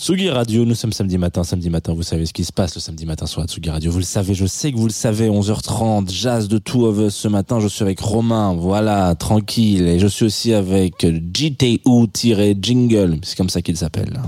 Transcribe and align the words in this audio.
Tsugi 0.00 0.30
Radio, 0.30 0.64
nous 0.64 0.74
sommes 0.74 0.94
samedi 0.94 1.18
matin, 1.18 1.44
samedi 1.44 1.68
matin, 1.68 1.92
vous 1.92 2.02
savez 2.02 2.24
ce 2.24 2.32
qui 2.32 2.46
se 2.46 2.54
passe 2.54 2.74
le 2.74 2.80
samedi 2.80 3.04
matin 3.04 3.26
sur 3.26 3.42
la 3.42 3.46
Tsugi 3.46 3.68
Radio, 3.68 3.92
vous 3.92 3.98
le 3.98 4.04
savez, 4.04 4.32
je 4.32 4.46
sais 4.46 4.72
que 4.72 4.78
vous 4.78 4.86
le 4.86 4.92
savez, 4.92 5.28
11h30, 5.28 6.10
jazz 6.10 6.48
de 6.48 6.56
Two 6.56 6.86
of 6.86 6.98
Us 7.00 7.14
ce 7.14 7.28
matin, 7.28 7.60
je 7.60 7.68
suis 7.68 7.82
avec 7.82 8.00
Romain, 8.00 8.54
voilà, 8.54 9.14
tranquille, 9.14 9.86
et 9.86 9.98
je 9.98 10.06
suis 10.06 10.24
aussi 10.24 10.54
avec 10.54 11.04
JTU-Jingle, 11.04 13.18
c'est 13.22 13.36
comme 13.36 13.50
ça 13.50 13.60
qu'il 13.60 13.76
s'appelle. 13.76 14.18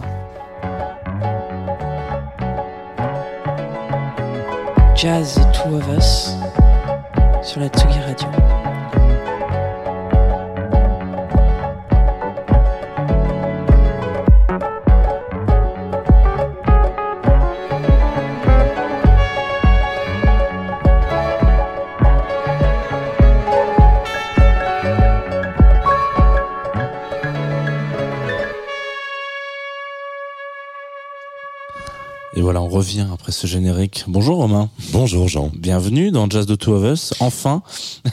Jazz 4.95 5.37
The 5.37 5.51
Two 5.55 5.77
of 5.77 5.89
Us 5.97 6.33
sur 7.43 7.61
la 7.61 7.69
Tsugi 7.69 7.99
Radio. 7.99 8.29
Et 32.43 32.45
voilà, 32.45 32.61
on 32.61 32.67
revient 32.69 33.07
après 33.13 33.31
ce 33.31 33.47
générique. 33.47 34.03
Bonjour 34.09 34.39
Romain. 34.39 34.69
Bonjour 34.91 35.29
Jean. 35.29 35.53
Bienvenue 35.57 36.11
dans 36.11 36.29
Jazz 36.29 36.45
de 36.45 36.57
Two 36.57 36.73
of 36.75 36.93
Us, 36.93 37.15
enfin. 37.21 37.63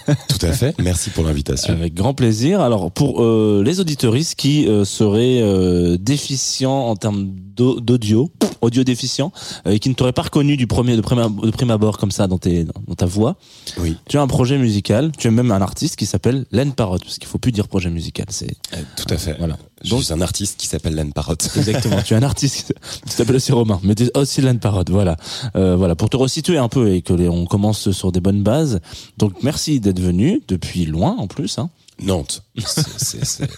Tout 0.06 0.46
à 0.46 0.52
fait. 0.52 0.76
Merci 0.78 1.10
pour 1.10 1.24
l'invitation. 1.24 1.74
Avec 1.74 1.96
grand 1.96 2.14
plaisir. 2.14 2.62
Alors 2.62 2.92
pour 2.92 3.24
euh, 3.24 3.64
les 3.66 3.80
auditeuristes 3.80 4.36
qui 4.36 4.68
euh, 4.68 4.86
seraient 4.86 5.42
euh, 5.42 5.98
déficients 6.00 6.90
en 6.90 6.96
termes 6.96 7.28
d'au- 7.28 7.80
d'audio, 7.80 8.30
audio 8.62 8.84
déficient, 8.84 9.32
et 9.66 9.80
qui 9.80 9.90
ne 9.90 9.96
t'auraient 9.96 10.14
pas 10.14 10.22
reconnu 10.22 10.58
du 10.58 10.68
premier 10.68 10.96
de 10.96 11.02
prime, 11.02 11.36
de 11.42 11.50
prime 11.50 11.72
abord 11.72 11.98
comme 11.98 12.12
ça 12.12 12.28
dans, 12.28 12.38
tes, 12.38 12.66
dans 12.66 12.96
ta 12.96 13.08
voix, 13.08 13.36
Oui, 13.80 13.98
tu 14.08 14.20
as 14.20 14.22
un 14.22 14.28
projet 14.28 14.60
musical, 14.60 15.12
tu 15.18 15.28
as 15.28 15.32
même 15.32 15.50
un 15.52 15.62
artiste 15.64 15.96
qui 15.96 16.06
s'appelle 16.06 16.46
Len 16.52 16.72
Parrot, 16.74 17.00
parce 17.00 17.18
qu'il 17.18 17.28
faut 17.28 17.40
plus 17.40 17.52
dire 17.52 17.68
projet 17.68 17.90
musical, 17.90 18.28
c'est 18.30 18.56
tout 18.96 19.12
à 19.12 19.18
fait. 19.18 19.36
voilà. 19.40 19.58
Je 19.84 19.90
Donc- 19.92 20.04
suis 20.04 20.14
un 20.14 20.22
artiste 20.22 20.60
qui 20.60 20.68
s'appelle 20.68 20.96
Len 20.96 21.14
Parrot. 21.14 21.34
Exactement. 21.56 22.02
tu 22.02 22.14
es 22.14 22.18
un 22.18 22.24
artiste 22.24 22.74
qui 23.06 23.14
s'appelle 23.14 23.36
aussi 23.38 23.52
Romain, 23.52 23.80
mais 23.84 23.96
tu 23.96 24.04
es 24.06 24.18
aussi 24.18 24.42
Len 24.42 24.60
Parrot. 24.60 24.84
Voilà. 24.90 25.16
Euh, 25.56 25.76
voilà. 25.76 25.96
Pour 25.96 26.10
te 26.10 26.18
resituer 26.18 26.58
un 26.58 26.68
peu 26.70 26.92
et 26.94 27.02
que 27.02 27.14
les, 27.14 27.30
on 27.30 27.46
commence 27.46 27.92
sur 27.92 28.12
des 28.12 28.20
bonnes 28.20 28.44
bases. 28.44 28.80
Donc, 29.18 29.42
merci 29.44 29.80
d'être 29.80 30.00
venu 30.00 30.42
depuis 30.48 30.86
loin, 30.86 31.16
en 31.18 31.28
plus, 31.28 31.58
hein. 31.60 31.70
Nantes. 32.02 32.44
C'est- 32.58 32.82
c'est- 32.98 33.26
c'est- 33.26 33.50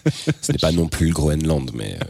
ce 0.41 0.51
n'est 0.51 0.57
pas 0.57 0.71
non 0.71 0.87
plus 0.87 1.05
le 1.09 1.13
Groenland, 1.13 1.69
mais, 1.75 1.93
euh, 2.01 2.05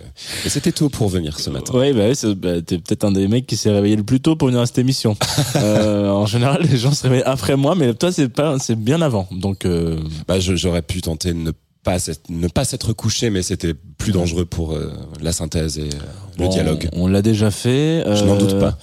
mais 0.46 0.50
c'était 0.50 0.72
tôt 0.72 0.88
pour 0.88 1.09
venir 1.09 1.38
ce 1.38 1.50
matin. 1.50 1.73
Oui, 1.75 1.92
bah, 1.92 2.06
oui, 2.08 2.16
c'est- 2.16 2.36
bah, 2.36 2.62
t'es 2.62 2.78
peut-être 2.78 3.03
un 3.03 3.12
des 3.12 3.28
mecs 3.28 3.46
qui 3.46 3.58
s'est 3.58 3.70
réveillé 3.70 3.98
le 3.98 4.03
plus 4.03 4.22
tôt 4.22 4.38
pour 4.38 4.48
venir 4.48 4.62
à 4.62 4.66
cette 4.66 4.78
émission. 4.78 5.18
euh, 5.58 6.09
en 6.09 6.25
général, 6.25 6.62
les 6.72 6.78
gens 6.78 6.94
se 6.94 7.03
réveillent 7.03 7.23
après 7.25 7.58
moi, 7.58 7.75
mais 7.75 7.94
toi, 7.94 8.14
c'est 8.14 8.30
pas, 8.30 8.58
c'est 8.59 8.78
bien 8.78 9.02
avant. 9.02 9.28
Donc, 9.31 9.66
euh, 9.66 10.00
Bah, 10.25 10.40
je- 10.40 10.56
j'aurais 10.56 10.81
pu 10.84 11.02
tenter 11.02 11.34
de 11.34 11.40
ne 11.40 11.52
pas 11.84 11.98
ne 12.30 12.48
pas 12.48 12.64
s'être 12.64 12.94
couché, 12.94 13.30
mais 13.30 13.42
c'était 13.42 13.74
plus 13.74 14.12
dangereux 14.12 14.46
pour 14.46 14.74
euh, 14.74 14.92
la 15.22 15.32
synthèse 15.32 15.80
et 15.80 15.90
euh, 15.90 16.40
le 16.40 16.48
dialogue. 16.48 16.90
On, 16.94 17.08
l'a 17.08 17.22
déjà 17.22 17.52
fait. 17.52 18.04
Je 18.16 18.24
n'en 18.24 18.38
doute 18.38 18.60
pas. 18.60 18.78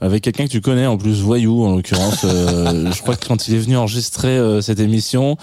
Avec 0.00 0.22
quelqu'un 0.22 0.44
que 0.44 0.50
tu 0.50 0.60
connais, 0.60 0.86
en 0.86 0.98
plus 0.98 1.20
voyou 1.20 1.64
en 1.64 1.76
l'occurrence. 1.76 2.24
euh, 2.24 2.92
je 2.94 3.00
crois 3.00 3.16
que 3.16 3.26
quand 3.26 3.48
il 3.48 3.54
est 3.54 3.58
venu 3.58 3.76
enregistrer 3.76 4.36
euh, 4.36 4.60
cette 4.60 4.80
émission, 4.80 5.36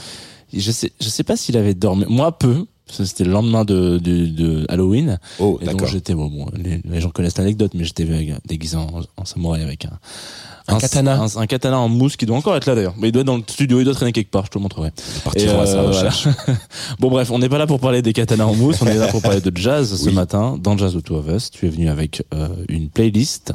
je 0.54 0.72
sais, 0.72 0.92
je 1.02 1.10
sais 1.10 1.24
pas 1.24 1.36
s'il 1.36 1.58
avait 1.58 1.74
dormi. 1.74 2.06
Moi, 2.08 2.38
peu. 2.38 2.66
C'était 2.88 3.24
le 3.24 3.32
lendemain 3.32 3.64
de, 3.64 4.00
de, 4.00 4.26
de 4.26 4.66
Halloween. 4.68 5.18
Oh, 5.40 5.58
Et 5.62 5.66
donc 5.66 5.86
j'étais 5.86 6.14
bon, 6.14 6.28
bon, 6.28 6.48
les, 6.56 6.82
les 6.84 7.00
gens 7.00 7.10
connaissent 7.10 7.38
l'anecdote, 7.38 7.72
mais 7.74 7.86
j'étais 7.86 8.06
déguisé 8.46 8.76
en, 8.76 8.88
en 9.16 9.24
samouraï 9.26 9.62
avec 9.64 9.86
un 9.86 9.98
Un 10.68 10.78
katana. 10.78 11.22
un, 11.22 11.28
un 11.42 11.48
katana 11.48 11.80
en 11.80 11.88
mousse 11.88 12.18
qui 12.18 12.26
doit 12.26 12.36
encore 12.36 12.56
être 12.58 12.66
là 12.66 12.76
d'ailleurs. 12.76 12.96
Mais 12.98 13.08
il 13.08 13.12
doit 13.14 13.22
être 13.22 13.28
dans 13.28 13.38
le 13.38 13.44
studio, 13.48 13.80
il 13.80 13.86
doit 13.86 13.94
traîner 13.94 14.12
quelque 14.12 14.30
part. 14.32 14.46
Je 14.46 14.50
te 14.52 14.58
le 14.58 14.64
montrerai. 14.64 14.90
Et, 15.36 15.48
à 15.48 15.66
sa 15.66 15.78
euh, 15.80 15.88
recherche. 15.88 16.28
Bon 17.00 17.10
bref, 17.10 17.32
on 17.32 17.40
n'est 17.40 17.48
pas 17.50 17.58
là 17.58 17.66
pour 17.68 17.80
parler 17.80 18.02
des 18.02 18.12
katanas 18.12 18.44
en 18.46 18.56
mousse, 18.56 18.82
on 18.82 18.88
est 18.88 18.96
là 18.98 19.08
pour 19.08 19.22
parler 19.22 19.40
de 19.42 19.52
jazz 19.56 19.96
ce 19.96 20.10
Oui. 20.10 20.14
matin 20.14 20.58
dans 20.62 20.78
Jazz 20.78 20.96
of 20.96 21.04
Two 21.04 21.16
of 21.16 21.28
Us. 21.30 21.50
Tu 21.50 21.68
es 21.68 21.70
venu 21.70 21.88
avec 21.90 22.24
euh, 22.34 22.50
une 22.68 22.90
playlist 22.90 23.54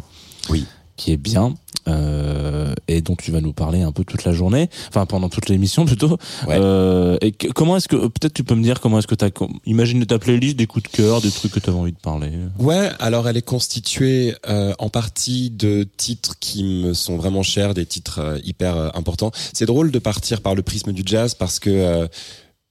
Oui. 0.49 0.65
qui 0.97 1.13
est 1.13 1.17
bien 1.19 1.55
euh, 1.89 2.75
et 2.89 3.01
dont 3.01 3.17
tu 3.17 3.31
vas 3.31 3.41
nous 3.41 3.53
parler 3.53 3.83
un 3.83 3.93
peu 3.93 4.05
toute 4.05 4.25
la 4.25 4.33
journée, 4.33 4.69
enfin 4.89 5.07
pendant 5.07 5.29
toute 5.29 5.49
l'émission 5.49 5.85
plutôt. 5.85 6.19
Ouais. 6.47 6.57
Euh, 6.59 7.17
et 7.21 7.33
que- 7.33 7.49
comment 7.49 7.77
est-ce 7.77 7.89
que 7.89 7.97
peut-être 7.97 8.35
tu 8.35 8.45
peux 8.45 8.55
me 8.55 8.63
dire 8.63 8.81
comment 8.81 8.99
est-ce 8.99 9.07
que 9.07 9.15
tu 9.15 9.25
as 9.25 9.31
imagine 9.65 10.05
ta 10.07 10.19
playlist, 10.19 10.57
des 10.57 10.67
coups 10.67 10.91
de 10.91 10.97
cœur, 10.97 11.21
des 11.21 11.31
trucs 11.31 11.53
que 11.53 11.61
tu 11.61 11.71
avais 11.71 11.79
envie 11.79 11.93
de 11.93 11.99
parler. 11.99 12.31
Ouais, 12.59 12.91
alors 12.99 13.29
elle 13.29 13.37
est 13.37 13.43
constituée 13.43 14.35
euh, 14.49 14.73
en 14.79 14.89
partie 14.89 15.51
de 15.51 15.87
titres 15.97 16.37
qui 16.39 16.65
me 16.65 16.95
sont 16.95 17.17
vraiment 17.17 17.43
chers, 17.43 17.75
des 17.75 17.87
titres 17.87 18.19
euh, 18.21 18.39
hyper 18.45 18.77
euh, 18.77 18.89
importants. 18.95 19.31
C'est 19.53 19.67
drôle 19.67 19.91
de 19.91 19.99
partir 19.99 20.41
par 20.41 20.55
le 20.55 20.63
prisme 20.63 20.93
du 20.93 21.03
jazz 21.05 21.35
parce 21.35 21.59
que 21.59 21.71
euh, 21.71 22.07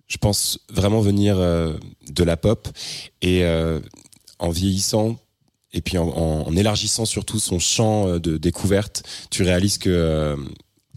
je 0.08 0.18
pense 0.18 0.59
vraiment 0.72 1.02
venir 1.02 1.36
euh, 1.38 1.74
de 2.09 2.24
la 2.24 2.38
pop 2.38 2.68
et 3.22 3.44
euh, 3.44 3.80
en 4.40 4.50
vieillissant 4.50 5.18
et 5.75 5.81
puis 5.81 6.00
en, 6.00 6.08
en- 6.08 6.47
en 6.47 6.56
élargissant 6.56 7.06
surtout 7.06 7.38
son 7.40 7.59
champ 7.59 8.08
euh, 8.08 8.19
de 8.19 8.38
découverte, 8.38 9.03
tu 9.30 9.44
réalises 9.44 9.78
que 9.78 9.90
euh, 9.91 10.36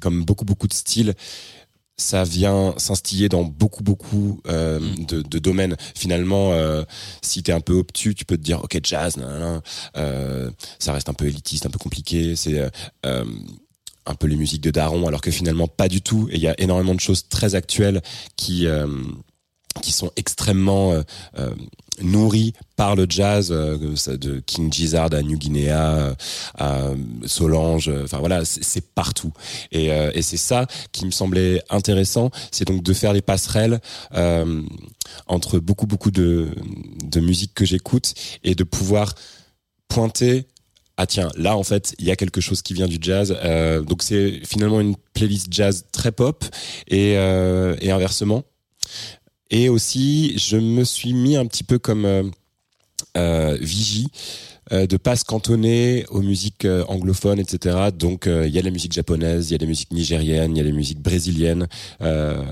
comme 0.01 0.25
beaucoup 0.25 0.47
beaucoup 0.47 0.69
de 0.69 0.73
styles 0.75 1.15
ça 2.01 2.23
vient 2.23 2.75
s'instiller 2.77 3.29
dans 3.29 3.43
beaucoup 3.43 3.83
beaucoup 3.83 4.41
euh, 4.47 4.79
de, 5.09 5.21
de 5.21 5.39
domaines. 5.41 5.77
Finalement, 5.97 6.53
euh, 6.53 6.85
si 7.23 7.43
t'es 7.43 7.51
un 7.51 7.61
peu 7.61 7.73
obtus, 7.73 8.15
tu 8.15 8.25
peux 8.25 8.37
te 8.37 8.43
dire 8.43 8.63
ok 8.63 8.79
jazz, 8.85 9.17
euh, 9.97 10.51
ça 10.79 10.93
reste 10.93 11.09
un 11.09 11.13
peu 11.15 11.27
élitiste, 11.27 11.67
un 11.67 11.71
peu 11.71 11.79
compliqué. 11.81 12.37
C'est 12.37 12.63
un 13.03 14.15
peu 14.15 14.29
les 14.29 14.37
musiques 14.37 14.63
de 14.63 14.71
Daron, 14.71 15.09
alors 15.09 15.21
que 15.21 15.33
finalement 15.33 15.67
pas 15.67 15.89
du 15.89 16.01
tout. 16.01 16.29
Et 16.31 16.37
il 16.37 16.41
y 16.41 16.47
a 16.47 16.55
énormément 16.61 16.95
de 16.95 17.01
choses 17.01 17.29
très 17.29 17.57
actuelles 17.57 18.01
qui 18.37 18.69
qui 19.81 19.93
sont 19.93 20.11
extrêmement 20.17 20.93
euh, 20.93 21.03
euh, 21.39 21.55
nourries 22.01 22.53
par 22.77 22.95
le 22.95 23.07
jazz, 23.09 23.49
euh, 23.51 23.77
de 24.17 24.41
King 24.41 24.73
Gizzard 24.73 25.13
à 25.13 25.23
New 25.23 25.37
Guinea, 25.37 26.15
à 26.57 26.91
Solange, 27.27 27.91
enfin 28.05 28.19
voilà, 28.19 28.45
c'est 28.45 28.95
partout. 28.95 29.33
Et, 29.73 29.87
et 29.87 30.23
c'est 30.23 30.37
ça 30.37 30.67
qui 30.93 31.05
me 31.07 31.11
semblait 31.11 31.63
intéressant, 31.71 32.31
c'est 32.53 32.67
donc 32.67 32.83
de 32.83 32.93
faire 32.93 33.13
des 33.13 33.23
passerelles 33.23 33.81
entre 35.27 35.59
beaucoup 35.59 35.87
beaucoup 35.87 36.11
de, 36.11 36.49
de 37.05 37.21
musique 37.21 37.55
que 37.55 37.65
j'écoute 37.65 38.15
et 38.45 38.55
de 38.55 38.65
pouvoir 38.65 39.15
pointer 39.89 40.47
ah 40.97 41.07
tiens 41.07 41.31
là 41.37 41.57
en 41.57 41.63
fait 41.63 41.95
il 41.99 42.07
y 42.07 42.11
a 42.11 42.17
quelque 42.17 42.41
chose 42.41 42.63
qui 42.63 42.75
vient 42.75 42.89
du 42.89 42.99
jazz 43.01 43.37
donc 43.87 44.03
c'est 44.03 44.41
finalement 44.45 44.81
une 44.81 44.97
playlist 45.15 45.49
jazz 45.51 45.87
très 45.93 46.13
pop 46.13 46.45
et, 46.89 47.13
et 47.13 47.91
inversement 47.91 48.45
et 49.51 49.69
aussi 49.69 50.39
je 50.39 50.57
me 50.57 50.85
suis 50.85 51.13
mis 51.13 51.37
un 51.37 51.47
petit 51.47 51.65
peu 51.65 51.79
comme 51.79 52.05
euh, 52.05 52.23
euh, 53.17 53.57
vigie 53.61 54.09
euh, 54.73 54.87
de 54.87 54.97
pas 54.99 55.17
se 55.17 55.25
cantonner 55.25 56.05
aux 56.11 56.21
musiques 56.21 56.67
euh, 56.67 56.85
anglophones, 56.89 57.39
etc. 57.39 57.89
Donc 57.97 58.27
il 58.27 58.51
y 58.51 58.59
a 58.59 58.63
la 58.63 58.71
musique 58.71 58.93
japonaise, 58.93 59.51
il 59.51 59.53
y 59.53 59.55
a 59.55 59.59
la 59.59 59.67
musique 59.67 59.93
nigérienne, 59.93 60.55
il 60.55 60.59
y 60.59 60.61
a 60.61 60.65
la 60.65 60.73
musique 60.73 61.01
brésilienne, 61.01 61.69
euh, 62.03 62.43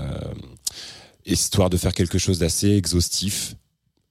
histoire 1.25 1.69
de 1.69 1.77
faire 1.77 1.93
quelque 1.93 2.17
chose 2.17 2.39
d'assez 2.39 2.71
exhaustif 2.71 3.55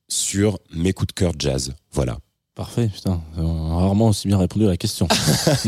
sur 0.09 0.61
mes 0.73 0.93
coups 0.93 1.09
de 1.09 1.13
cœur 1.13 1.33
jazz. 1.37 1.75
Voilà. 1.93 2.19
Parfait, 2.57 2.89
putain, 2.89 3.21
on 3.37 3.71
a 3.73 3.81
rarement 3.81 4.09
aussi 4.09 4.29
bien 4.29 4.39
répondu 4.39 4.65
à 4.65 4.71
la 4.71 4.77
question. 4.79 5.07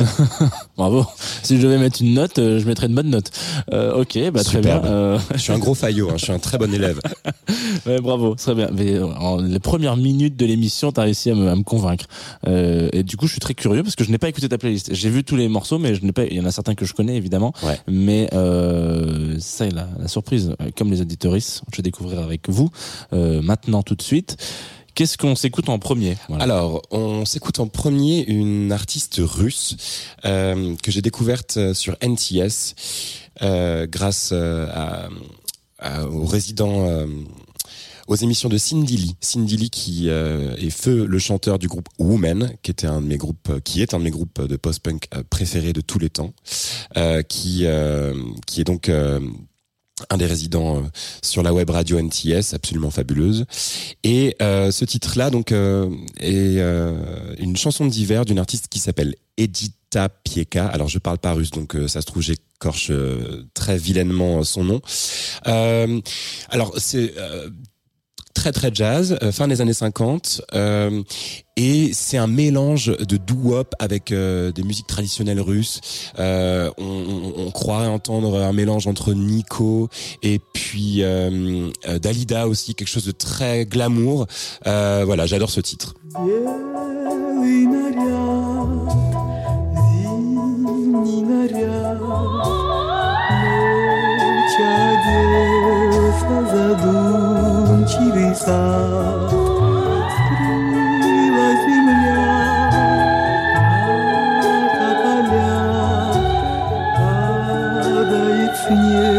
Bravo. 0.78 1.04
Si 1.42 1.58
je 1.58 1.62
devais 1.66 1.76
mettre 1.76 2.00
une 2.00 2.14
note, 2.14 2.38
euh, 2.38 2.58
je 2.58 2.66
mettrais 2.66 2.86
une 2.86 2.94
bonne 2.94 3.10
note. 3.10 3.30
Euh, 3.74 4.00
ok, 4.00 4.18
bah 4.32 4.42
très 4.42 4.56
Superbe. 4.56 4.82
bien. 4.84 4.90
Euh, 4.90 5.18
Je 5.34 5.36
suis 5.38 5.52
un 5.52 5.58
gros 5.58 5.74
faillot, 5.74 6.08
hein, 6.08 6.14
je 6.16 6.24
suis 6.24 6.32
un 6.32 6.38
très 6.38 6.56
bon 6.56 6.72
élève. 6.72 6.98
ouais, 7.86 8.00
bravo, 8.00 8.34
très 8.36 8.54
bien. 8.54 8.70
Mais 8.72 8.94
euh, 8.94 9.04
en 9.06 9.36
les 9.36 9.58
premières 9.58 9.98
minutes 9.98 10.36
de 10.38 10.46
l'émission, 10.46 10.90
t'as 10.90 11.02
réussi 11.02 11.30
à 11.30 11.34
me, 11.34 11.50
à 11.50 11.54
me 11.56 11.62
convaincre. 11.62 12.06
Euh, 12.46 12.88
et 12.94 13.02
du 13.02 13.18
coup, 13.18 13.26
je 13.26 13.32
suis 13.32 13.40
très 13.40 13.52
curieux 13.52 13.82
parce 13.82 13.94
que 13.94 14.04
je 14.04 14.10
n'ai 14.10 14.16
pas 14.18 14.30
écouté 14.30 14.48
ta 14.48 14.56
playlist. 14.56 14.94
J'ai 14.94 15.10
vu 15.10 15.24
tous 15.24 15.36
les 15.36 15.48
morceaux, 15.48 15.78
mais 15.78 15.94
je 15.94 16.02
n'ai 16.02 16.12
pas. 16.12 16.24
Il 16.24 16.38
y 16.38 16.40
en 16.40 16.46
a 16.46 16.52
certains 16.52 16.74
que 16.74 16.86
je 16.86 16.94
connais 16.94 17.16
évidemment. 17.16 17.52
Ouais. 17.64 17.78
Mais 17.86 18.30
euh, 18.32 19.36
ça, 19.40 19.68
la, 19.68 19.88
la 20.00 20.08
surprise, 20.08 20.54
comme 20.74 20.90
les 20.90 21.02
auditoristes, 21.02 21.64
je 21.70 21.76
vais 21.76 21.82
découvrir 21.82 22.20
avec 22.20 22.48
vous 22.48 22.70
euh, 23.12 23.42
maintenant 23.42 23.82
tout 23.82 23.94
de 23.94 24.00
suite. 24.02 24.38
Qu'est-ce 24.98 25.16
qu'on 25.16 25.36
s'écoute 25.36 25.68
en 25.68 25.78
premier? 25.78 26.16
Alors, 26.40 26.82
on 26.90 27.24
s'écoute 27.24 27.60
en 27.60 27.68
premier 27.68 28.24
une 28.24 28.72
artiste 28.72 29.20
russe 29.20 29.76
euh, 30.24 30.74
que 30.82 30.90
j'ai 30.90 31.02
découverte 31.02 31.56
euh, 31.56 31.72
sur 31.72 31.96
NTS 32.02 32.74
euh, 33.42 33.86
grâce 33.86 34.32
aux 34.32 36.24
résidents, 36.24 37.06
aux 38.08 38.16
émissions 38.16 38.48
de 38.48 38.58
Cindy 38.58 38.96
Lee. 38.96 39.16
Cindy 39.20 39.56
Lee 39.56 39.70
qui 39.70 40.08
est 40.08 40.70
feu 40.70 41.06
le 41.06 41.18
chanteur 41.20 41.60
du 41.60 41.68
groupe 41.68 41.88
Woman, 42.00 42.50
qui 42.62 42.72
est 42.72 42.84
un 42.84 43.00
de 43.00 43.06
mes 43.06 43.18
groupes 44.10 44.42
de 44.42 44.56
post-punk 44.56 45.06
préférés 45.30 45.72
de 45.72 45.80
tous 45.80 46.00
les 46.00 46.10
temps, 46.10 46.32
qui 47.28 47.66
est 47.66 48.64
donc 48.64 48.90
un 50.10 50.16
des 50.16 50.26
résidents 50.26 50.78
euh, 50.78 50.82
sur 51.22 51.42
la 51.42 51.52
web 51.52 51.70
radio 51.70 52.00
NTS, 52.00 52.54
absolument 52.54 52.90
fabuleuse. 52.90 53.44
Et 54.04 54.36
euh, 54.42 54.70
ce 54.70 54.84
titre-là, 54.84 55.30
donc, 55.30 55.52
euh, 55.52 55.88
est 56.18 56.58
euh, 56.58 57.34
une 57.38 57.56
chanson 57.56 57.86
d'hiver 57.86 58.24
d'une 58.24 58.38
artiste 58.38 58.68
qui 58.68 58.78
s'appelle 58.78 59.14
Edita 59.36 60.08
Pieka. 60.08 60.66
Alors, 60.66 60.88
je 60.88 60.98
parle 60.98 61.18
pas 61.18 61.32
russe, 61.32 61.50
donc 61.50 61.76
euh, 61.76 61.88
ça 61.88 62.00
se 62.00 62.06
trouve 62.06 62.22
j'écorche 62.22 62.90
euh, 62.90 63.44
très 63.54 63.78
vilainement 63.78 64.42
son 64.44 64.64
nom. 64.64 64.80
Alors, 65.44 66.74
c'est 66.78 67.14
très 68.37 68.51
très 68.51 68.71
jazz, 68.73 69.17
euh, 69.21 69.31
fin 69.31 69.47
des 69.47 69.61
années 69.61 69.73
50, 69.73 70.41
euh, 70.53 71.01
et 71.55 71.91
c'est 71.93 72.17
un 72.17 72.27
mélange 72.27 72.87
de 72.97 73.15
doo-wop 73.17 73.73
avec 73.79 74.11
euh, 74.11 74.51
des 74.51 74.63
musiques 74.63 74.87
traditionnelles 74.87 75.39
russes. 75.39 75.79
Euh, 76.19 76.69
on, 76.77 76.83
on, 76.83 77.33
on 77.47 77.51
croirait 77.51 77.87
entendre 77.87 78.41
un 78.41 78.51
mélange 78.53 78.87
entre 78.87 79.13
Nico 79.13 79.87
et 80.23 80.39
puis 80.53 81.03
euh, 81.03 81.69
euh, 81.87 81.99
Dalida 81.99 82.47
aussi, 82.47 82.73
quelque 82.75 82.87
chose 82.89 83.05
de 83.05 83.11
très 83.11 83.65
glamour. 83.65 84.25
Euh, 84.67 85.03
voilà, 85.05 85.25
j'adore 85.25 85.51
ce 85.51 85.61
titre. 85.61 85.93
Белый 86.15 87.67
наряд, 87.67 88.89
зимний 91.05 91.21
наряд, 91.21 91.99
кончили 97.78 98.34
сад. 98.34 99.30
Скрылась 100.10 101.64
земля, 101.64 102.70
а 104.80 104.92
поля 105.02 105.54
падает 106.96 108.54
снег. 108.66 109.17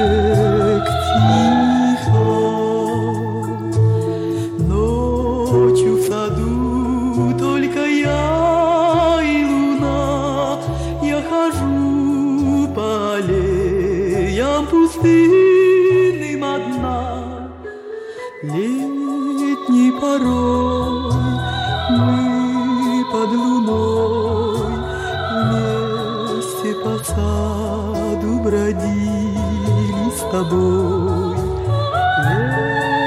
Тобой. 30.40 31.36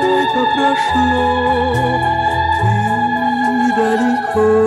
Лето 0.03 0.43
прошло, 0.55 1.27
ты 2.61 3.65
далеко, 3.77 4.62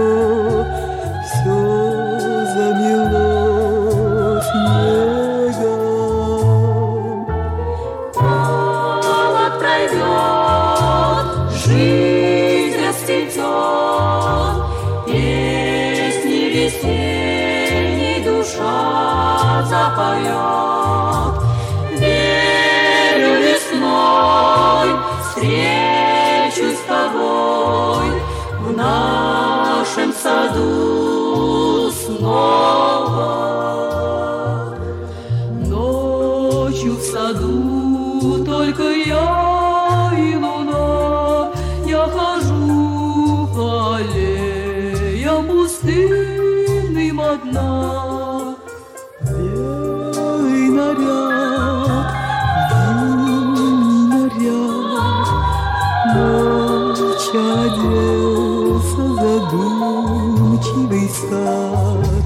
Ночь 56.16 57.30
оделся 57.34 59.06
задумчивый 59.22 61.08
сад. 61.10 62.24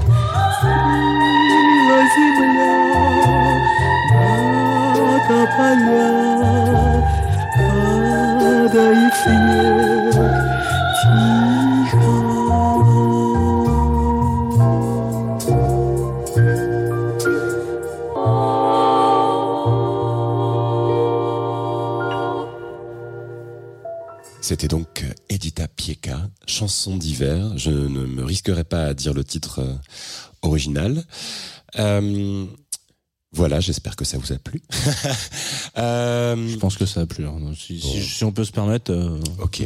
Скрыла 0.58 2.00
земля, 2.14 2.76
на 4.94 5.14
тополя, 5.26 6.14
Падает 7.56 9.14
снег 9.24 10.14
тихо. 11.02 11.39
C'était 24.60 24.76
donc 24.76 25.04
euh, 25.04 25.12
Edita 25.30 25.68
Pieka, 25.68 26.28
chanson 26.46 26.94
d'hiver. 26.98 27.56
Je 27.56 27.70
ne 27.70 28.04
me 28.04 28.22
risquerai 28.22 28.62
pas 28.62 28.84
à 28.84 28.92
dire 28.92 29.14
le 29.14 29.24
titre 29.24 29.60
euh, 29.60 29.74
original. 30.42 31.02
Euh, 31.78 32.44
voilà, 33.32 33.60
j'espère 33.60 33.96
que 33.96 34.04
ça 34.04 34.18
vous 34.18 34.32
a 34.32 34.36
plu. 34.36 34.60
Euh, 35.78 36.48
Je 36.48 36.56
pense 36.56 36.76
que 36.76 36.84
ça 36.84 37.02
a 37.02 37.06
plu. 37.06 37.24
hein. 37.24 37.38
Si, 37.56 37.80
si- 37.80 38.02
si 38.02 38.24
on 38.24 38.32
peut 38.32 38.44
se 38.44 38.50
permettre. 38.50 38.90
euh, 38.92 39.18
Ok. 39.40 39.62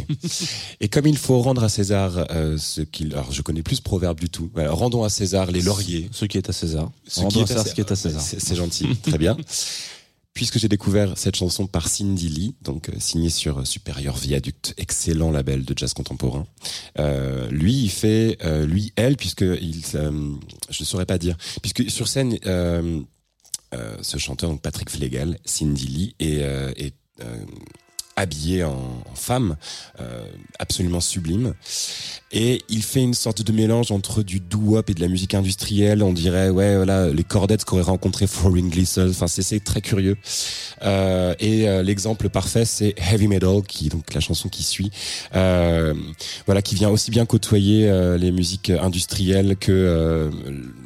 Et 0.80 0.88
comme 0.88 1.06
il 1.06 1.16
faut 1.16 1.40
rendre 1.40 1.64
à 1.64 1.68
César 1.70 2.26
euh, 2.30 2.56
ce 2.58 2.82
qu'il... 2.82 3.14
Alors, 3.14 3.32
je 3.32 3.40
connais 3.42 3.62
plus 3.62 3.76
ce 3.76 3.82
proverbe 3.82 4.20
du 4.20 4.28
tout. 4.28 4.50
Rendons 4.54 5.02
à 5.02 5.08
César 5.08 5.50
les 5.50 5.62
lauriers. 5.62 6.08
Ce 6.12 6.24
qui 6.26 6.36
est 6.38 6.48
à 6.48 6.52
César. 6.52 6.92
Ce 7.08 7.20
Rendons 7.20 7.42
qui 7.44 7.52
à 7.52 7.56
est 7.56 7.58
à 7.58 7.64
César 7.64 7.64
Cé- 7.64 7.70
ce 7.70 7.74
qui 7.74 7.80
est 7.80 7.90
à 7.92 7.96
César. 7.96 8.20
C'est 8.22 8.54
gentil, 8.54 8.86
très 9.02 9.18
bien. 9.18 9.36
Puisque 10.34 10.58
j'ai 10.58 10.68
découvert 10.68 11.16
cette 11.16 11.36
chanson 11.36 11.68
par 11.68 11.86
Cindy 11.86 12.28
Lee, 12.28 12.54
donc 12.60 12.88
euh, 12.88 12.94
signée 12.98 13.30
sur 13.30 13.60
euh, 13.60 13.64
Supérieur 13.64 14.16
Viaduct, 14.16 14.74
excellent 14.78 15.30
label 15.30 15.64
de 15.64 15.78
jazz 15.78 15.94
contemporain. 15.94 16.44
Euh, 16.98 17.48
lui, 17.50 17.72
il 17.72 17.90
fait, 17.90 18.38
lui, 18.66 18.92
elle, 18.96 19.16
puisque 19.16 19.42
il, 19.42 19.84
je 19.86 19.98
ne 19.98 20.84
saurais 20.84 21.06
pas 21.06 21.18
dire, 21.18 21.36
puisque 21.62 21.88
sur 21.88 22.08
scène, 22.08 22.36
ce 22.42 24.18
chanteur, 24.18 24.50
donc 24.50 24.60
Patrick 24.60 24.90
Flegel, 24.90 25.38
Cindy 25.44 25.86
Lee, 25.86 26.14
est, 26.18 26.94
habillé 28.16 28.64
en, 28.64 29.02
femme, 29.14 29.56
euh, 30.00 30.24
absolument 30.58 31.00
sublime. 31.00 31.54
Et 32.32 32.62
il 32.68 32.82
fait 32.82 33.00
une 33.00 33.14
sorte 33.14 33.42
de 33.42 33.52
mélange 33.52 33.92
entre 33.92 34.22
du 34.22 34.40
doo-wop 34.40 34.90
et 34.90 34.94
de 34.94 35.00
la 35.00 35.08
musique 35.08 35.34
industrielle. 35.34 36.02
On 36.02 36.12
dirait, 36.12 36.48
ouais, 36.50 36.76
voilà, 36.76 37.08
les 37.08 37.22
cordettes 37.24 37.64
qu'aurait 37.64 37.82
rencontré 37.82 38.26
Flooring 38.26 38.70
Gleason. 38.70 39.08
Enfin, 39.08 39.26
c'est- 39.28 39.44
très 39.64 39.80
curieux. 39.80 40.16
Euh, 40.82 41.34
et 41.38 41.68
euh, 41.68 41.82
l'exemple 41.82 42.28
parfait, 42.28 42.64
c'est 42.64 42.94
Heavy 42.98 43.28
Metal, 43.28 43.62
qui 43.66 43.88
donc 43.88 44.12
la 44.14 44.20
chanson 44.20 44.48
qui 44.48 44.62
suit, 44.62 44.90
euh, 45.36 45.94
voilà, 46.46 46.60
qui 46.60 46.74
vient 46.74 46.90
aussi 46.90 47.10
bien 47.10 47.24
côtoyer 47.24 47.88
euh, 47.88 48.18
les 48.18 48.32
musiques 48.32 48.70
industrielles 48.70 49.56
que 49.56 50.30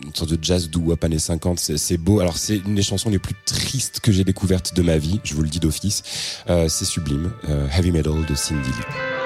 une 0.09 0.15
sorte 0.15 0.31
de 0.31 0.38
jazz 0.43 0.69
doo-wop 0.71 1.03
années 1.05 1.19
50. 1.19 1.59
C'est 1.59 1.79
c'est 1.79 1.99
beau. 1.99 2.21
Alors, 2.21 2.37
c'est 2.37 2.57
une 2.57 2.75
des 2.75 2.83
chansons 2.83 3.11
les 3.11 3.19
plus 3.19 3.35
tristes 3.45 4.00
que 4.00 4.11
j'ai 4.11 4.25
découvertes 4.25 4.75
de 4.75 4.83
ma 4.83 4.99
vie. 4.99 5.21
Je 5.25 5.35
vous 5.35 5.43
le 5.43 5.49
dis 5.49 5.61
d'office. 5.61 6.03
Euh, 6.49 6.69
c'est 6.69 6.85
sublime. 6.85 7.31
Euh, 7.49 7.69
Heavy 7.69 7.93
Metal 7.93 8.25
de 8.27 8.35
Cindy 8.35 8.69
Lee. 8.69 9.17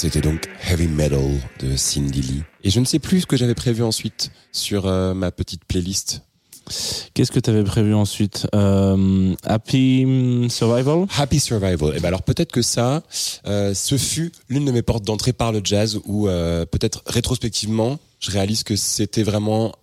C'était 0.00 0.22
donc 0.22 0.48
Heavy 0.66 0.88
Metal 0.88 1.20
de 1.58 1.76
Cindy 1.76 2.22
Lee. 2.22 2.42
Et 2.64 2.70
je 2.70 2.80
ne 2.80 2.86
sais 2.86 2.98
plus 2.98 3.20
ce 3.20 3.26
que 3.26 3.36
j'avais 3.36 3.54
prévu 3.54 3.82
ensuite 3.82 4.30
sur 4.50 4.86
euh, 4.86 5.12
ma 5.12 5.30
petite 5.30 5.66
playlist. 5.66 6.22
Qu'est-ce 7.12 7.30
que 7.30 7.38
tu 7.38 7.50
avais 7.50 7.64
prévu 7.64 7.92
ensuite? 7.92 8.46
Euh, 8.54 9.34
Happy 9.44 10.46
Survival? 10.48 11.04
Happy 11.18 11.38
Survival. 11.38 11.94
Et 11.94 12.00
ben 12.00 12.08
alors 12.08 12.22
peut-être 12.22 12.50
que 12.50 12.62
ça, 12.62 13.02
euh, 13.46 13.74
ce 13.74 13.98
fut 13.98 14.32
l'une 14.48 14.64
de 14.64 14.72
mes 14.72 14.80
portes 14.80 15.04
d'entrée 15.04 15.34
par 15.34 15.52
le 15.52 15.60
jazz 15.62 16.00
où 16.06 16.28
peut-être 16.70 17.02
rétrospectivement, 17.04 17.98
je 18.20 18.30
réalise 18.30 18.62
que 18.62 18.76
c'était 18.76 19.22
vraiment 19.22 19.74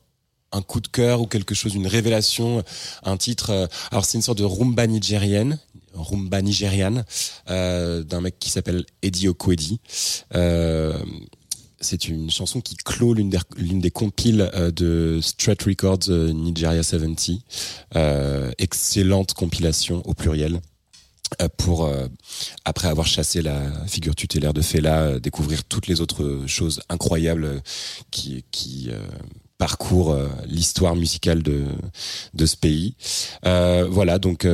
un 0.52 0.64
coup 0.64 0.80
de 0.80 0.88
cœur 0.88 1.22
ou 1.22 1.28
quelque 1.28 1.54
chose, 1.54 1.76
une 1.76 1.86
révélation, 1.86 2.64
un 3.04 3.18
titre. 3.18 3.70
alors 3.92 4.06
c'est 4.06 4.18
une 4.18 4.24
sorte 4.24 4.40
de 4.40 4.46
rumba 4.46 4.88
nigérienne, 4.88 5.60
rumba 5.98 6.42
nigériane, 6.42 7.06
euh, 7.50 8.04
d'un 8.04 8.22
mec 8.22 8.40
qui 8.40 8.50
s'appelle 8.50 8.86
Eddie 9.02 9.28
Okwedi. 9.28 9.80
Euh, 10.36 10.98
c'est 11.80 12.08
une 12.08 12.32
chanson 12.32 12.60
qui 12.60 12.76
clôt 12.76 13.14
l'une 13.14 13.30
des, 13.30 13.92
compiles 13.92 14.50
euh, 14.54 14.72
de 14.72 15.20
Strut 15.22 15.62
Records 15.64 16.10
Nigeria 16.10 16.82
70. 16.82 17.40
Euh, 17.96 18.52
excellente 18.58 19.34
compilation 19.34 20.02
au 20.06 20.14
pluriel. 20.14 20.60
Pour 21.58 21.92
après 22.64 22.88
avoir 22.88 23.06
chassé 23.06 23.42
la 23.42 23.60
figure 23.86 24.16
tutélaire 24.16 24.54
de 24.54 24.62
Fela, 24.62 25.20
découvrir 25.20 25.66
toutes 25.66 25.88
les 25.88 26.00
autres 26.00 26.44
choses 26.48 26.80
incroyables 26.88 27.62
qui, 28.12 28.46
parcourent 29.58 30.18
l'histoire 30.46 30.96
musicale 30.96 31.44
de 31.44 31.66
de 32.34 32.46
ce 32.46 32.56
pays. 32.56 32.96
Voilà 33.44 34.20
donc 34.20 34.48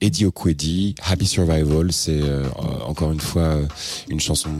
Eddie 0.00 0.26
Okwedi, 0.26 0.94
Happy 1.04 1.26
Survival, 1.26 1.92
c'est 1.92 2.20
euh, 2.22 2.44
encore 2.86 3.12
une 3.12 3.20
fois 3.20 3.42
euh, 3.42 3.66
une 4.08 4.20
chanson 4.20 4.50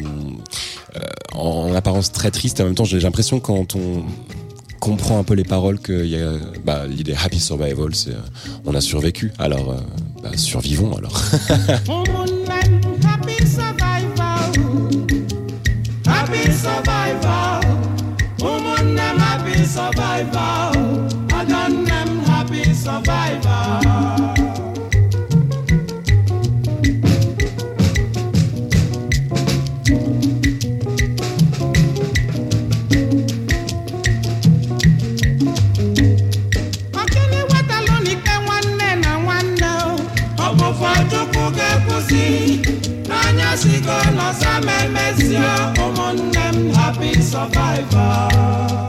euh, 0.97 1.01
en, 1.33 1.71
en 1.71 1.75
apparence 1.75 2.11
très 2.13 2.31
triste. 2.31 2.61
En 2.61 2.65
même 2.65 2.75
temps, 2.75 2.85
j'ai 2.85 2.99
l'impression 3.01 3.39
quand 3.39 3.77
on 3.77 4.05
comprend 4.81 5.19
un 5.19 5.25
peu 5.25 5.35
les 5.35 5.45
paroles 5.45 5.79
qu'il 5.79 6.07
y 6.07 6.21
a 6.21 6.33
bah, 6.65 6.87
l'idée 6.87 7.15
Happy 7.15 7.39
Survival, 7.39 7.95
c'est 7.95 8.11
euh, 8.11 8.21
on 8.65 8.75
a 8.75 8.81
survécu. 8.81 9.33
Alors 9.39 9.71
euh, 9.71 9.77
bah, 10.23 10.31
survivons 10.37 10.97
alors. 10.97 11.21
nkuzi 41.99 42.63
n'anya 43.09 43.51
sigo 43.61 43.99
na 44.17 44.29
sama 44.41 44.73
emezie 44.87 45.51
ụmụnne 45.85 46.45
m 46.55 46.59
happy 46.77 47.11
survivor. 47.31 48.87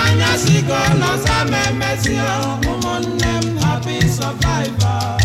Anya 0.00 0.30
sigo 0.42 0.80
na 1.00 1.10
sama 1.24 1.58
emezie 1.70 2.59
survivor. 4.30 5.19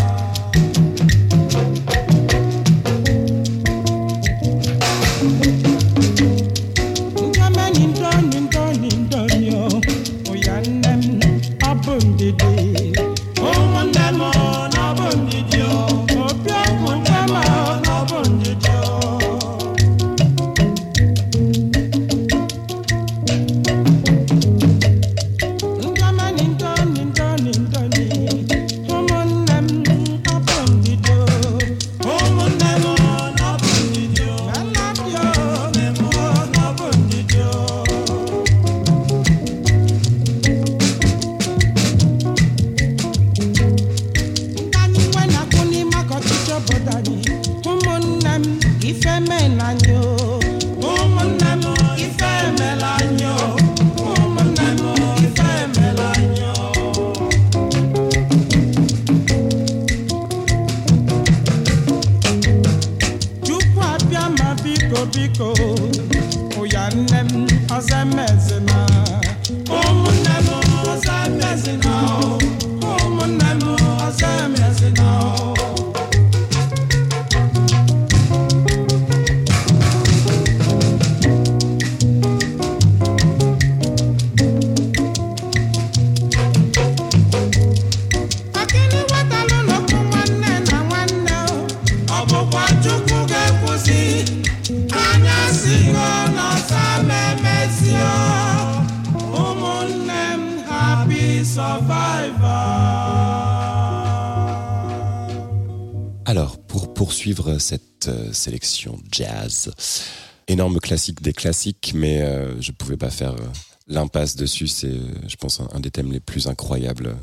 Classique 110.74 111.22
des 111.22 111.32
classiques, 111.32 111.92
mais 111.94 112.22
euh, 112.22 112.60
je 112.60 112.72
pouvais 112.72 112.96
pas 112.96 113.10
faire 113.10 113.32
euh, 113.32 113.46
l'impasse 113.86 114.36
dessus. 114.36 114.66
C'est, 114.66 114.88
euh, 114.88 115.14
je 115.26 115.36
pense, 115.36 115.60
un, 115.60 115.80
des 115.80 115.90
thèmes 115.90 116.12
les 116.12 116.20
plus 116.20 116.48
incroyables 116.48 117.16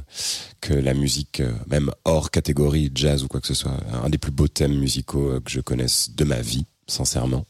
que 0.61 0.73
la 0.73 0.93
musique, 0.93 1.39
euh, 1.41 1.51
même 1.67 1.91
hors 2.05 2.31
catégorie 2.31 2.91
jazz 2.93 3.23
ou 3.23 3.27
quoi 3.27 3.41
que 3.41 3.47
ce 3.47 3.53
soit, 3.53 3.77
un 4.03 4.09
des 4.09 4.17
plus 4.17 4.31
beaux 4.31 4.47
thèmes 4.47 4.77
musicaux 4.77 5.31
euh, 5.31 5.39
que 5.39 5.51
je 5.51 5.61
connaisse 5.61 6.11
de 6.15 6.23
ma 6.23 6.41
vie, 6.41 6.65
sincèrement. 6.87 7.45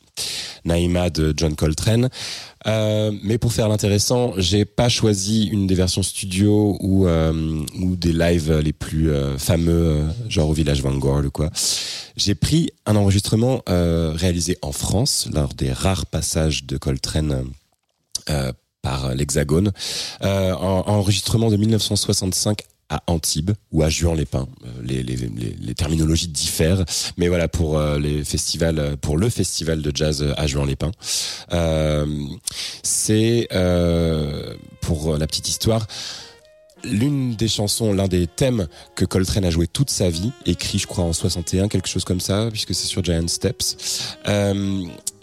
Naïma 0.65 1.09
de 1.09 1.33
John 1.35 1.55
Coltrane. 1.55 2.09
Euh, 2.67 3.11
mais 3.23 3.37
pour 3.37 3.51
faire 3.51 3.67
l'intéressant, 3.67 4.33
j'ai 4.37 4.65
pas 4.65 4.89
choisi 4.89 5.47
une 5.47 5.67
des 5.67 5.75
versions 5.75 6.03
studio 6.03 6.77
ou 6.79 7.07
euh, 7.07 7.63
des 7.75 8.13
lives 8.13 8.59
les 8.59 8.73
plus 8.73 9.11
euh, 9.11 9.37
fameux, 9.37 10.03
genre 10.29 10.49
au 10.49 10.53
Village 10.53 10.81
Vanguard 10.81 11.25
ou 11.25 11.31
quoi. 11.31 11.49
J'ai 12.15 12.35
pris 12.35 12.69
un 12.85 12.95
enregistrement 12.95 13.61
réalisé 13.67 14.57
en 14.61 14.71
France 14.71 15.27
lors 15.33 15.53
des 15.53 15.73
rares 15.73 16.05
passages 16.05 16.65
de 16.65 16.77
Coltrane 16.77 17.45
par 18.83 19.15
l'Hexagone, 19.15 19.71
euh, 20.23 20.53
en, 20.53 20.83
enregistrement 20.87 21.49
de 21.49 21.55
1965 21.55 22.59
à 22.93 23.03
Antibes 23.07 23.51
ou 23.71 23.81
à 23.83 23.89
Juan-les-Pins. 23.89 24.47
Euh, 24.65 25.03
Les, 25.03 25.73
terminologies 25.73 26.27
diffèrent, 26.27 26.85
mais 27.17 27.27
voilà 27.27 27.47
pour 27.47 27.77
euh, 27.77 27.97
pour 29.01 29.17
le 29.17 29.29
festival 29.29 29.81
de 29.81 29.91
jazz 29.93 30.33
à 30.37 30.47
Juan-les-Pins. 30.47 30.91
Euh, 31.51 32.05
c'est 32.83 33.47
pour 34.81 35.17
la 35.17 35.27
petite 35.27 35.49
histoire. 35.49 35.87
l'une 36.83 37.35
des 37.35 37.47
chansons, 37.47 37.93
l'un 37.93 38.09
des 38.09 38.27
thèmes 38.27 38.67
que 38.95 39.05
Coltrane 39.05 39.45
a 39.45 39.49
joué 39.49 39.67
toute 39.67 39.89
sa 39.89 40.09
vie, 40.09 40.31
écrit 40.45 40.79
je 40.79 40.87
crois 40.87 41.05
en 41.05 41.13
61, 41.13 41.69
quelque 41.69 41.87
chose 41.87 42.03
comme 42.03 42.19
ça, 42.19 42.49
puisque 42.51 42.75
c'est 42.75 42.87
sur 42.87 43.03
Giant 43.03 43.27
Steps, 43.27 44.17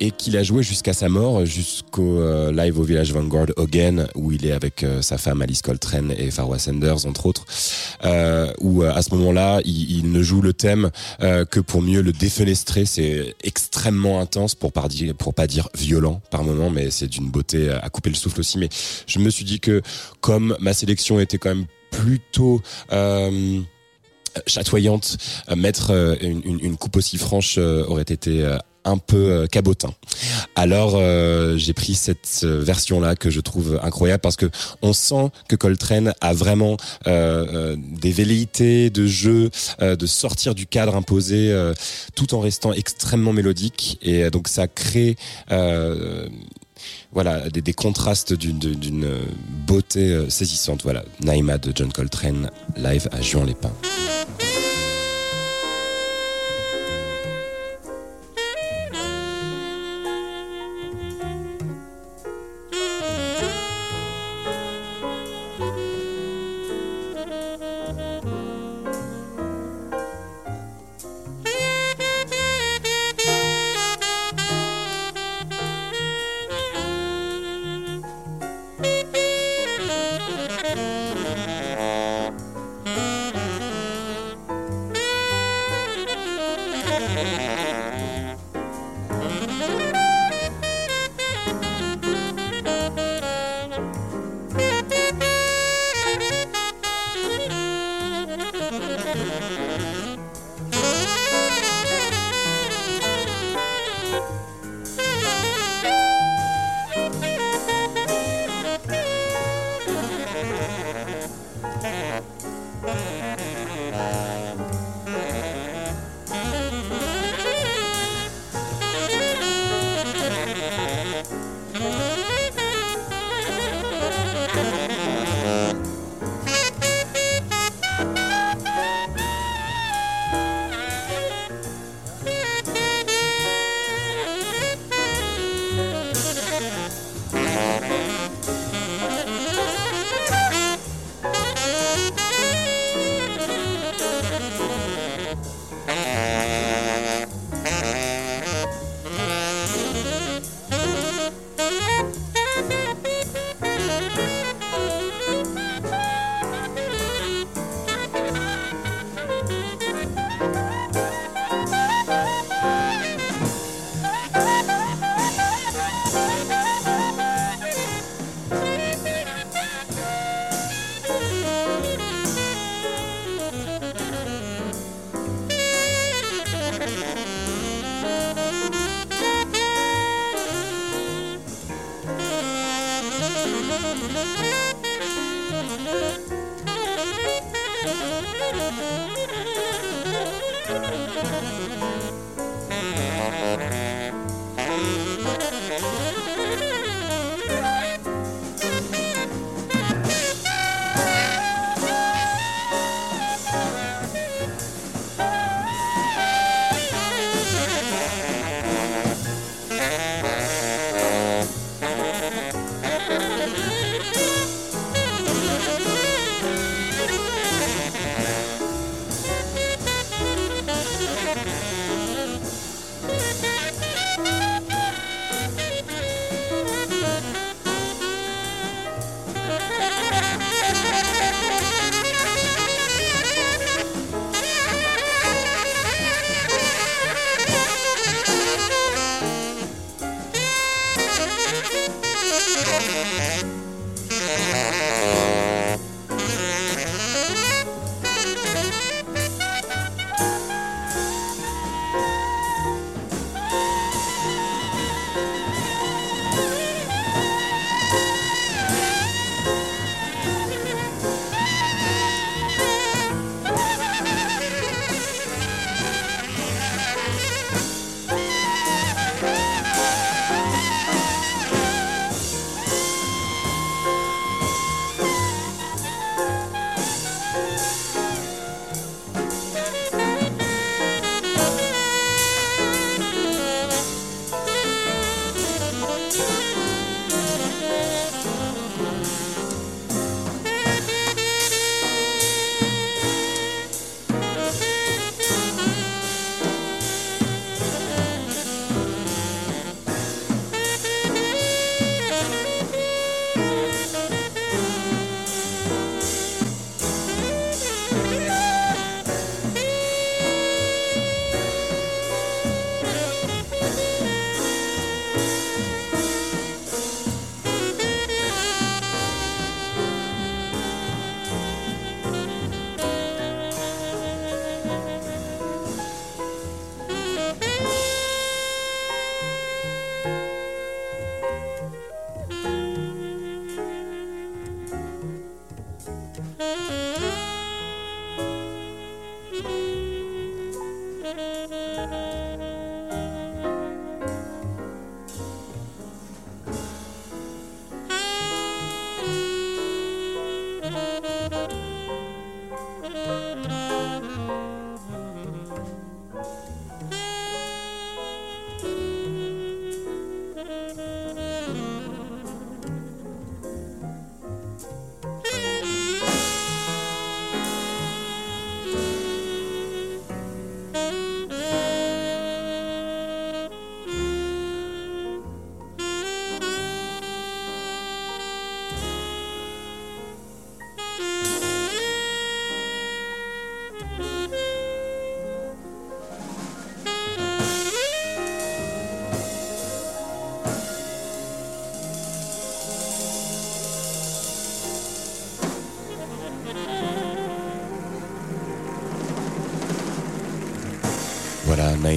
et 0.00 0.10
qu'il 0.10 0.36
a 0.38 0.42
joué 0.42 0.62
jusqu'à 0.62 0.94
sa 0.94 1.08
mort, 1.08 1.44
jusqu'au 1.44 2.20
euh, 2.20 2.50
live 2.52 2.78
au 2.78 2.82
Village 2.82 3.12
Vanguard 3.12 3.48
Again, 3.58 4.06
où 4.14 4.32
il 4.32 4.46
est 4.46 4.52
avec 4.52 4.82
euh, 4.82 5.02
sa 5.02 5.18
femme 5.18 5.42
Alice 5.42 5.60
Coltrane 5.60 6.12
et 6.16 6.30
Farwa 6.30 6.58
Sanders 6.58 7.04
entre 7.06 7.26
autres, 7.26 7.44
euh, 8.04 8.50
où 8.60 8.82
à 8.82 9.02
ce 9.02 9.14
moment-là, 9.14 9.60
il, 9.64 10.10
ne 10.10 10.22
joue 10.22 10.40
le 10.40 10.54
thème 10.54 10.90
que 11.20 11.60
pour 11.60 11.82
mieux 11.82 12.00
le 12.00 12.12
défenestrer. 12.12 12.86
C'est 12.86 13.34
extrêmement 13.44 14.20
intense 14.20 14.54
pour 14.54 14.72
pour 15.18 15.34
pas 15.34 15.46
dire 15.46 15.68
violent 15.76 16.22
par 16.30 16.42
moment, 16.42 16.70
mais 16.70 16.90
c'est 16.90 17.06
d'une 17.06 17.28
beauté 17.28 17.68
à 17.70 17.88
couper 17.90 18.08
le 18.08 18.16
souffle 18.16 18.40
aussi. 18.40 18.56
Mais 18.58 18.68
je 19.06 19.18
me 19.18 19.28
suis 19.28 19.44
dit 19.44 19.60
que 19.60 19.82
comme 20.20 20.56
ma 20.60 20.72
sélection 20.72 21.20
était 21.20 21.36
quand 21.38 21.54
même 21.54 21.66
plutôt 21.90 22.62
chatoyante, 24.46 25.18
mettre 25.54 26.16
une, 26.22 26.76
coupe 26.76 26.96
aussi 26.96 27.18
franche 27.18 27.58
aurait 27.58 28.02
été 28.02 28.58
un 28.84 28.98
peu 28.98 29.16
euh, 29.16 29.46
cabotin. 29.46 29.92
Alors 30.54 30.94
euh, 30.94 31.56
j'ai 31.56 31.72
pris 31.72 31.94
cette 31.94 32.40
euh, 32.44 32.60
version-là 32.62 33.16
que 33.16 33.30
je 33.30 33.40
trouve 33.40 33.78
incroyable 33.82 34.20
parce 34.20 34.36
que 34.36 34.50
on 34.82 34.92
sent 34.92 35.30
que 35.48 35.56
Coltrane 35.56 36.12
a 36.20 36.32
vraiment 36.32 36.76
des 37.04 38.12
velléités 38.12 38.90
de 38.90 39.06
jeu, 39.06 39.50
de 39.80 40.06
sortir 40.06 40.54
du 40.54 40.66
cadre 40.66 40.96
imposé, 40.96 41.54
tout 42.14 42.34
en 42.34 42.40
restant 42.40 42.72
extrêmement 42.72 43.32
mélodique 43.32 43.98
et 44.02 44.30
donc 44.30 44.48
ça 44.48 44.68
crée 44.68 45.16
voilà 47.12 47.48
des, 47.50 47.72
contrastes 47.72 48.32
d'une 48.32 49.18
beauté 49.66 50.26
saisissante. 50.28 50.82
Voilà, 50.82 51.04
Naïma 51.20 51.58
de 51.58 51.72
John 51.74 51.92
Coltrane 51.92 52.50
live 52.76 53.08
à 53.12 53.20
Juan-les-Pins. 53.20 53.72
Voilà, 53.82 54.49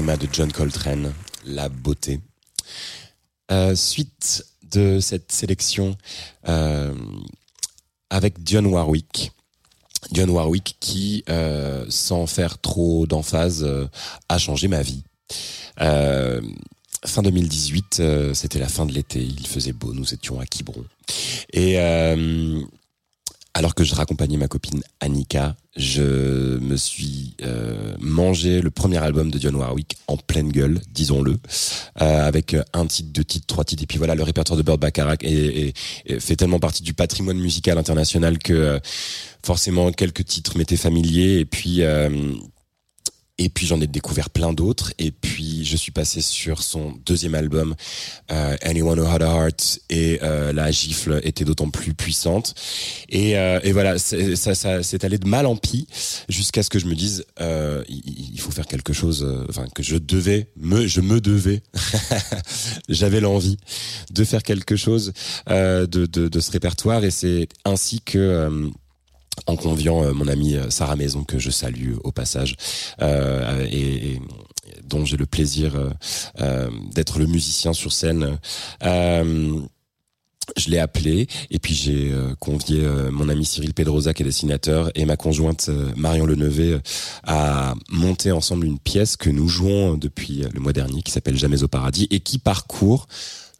De 0.03 0.27
John 0.33 0.51
Coltrane, 0.51 1.13
La 1.45 1.69
beauté. 1.69 2.19
Euh, 3.51 3.73
suite 3.73 4.45
de 4.69 4.99
cette 4.99 5.31
sélection 5.31 5.95
euh, 6.49 6.93
avec 8.09 8.43
Dionne 8.43 8.65
Warwick. 8.65 9.31
Dionne 10.11 10.29
Warwick 10.29 10.75
qui, 10.81 11.23
euh, 11.29 11.85
sans 11.87 12.27
faire 12.27 12.59
trop 12.59 13.07
d'emphase, 13.07 13.65
a 14.27 14.37
changé 14.37 14.67
ma 14.67 14.81
vie. 14.81 15.03
Fin 17.05 17.21
2018, 17.21 17.97
euh, 17.99 18.33
c'était 18.33 18.59
la 18.59 18.69
fin 18.69 18.85
de 18.85 18.93
l'été, 18.93 19.21
il 19.21 19.45
faisait 19.45 19.73
beau, 19.73 19.93
nous 19.93 20.13
étions 20.13 20.39
à 20.39 20.45
Quiberon. 20.45 20.85
Et 21.51 21.77
alors 23.55 23.75
que 23.75 23.83
je 23.83 23.93
raccompagnais 23.93 24.37
ma 24.37 24.47
copine 24.47 24.81
Annika, 24.99 25.55
je 25.75 26.57
me 26.57 26.75
suis 26.75 27.35
euh, 27.43 27.93
mangé 27.99 28.61
le 28.61 28.71
premier 28.71 28.97
album 28.97 29.29
de 29.29 29.37
Dionne 29.37 29.55
Warwick 29.55 29.97
en 30.07 30.17
pleine 30.17 30.51
gueule, 30.51 30.79
disons-le, 30.91 31.37
euh, 32.01 32.27
avec 32.27 32.55
un 32.73 32.85
titre, 32.87 33.09
deux 33.11 33.23
titres, 33.23 33.45
trois 33.47 33.63
titres, 33.63 33.83
et 33.83 33.85
puis 33.87 33.97
voilà, 33.99 34.15
le 34.15 34.23
répertoire 34.23 34.57
de 34.57 34.63
Bird 34.63 34.79
Bacharach 34.79 35.23
est- 35.23 35.31
est- 35.67 35.73
est- 36.07 36.19
fait 36.19 36.35
tellement 36.35 36.59
partie 36.59 36.81
du 36.83 36.93
patrimoine 36.93 37.37
musical 37.37 37.77
international 37.77 38.39
que 38.39 38.53
euh, 38.53 38.79
forcément 39.45 39.91
quelques 39.91 40.25
titres 40.25 40.57
m'étaient 40.57 40.77
familiers, 40.77 41.39
et 41.39 41.45
puis 41.45 41.81
et 43.37 43.49
puis 43.49 43.65
j'en 43.65 43.81
ai 43.81 43.87
découvert 43.87 44.29
plein 44.29 44.53
d'autres. 44.53 44.93
Et 44.99 45.11
puis 45.11 45.65
je 45.65 45.75
suis 45.75 45.91
passé 45.91 46.21
sur 46.21 46.61
son 46.61 46.93
deuxième 47.05 47.35
album, 47.35 47.75
euh, 48.31 48.55
Anyone 48.61 48.99
Who 48.99 49.07
Had 49.07 49.23
a 49.23 49.27
Heart, 49.27 49.79
et 49.89 50.19
euh, 50.21 50.53
la 50.53 50.71
gifle 50.71 51.19
était 51.23 51.45
d'autant 51.45 51.69
plus 51.69 51.93
puissante. 51.93 52.53
Et, 53.09 53.37
euh, 53.37 53.59
voilà, 53.71 53.97
ça, 53.97 54.83
s'est 54.83 55.05
allé 55.05 55.17
de 55.17 55.27
mal 55.27 55.45
en 55.45 55.55
pis 55.55 55.87
jusqu'à 56.29 56.61
ce 56.63 56.69
que 56.69 56.79
je 56.79 56.85
me 56.85 56.95
dise, 56.95 57.25
il, 57.39 58.39
faut 58.39 58.51
faire 58.51 58.67
quelque 58.67 58.93
chose. 58.93 59.25
Enfin, 59.49 59.65
que 59.73 59.83
je 59.83 59.95
devais, 59.95 60.49
je 60.85 61.01
me 61.01 61.19
devais. 61.19 61.63
J'avais 62.89 63.19
l'envie 63.19 63.57
de 64.11 64.23
faire 64.23 64.43
quelque 64.43 64.75
chose 64.75 65.13
de, 65.47 66.39
ce 66.39 66.51
répertoire, 66.51 67.03
et 67.03 67.11
c'est 67.11 67.47
ainsi 67.65 68.01
que 68.01 68.71
en 69.47 69.55
conviant 69.55 70.03
euh, 70.03 70.13
mon 70.13 70.27
amie 70.27 70.55
euh, 70.55 70.69
Sarah 70.69 70.95
Maison 70.95 71.23
que 71.23 71.39
je 71.39 71.49
salue 71.49 71.93
au 72.03 72.11
passage 72.11 72.55
euh, 73.01 73.65
et, 73.69 74.13
et 74.13 74.21
dont 74.83 75.05
j'ai 75.05 75.17
le 75.17 75.25
plaisir 75.25 75.73
euh, 76.39 76.69
d'être 76.93 77.19
le 77.19 77.25
musicien 77.25 77.73
sur 77.73 77.91
scène. 77.91 78.37
Euh, 78.83 79.59
je 80.57 80.69
l'ai 80.69 80.79
appelé 80.79 81.27
et 81.51 81.59
puis 81.59 81.73
j'ai 81.73 82.13
convié 82.39 82.85
mon 83.11 83.29
ami 83.29 83.45
Cyril 83.45 83.73
Pedrosa 83.73 84.13
qui 84.13 84.23
est 84.23 84.25
dessinateur 84.25 84.91
et 84.93 85.05
ma 85.05 85.15
conjointe 85.15 85.69
Marion 85.95 86.25
Lenevé 86.25 86.79
à 87.23 87.75
monter 87.89 88.33
ensemble 88.33 88.65
une 88.65 88.77
pièce 88.77 89.15
que 89.15 89.29
nous 89.29 89.47
jouons 89.47 89.95
depuis 89.95 90.43
le 90.53 90.59
mois 90.59 90.73
dernier 90.73 91.01
qui 91.01 91.13
s'appelle 91.13 91.37
Jamais 91.37 91.63
au 91.63 91.69
paradis 91.69 92.09
et 92.11 92.19
qui 92.19 92.39
parcourt 92.39 93.07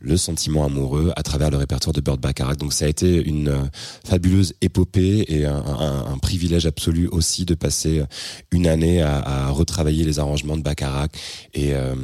le 0.04 0.18
sentiment 0.18 0.66
amoureux 0.66 1.12
à 1.16 1.24
travers 1.24 1.50
le 1.50 1.58
répertoire 1.58 1.94
de 1.94 2.02
Bird 2.02 2.20
Bacharach. 2.20 2.58
Donc 2.58 2.74
ça 2.74 2.86
a 2.86 2.88
été 2.89 3.24
une 3.26 3.48
euh, 3.48 3.63
fabuleuse 4.06 4.54
épopée 4.62 5.26
et 5.30 5.46
un, 5.46 6.18
privilège 6.22 6.66
absolu 6.66 7.08
aussi 7.08 7.46
de 7.46 7.56
passer 7.56 8.04
une 8.52 8.68
année 8.68 9.02
à, 9.02 9.50
retravailler 9.50 10.04
les 10.06 10.20
arrangements 10.20 10.58
de 10.58 10.62
Bacharach 10.62 11.12
et, 11.54 11.74
euh, 11.74 11.96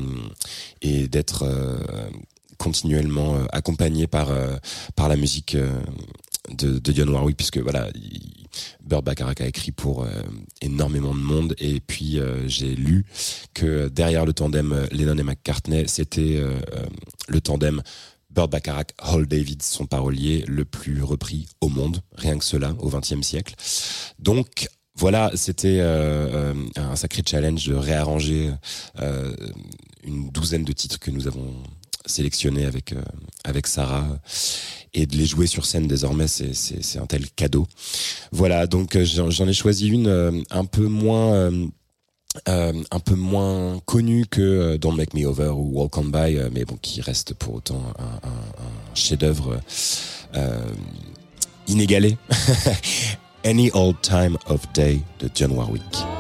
d'être 0.81 1.43
euh, 1.43 1.77
continuellement 2.57 3.35
euh, 3.35 3.45
accompagné 3.51 4.07
par 4.07 4.29
euh, 4.31 4.55
par 4.95 5.07
la 5.09 5.15
musique 5.15 5.55
euh, 5.55 5.69
de, 6.57 6.79
de 6.79 6.91
Dionne 6.91 7.09
Warwick 7.09 7.37
puisque 7.37 7.57
voilà 7.59 7.89
il- 7.95 8.38
Bird 8.83 9.03
Bacharach 9.03 9.41
a 9.41 9.47
écrit 9.47 9.71
pour 9.71 10.03
euh, 10.03 10.09
énormément 10.61 11.13
de 11.13 11.19
monde 11.19 11.55
et 11.57 11.79
puis 11.79 12.19
euh, 12.19 12.47
j'ai 12.47 12.75
lu 12.75 13.05
que 13.53 13.87
derrière 13.87 14.25
le 14.25 14.33
tandem 14.33 14.71
euh, 14.71 14.87
Lennon 14.91 15.17
et 15.17 15.23
McCartney 15.23 15.87
c'était 15.87 16.41
le 17.27 17.41
tandem 17.41 17.81
Bird 18.29 18.51
Bacharach, 18.51 18.89
Hall 19.01 19.27
David, 19.27 19.61
son 19.63 19.85
parolier 19.85 20.43
le 20.47 20.65
plus 20.65 21.01
repris 21.01 21.47
au 21.61 21.69
monde, 21.69 22.01
rien 22.13 22.37
que 22.37 22.45
cela, 22.45 22.75
au 22.79 22.89
XXe 22.89 23.21
siècle. 23.21 23.55
Donc 24.19 24.67
voilà, 24.95 25.31
c'était 25.33 25.79
un 25.81 26.95
sacré 26.95 27.23
challenge 27.25 27.65
de 27.65 27.73
réarranger 27.73 28.51
une 30.03 30.29
douzaine 30.29 30.63
de 30.63 30.73
titres 30.73 30.99
que 30.99 31.09
nous 31.09 31.27
avons 31.27 31.63
sélectionnés 32.09 32.65
avec 32.65 32.93
euh, 32.93 33.01
avec 33.43 33.67
Sarah 33.67 34.07
et 34.93 35.05
de 35.05 35.15
les 35.15 35.25
jouer 35.25 35.47
sur 35.47 35.65
scène 35.65 35.87
désormais, 35.87 36.27
c'est 36.27 36.53
c'est 36.53 36.99
un 36.99 37.05
tel 37.05 37.29
cadeau. 37.29 37.67
Voilà, 38.31 38.67
donc 38.67 38.95
euh, 38.95 39.05
j'en 39.05 39.47
ai 39.47 39.53
choisi 39.53 39.87
une 39.87 40.07
euh, 40.07 40.31
un 40.49 40.65
peu 40.65 40.87
moins 40.87 41.33
euh, 41.33 41.67
euh, 42.47 42.73
un 42.91 42.99
peu 42.99 43.15
moins 43.15 43.79
connue 43.85 44.25
que 44.29 44.41
euh, 44.41 44.77
Don't 44.77 44.95
Make 44.95 45.13
Me 45.13 45.25
Over 45.25 45.49
ou 45.49 45.71
Walk 45.73 45.97
On 45.97 46.05
By, 46.05 46.37
euh, 46.37 46.49
mais 46.53 46.63
bon, 46.63 46.77
qui 46.79 47.01
reste 47.01 47.33
pour 47.33 47.55
autant 47.55 47.81
un, 47.97 48.93
chef-d'œuvre 48.93 49.59
euh, 50.35 50.61
inégalé. 51.67 52.17
Any 53.45 53.71
Old 53.73 54.01
Time 54.01 54.37
of 54.47 54.61
Day 54.73 55.01
de 55.19 55.29
John 55.33 55.51
Warwick. 55.53 56.18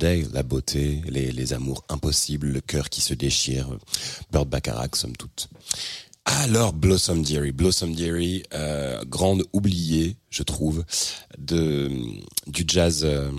La 0.00 0.42
beauté, 0.42 1.02
les, 1.08 1.52
amours 1.52 1.84
impossibles, 1.90 2.48
le 2.48 2.62
cœur 2.62 2.88
qui 2.88 3.02
se 3.02 3.12
déchire, 3.12 3.68
Bird 4.32 4.48
Bacharach, 4.48 4.96
somme 4.96 5.14
toute. 5.14 5.48
Alors, 6.24 6.72
Blossom 6.72 7.22
Dearie. 7.22 7.52
Blossom 7.52 7.94
Dearie, 7.94 8.42
euh, 8.54 9.04
grande 9.04 9.44
oubliée, 9.52 10.16
je 10.30 10.42
trouve, 10.42 10.84
de, 11.38 11.90
du 12.46 12.64
jazz 12.66 13.02
euh, 13.04 13.30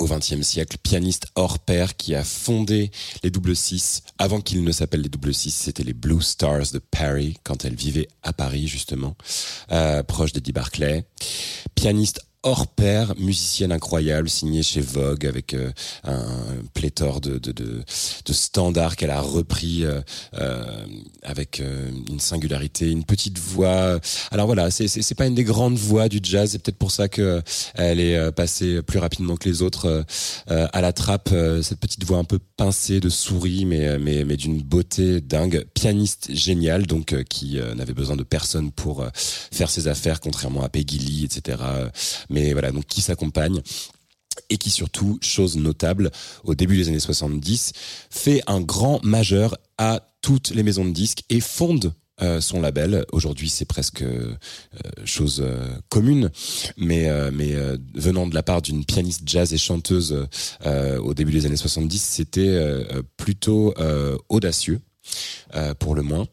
au 0.00 0.06
XXe 0.06 0.42
siècle, 0.42 0.78
pianiste 0.82 1.26
hors 1.36 1.60
pair 1.60 1.96
qui 1.96 2.16
a 2.16 2.24
fondé 2.24 2.90
les 3.22 3.30
double 3.30 3.54
six 3.54 4.02
avant 4.18 4.40
qu'ils 4.40 4.64
ne 4.64 4.72
s'appellent 4.72 5.02
les 5.02 5.08
double 5.08 5.32
six, 5.32 5.52
c'était 5.52 5.84
les 5.84 5.94
Blue 5.94 6.22
Stars 6.22 6.72
de 6.72 6.80
Paris 6.80 7.36
quand 7.44 7.64
elle 7.64 7.76
vivait 7.76 8.08
à 8.24 8.32
Paris 8.32 8.66
justement, 8.66 9.16
euh, 9.70 10.02
proche 10.02 10.32
d'Eddie 10.32 10.52
Barclay. 10.52 11.04
Pianiste 11.76 12.20
hors 12.48 12.66
pair, 12.66 13.12
musicienne 13.18 13.72
incroyable, 13.72 14.30
signée 14.30 14.62
chez 14.62 14.80
Vogue 14.80 15.26
avec 15.26 15.52
euh, 15.52 15.70
un 16.04 16.24
pléthore 16.72 17.20
de, 17.20 17.38
standards 18.30 18.96
qu'elle 18.96 19.10
a 19.10 19.20
repris 19.20 19.84
euh, 19.84 20.00
euh, 20.34 20.64
avec 21.22 21.60
une 22.08 22.20
singularité, 22.20 22.90
une 22.90 23.04
petite 23.04 23.38
voix. 23.38 24.00
Alors 24.30 24.46
voilà, 24.46 24.70
c'est 24.70 25.14
pas 25.14 25.26
une 25.26 25.34
des 25.34 25.44
grandes 25.44 25.76
voix 25.76 26.08
du 26.08 26.20
jazz, 26.22 26.50
c'est 26.52 26.62
peut-être 26.62 26.78
pour 26.78 26.90
ça 26.90 27.08
que 27.08 27.42
elle 27.74 28.00
est 28.00 28.32
passée 28.32 28.80
plus 28.80 28.98
rapidement 28.98 29.36
que 29.36 29.48
les 29.48 29.60
autres 29.60 30.04
à 30.46 30.80
la 30.80 30.92
trappe. 30.92 31.30
cette 31.62 31.80
petite 31.80 32.04
voix 32.04 32.18
un 32.18 32.24
peu 32.24 32.38
pincée 32.56 33.00
de 33.00 33.08
souris, 33.08 33.66
mais 33.66 33.98
mais 33.98 34.24
mais 34.24 34.36
d'une 34.36 34.62
beauté 34.62 35.20
dingue. 35.20 35.66
Pianiste 35.74 36.30
génial, 36.32 36.86
donc 36.86 37.22
qui 37.24 37.58
n'avait 37.76 37.94
besoin 37.94 38.16
de 38.16 38.22
personne 38.22 38.70
pour 38.70 39.04
faire 39.14 39.70
ses 39.70 39.88
affaires, 39.88 40.20
contrairement 40.20 40.62
à 40.62 40.68
Peggy 40.68 40.98
Lee, 40.98 41.24
etc. 41.24 41.58
voilà, 42.52 42.72
donc 42.72 42.86
qui 42.86 43.00
s'accompagne 43.00 43.62
et 44.50 44.56
qui 44.56 44.70
surtout, 44.70 45.18
chose 45.20 45.56
notable, 45.56 46.10
au 46.44 46.54
début 46.54 46.76
des 46.76 46.88
années 46.88 47.00
70, 47.00 47.72
fait 48.10 48.40
un 48.46 48.60
grand 48.60 49.04
majeur 49.04 49.56
à 49.78 50.08
toutes 50.22 50.50
les 50.50 50.62
maisons 50.62 50.84
de 50.84 50.90
disques 50.90 51.22
et 51.28 51.40
fonde 51.40 51.92
euh, 52.20 52.40
son 52.40 52.60
label. 52.60 53.04
Aujourd'hui, 53.12 53.48
c'est 53.48 53.64
presque 53.64 54.02
euh, 54.02 54.34
chose 55.04 55.40
euh, 55.40 55.68
commune, 55.88 56.30
mais 56.76 57.08
venant 57.94 58.26
de 58.26 58.34
la 58.34 58.42
part 58.42 58.62
d'une 58.62 58.84
pianiste 58.84 59.22
jazz 59.24 59.52
et 59.52 59.58
chanteuse 59.58 60.26
au 60.64 61.14
début 61.14 61.32
des 61.32 61.46
années 61.46 61.56
70, 61.56 62.02
c'était 62.02 62.60
plutôt 63.16 63.74
audacieux, 64.28 64.80
pour 65.78 65.94
le 65.94 66.02
moins. 66.02 66.26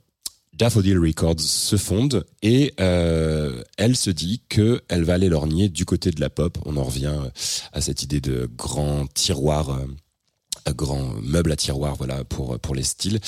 Daffodil 0.58 0.98
Records 1.00 1.40
se 1.40 1.76
fonde 1.76 2.26
et 2.42 2.74
euh, 2.80 3.62
elle 3.78 3.96
se 3.96 4.10
dit 4.10 4.42
que 4.50 4.82
elle 4.88 5.04
va 5.04 5.14
aller 5.14 5.30
lorgner 5.30 5.70
du 5.70 5.86
côté 5.86 6.12
de 6.12 6.22
la 6.22 6.30
pop. 6.30 6.58
On 6.66 6.78
en 6.78 6.84
revient 6.84 7.14
euh, 7.14 7.30
à 7.74 7.82
cette 7.82 8.04
idée 8.04 8.22
de 8.22 8.50
grand 8.56 9.06
tiroir, 9.14 9.70
euh, 9.70 10.74
grand 10.74 11.14
meuble 11.22 11.52
à 11.52 11.56
tiroir, 11.56 11.96
voilà 11.96 12.24
pour 12.24 12.58
pour 12.60 12.74
les 12.74 12.84
styles. 12.84 13.20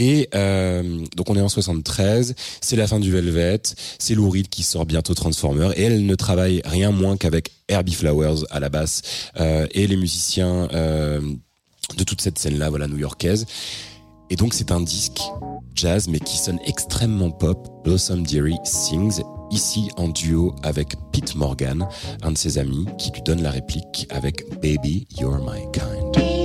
Et 0.00 0.30
euh, 0.34 1.04
donc 1.14 1.28
on 1.28 1.36
est 1.36 1.42
en 1.42 1.50
73, 1.50 2.34
c'est 2.62 2.76
la 2.76 2.86
fin 2.86 3.00
du 3.00 3.12
Velvet, 3.12 3.60
c'est 3.98 4.14
Lou 4.14 4.30
Reed 4.30 4.48
qui 4.48 4.62
sort 4.62 4.86
bientôt 4.86 5.12
Transformer 5.12 5.72
et 5.76 5.82
elle 5.82 6.06
ne 6.06 6.14
travaille 6.14 6.62
rien 6.64 6.90
moins 6.90 7.18
qu'avec 7.18 7.52
Herbie 7.68 7.92
Flowers 7.92 8.46
à 8.48 8.60
la 8.60 8.70
basse 8.70 9.02
euh, 9.38 9.66
et 9.72 9.86
les 9.86 9.96
musiciens 9.96 10.68
euh, 10.72 11.20
de 11.98 12.04
toute 12.04 12.22
cette 12.22 12.38
scène-là, 12.38 12.70
voilà 12.70 12.86
new-yorkaise. 12.86 13.44
Et 14.30 14.36
donc 14.36 14.54
c'est 14.54 14.72
un 14.72 14.80
disque 14.80 15.20
jazz 15.74 16.08
mais 16.08 16.20
qui 16.20 16.38
sonne 16.38 16.58
extrêmement 16.64 17.30
pop. 17.30 17.68
Blossom 17.84 18.22
Dearie 18.22 18.58
sings 18.64 19.20
ici 19.50 19.90
en 19.96 20.08
duo 20.08 20.54
avec 20.62 20.94
Pete 21.12 21.34
Morgan, 21.34 21.86
un 22.22 22.32
de 22.32 22.38
ses 22.38 22.58
amis, 22.58 22.86
qui 22.98 23.10
lui 23.10 23.22
donne 23.22 23.42
la 23.42 23.50
réplique 23.50 24.06
avec 24.10 24.44
Baby 24.60 25.06
You're 25.18 25.38
My 25.38 25.62
Kind. 25.72 26.39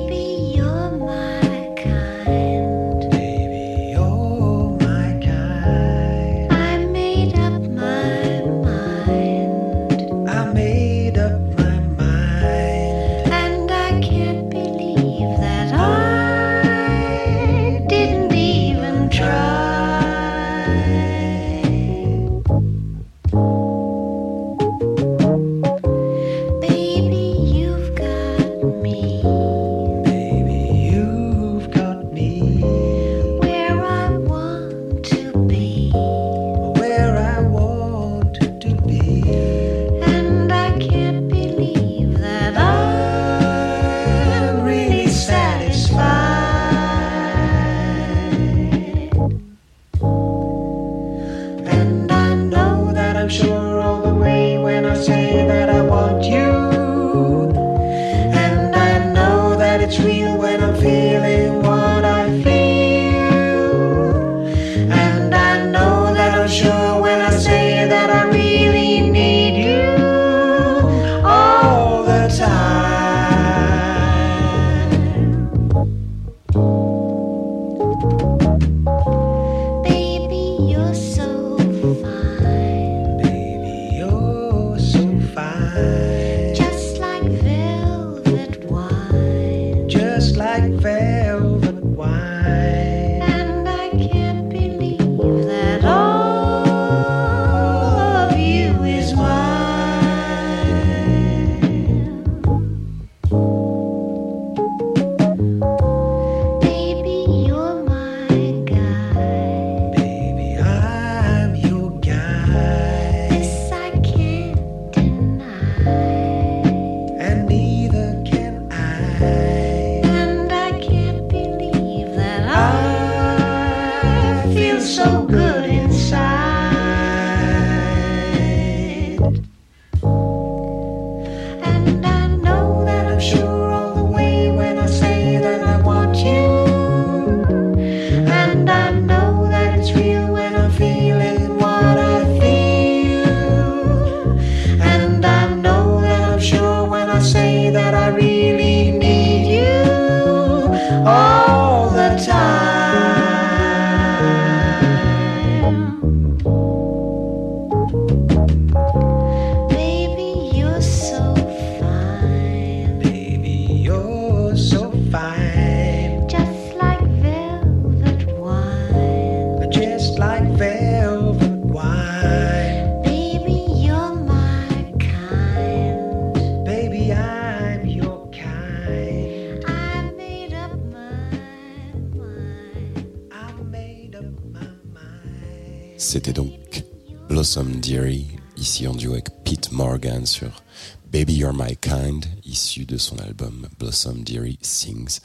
De 192.95 192.99
son 192.99 193.17
album 193.17 193.67
Blossom 193.77 194.23
Dearie 194.23 194.57
Sings, 194.61 195.19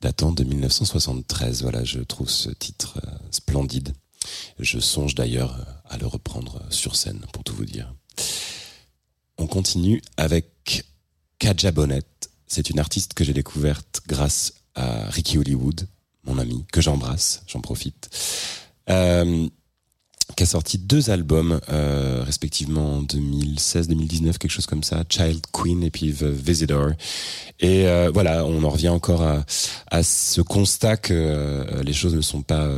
datant 0.00 0.30
de 0.30 0.44
1973. 0.44 1.62
Voilà, 1.62 1.82
je 1.82 1.98
trouve 1.98 2.30
ce 2.30 2.50
titre 2.50 3.00
euh, 3.04 3.10
splendide. 3.32 3.92
Je 4.60 4.78
songe 4.78 5.16
d'ailleurs 5.16 5.58
à 5.86 5.98
le 5.98 6.06
reprendre 6.06 6.62
sur 6.70 6.94
scène, 6.94 7.26
pour 7.32 7.42
tout 7.42 7.52
vous 7.52 7.64
dire. 7.64 7.92
On 9.38 9.48
continue 9.48 10.02
avec 10.16 10.84
Kaja 11.40 11.72
Bonnet. 11.72 12.04
C'est 12.46 12.70
une 12.70 12.78
artiste 12.78 13.14
que 13.14 13.24
j'ai 13.24 13.34
découverte 13.34 14.02
grâce 14.06 14.54
à 14.76 15.10
Ricky 15.10 15.36
Hollywood, 15.36 15.88
mon 16.22 16.38
ami, 16.38 16.64
que 16.70 16.80
j'embrasse, 16.80 17.42
j'en 17.48 17.60
profite. 17.60 18.08
Euh, 18.88 19.48
qui 20.34 20.42
a 20.42 20.46
sorti 20.46 20.78
deux 20.78 21.10
albums, 21.10 21.60
euh, 21.70 22.22
respectivement 22.24 22.96
en 22.98 23.02
2016-2019, 23.02 24.38
quelque 24.38 24.50
chose 24.50 24.66
comme 24.66 24.82
ça, 24.82 25.04
Child 25.08 25.40
Queen 25.52 25.82
et 25.82 25.90
puis 25.90 26.12
The 26.12 26.24
Visitor. 26.24 26.90
Et 27.60 27.86
euh, 27.86 28.10
voilà, 28.12 28.44
on 28.44 28.62
en 28.64 28.70
revient 28.70 28.88
encore 28.88 29.22
à, 29.22 29.44
à 29.90 30.02
ce 30.02 30.40
constat 30.40 30.96
que 30.96 31.14
euh, 31.14 31.82
les 31.82 31.92
choses 31.92 32.14
ne 32.14 32.20
sont 32.20 32.42
pas 32.42 32.68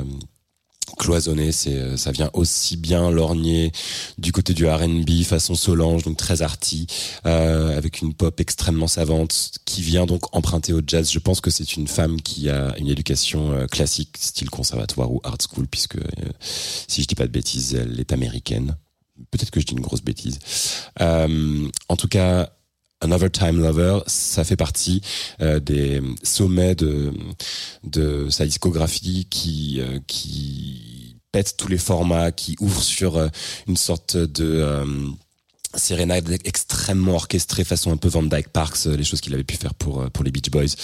cloisonnées. 0.97 1.53
C'est, 1.53 1.75
euh, 1.75 1.97
ça 1.97 2.13
vient 2.13 2.31
aussi 2.33 2.77
bien 2.77 3.11
lorgner 3.11 3.73
du 4.19 4.33
côté 4.33 4.55
du 4.55 4.67
R&B 4.67 5.23
façon 5.25 5.55
Solange, 5.55 6.03
donc 6.03 6.17
très 6.17 6.43
arty, 6.43 6.87
euh, 7.27 7.77
avec 7.77 8.01
une 8.01 8.15
pop 8.15 8.41
extrêmement 8.41 8.89
savante 8.89 9.53
qui 9.65 9.83
vient 9.83 10.07
donc 10.07 10.35
emprunter 10.35 10.73
au 10.73 10.81
jazz. 10.87 11.11
Je 11.11 11.19
pense 11.19 11.41
que 11.41 11.51
c'est 11.51 11.77
une 11.77 11.89
femme 11.89 12.21
qui 12.21 12.49
a 12.51 12.77
une 12.79 12.89
éducation 12.89 13.53
euh, 13.53 13.67
classique, 13.67 14.17
style 14.19 14.51
conservatoire 14.51 15.13
ou 15.13 15.21
art 15.25 15.39
school, 15.41 15.67
puisque 15.67 15.97
euh, 15.97 16.03
si 16.41 17.03
je 17.03 17.07
dis 17.07 17.15
pas 17.15 17.27
de 17.27 17.33
bêtises, 17.33 17.75
elle 17.75 17.99
est 17.99 18.13
américaine. 18.13 18.77
Peut-être 19.31 19.51
que 19.51 19.61
je 19.61 19.67
dis 19.67 19.73
une 19.73 19.81
grosse 19.81 20.03
bêtise. 20.03 20.39
Euh, 21.01 21.69
en 21.89 21.97
tout 21.97 22.09
cas, 22.09 22.51
Another 23.01 23.31
Time 23.31 23.61
Lover, 23.61 24.01
ça 24.07 24.43
fait 24.43 24.57
partie 24.57 25.03
euh, 25.41 25.61
des 25.61 26.01
sommets 26.23 26.75
de 26.75 27.13
de 27.85 28.29
sa 28.31 28.47
discographie 28.47 29.27
qui 29.29 29.81
euh, 29.81 30.01
qui 30.07 30.86
tous 31.57 31.69
les 31.69 31.79
formats, 31.79 32.33
qui 32.33 32.57
ouvre 32.61 32.83
sur 32.83 33.17
euh, 33.17 33.29
une 33.67 33.77
sorte 33.77 34.17
de 34.17 34.45
euh, 34.45 34.85
sérénade 35.75 36.39
extrêmement 36.45 37.15
orchestrée 37.15 37.65
façon 37.65 37.93
un 37.93 37.97
peu 37.97 38.09
Van 38.09 38.23
Dyke 38.23 38.49
Parks, 38.49 38.87
euh, 38.87 38.97
les 38.97 39.05
choses 39.05 39.21
qu'il 39.21 39.35
avait 39.35 39.45
pu 39.45 39.57
faire 39.57 39.75
pour 39.75 40.11
pour 40.11 40.25
les 40.25 40.31
Beach 40.31 40.51
Boys. 40.51 40.75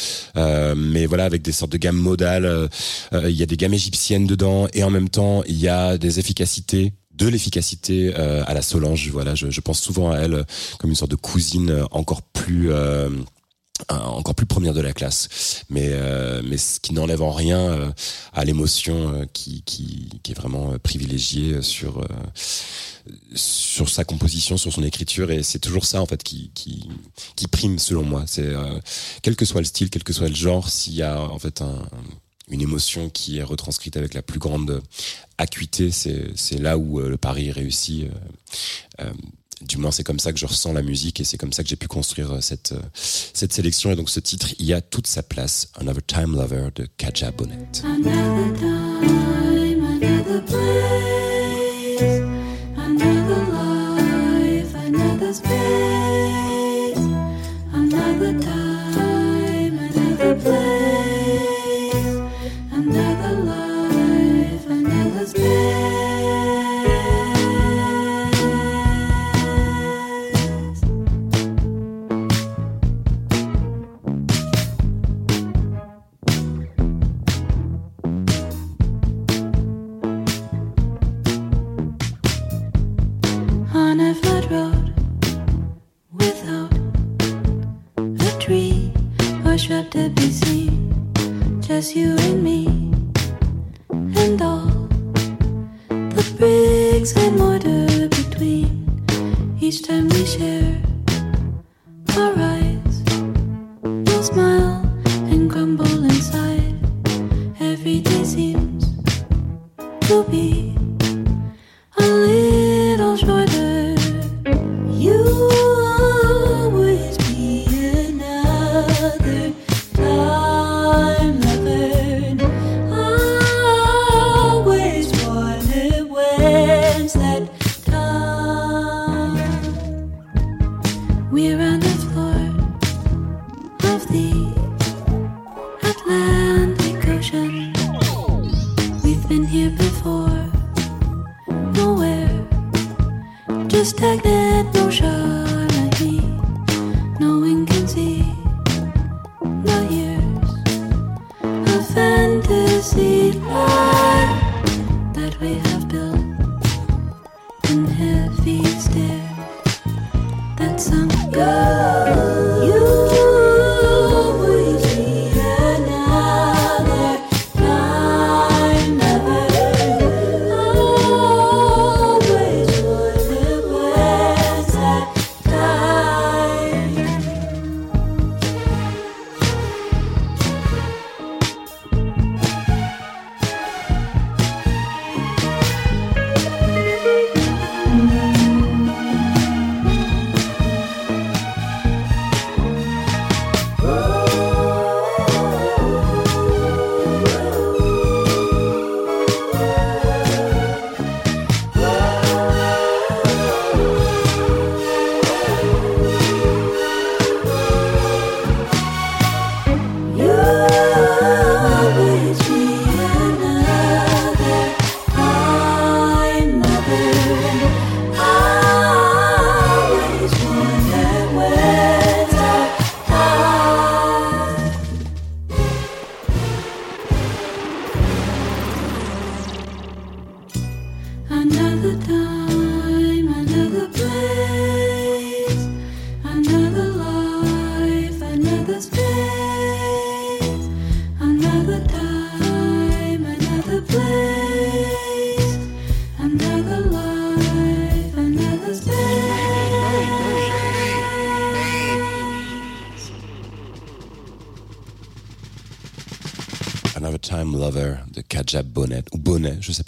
Mais 0.77 1.07
voilà, 1.07 1.25
avec 1.25 1.43
des 1.43 1.53
sortes 1.53 1.73
de 1.73 1.79
gammes 1.79 1.97
modales, 1.97 2.69
il 3.13 3.31
y 3.31 3.43
a 3.43 3.47
des 3.47 3.57
gammes 3.57 3.75
égyptiennes 3.75 4.27
dedans 4.27 4.69
et 4.73 4.85
en 4.85 4.91
même 4.91 5.09
temps 5.09 5.43
il 5.47 5.59
y 5.59 5.69
a 5.69 5.97
des 5.99 6.19
efficacités 6.19 6.93
de 7.15 7.29
l'efficacité 7.29 8.15
à 8.15 8.53
la 8.53 8.63
Solange. 8.63 9.09
Voilà, 9.11 9.35
je, 9.35 9.61
pense 9.61 9.81
souvent 9.81 10.11
à 10.11 10.19
elle 10.19 10.45
comme 10.79 10.91
une 10.91 10.97
sorte 10.97 11.11
de 11.11 11.17
cousine 11.17 11.85
encore 11.91 12.23
plus 12.23 12.71
encore 13.89 14.35
plus 14.35 14.47
première 14.47 14.75
de 14.75 14.81
la 14.81 14.93
classe, 14.93 15.65
mais 15.69 15.89
euh, 15.91 16.41
mais 16.45 16.57
ce 16.57 16.79
qui 16.79 16.93
n'enlève 16.95 17.23
en 17.23 17.33
rien 17.33 17.59
euh, 17.59 17.93
à 18.33 18.45
l'émotion 18.45 19.13
euh, 19.13 19.25
qui, 19.33 19.63
qui 19.63 20.09
qui 20.23 20.33
est 20.33 20.35
vraiment 20.35 20.73
euh, 20.73 20.79
privilégiée 20.79 21.63
sur 21.63 21.99
euh, 21.99 22.07
sur 23.35 23.89
sa 23.89 24.05
composition, 24.05 24.57
sur 24.57 24.73
son 24.73 24.85
écriture, 24.85 25.31
et 25.31 25.43
c'est 25.43 25.59
toujours 25.59 25.85
ça 25.85 26.01
en 26.01 26.07
fait 26.07 26.23
qui 26.23 26.51
qui 26.55 26.89
qui 27.35 27.49
prime 27.49 27.79
selon 27.79 28.05
moi. 28.05 28.25
C'est 28.27 28.47
euh, 28.47 28.79
quel 29.23 29.37
que 29.37 29.45
soit 29.45 29.61
le 29.61 29.67
style, 29.67 29.91
quel 29.91 30.05
que 30.05 30.13
soit 30.13 30.29
le 30.29 30.35
genre, 30.35 30.69
s'il 30.69 30.95
y 30.95 31.03
a 31.03 31.21
en 31.21 31.39
fait 31.39 31.61
un, 31.63 31.83
une 32.49 32.61
émotion 32.63 33.11
qui 33.11 33.39
est 33.39 33.43
retranscrite 33.43 33.97
avec 33.97 34.15
la 34.15 34.23
plus 34.23 34.39
grande 34.39 34.81
acuité, 35.39 35.91
c'est 35.91 36.27
c'est 36.37 36.59
là 36.59 36.79
où 36.79 37.01
euh, 37.01 37.09
le 37.09 37.17
pari 37.17 37.51
réussit. 37.51 38.05
euh, 38.05 39.07
euh, 39.07 39.13
du 39.67 39.79
moins, 39.79 39.91
c'est 39.91 40.05
comme 40.05 40.19
ça 40.19 40.33
que 40.33 40.39
je 40.39 40.47
ressens 40.47 40.73
la 40.73 40.83
musique 40.83 41.21
et 41.21 41.25
c'est 41.25 41.39
comme 41.39 41.53
ça 41.53 41.63
que 41.63 41.69
j'ai 41.69 41.77
pu 41.77 41.89
construire 41.89 42.33
euh, 42.33 42.41
cette, 42.41 42.73
euh, 42.73 42.81
cette 42.95 43.53
sélection. 43.53 43.93
Et 43.93 43.97
donc, 43.97 44.11
ce 44.11 44.21
titre, 44.21 44.49
il 44.59 44.67
y 44.67 44.73
a 44.73 44.81
toute 44.81 45.07
sa 45.07 45.23
place. 45.23 45.69
Another 45.79 46.05
Time 46.05 46.35
Lover 46.37 46.69
de 46.75 46.87
Kaja 46.97 47.31
Bonnet. 47.31 47.69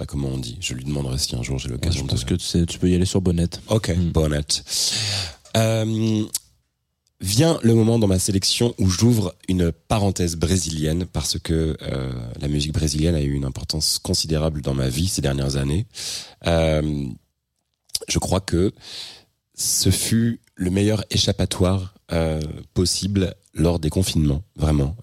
Pas 0.05 0.11
comment 0.11 0.29
on 0.29 0.39
dit. 0.39 0.57
Je 0.61 0.75
lui 0.75 0.85
demanderai 0.85 1.19
si 1.19 1.35
un 1.35 1.43
jour 1.43 1.59
j'ai 1.59 1.69
Je 1.69 1.75
l'occasion 1.75 2.05
de. 2.05 2.11
pense 2.11 2.25
que 2.25 2.35
tu, 2.35 2.45
sais, 2.45 2.67
tu 2.67 2.79
peux 2.79 2.89
y 2.91 2.95
aller 2.95 3.07
sur 3.07 3.21
Bonnette. 3.21 3.61
Ok, 3.69 3.89
Mm. 3.89 4.11
Bonnet. 4.11 4.41
Euh, 5.57 6.25
vient 7.21 7.59
le 7.63 7.75
moment 7.75 7.99
dans 7.99 8.07
ma 8.09 8.19
sélection 8.19 8.75
où 8.79 8.89
j'ouvre 8.91 9.35
une 9.49 9.71
parenthèse 9.73 10.37
brésilienne 10.37 11.07
parce 11.07 11.39
que 11.39 11.77
euh, 11.81 12.13
la 12.41 12.49
musique 12.49 12.73
brésilienne 12.73 13.15
a 13.15 13.23
eu 13.23 13.33
une 13.33 13.45
importance 13.45 13.99
considérable 13.99 14.61
dans 14.63 14.75
ma 14.75 14.89
vie 14.89 15.07
ces 15.09 15.23
dernières 15.23 15.57
années. 15.57 15.87
Euh, 16.47 17.07
je 18.09 18.19
crois 18.19 18.41
que 18.41 18.73
ce 19.55 19.91
fut 19.91 20.41
le 20.57 20.71
meilleur 20.71 21.05
échappatoire 21.11 21.95
euh, 22.13 22.41
possible 22.75 23.35
lors 23.55 23.79
des 23.79 23.91
confinements, 23.91 24.43
vraiment. 24.57 24.97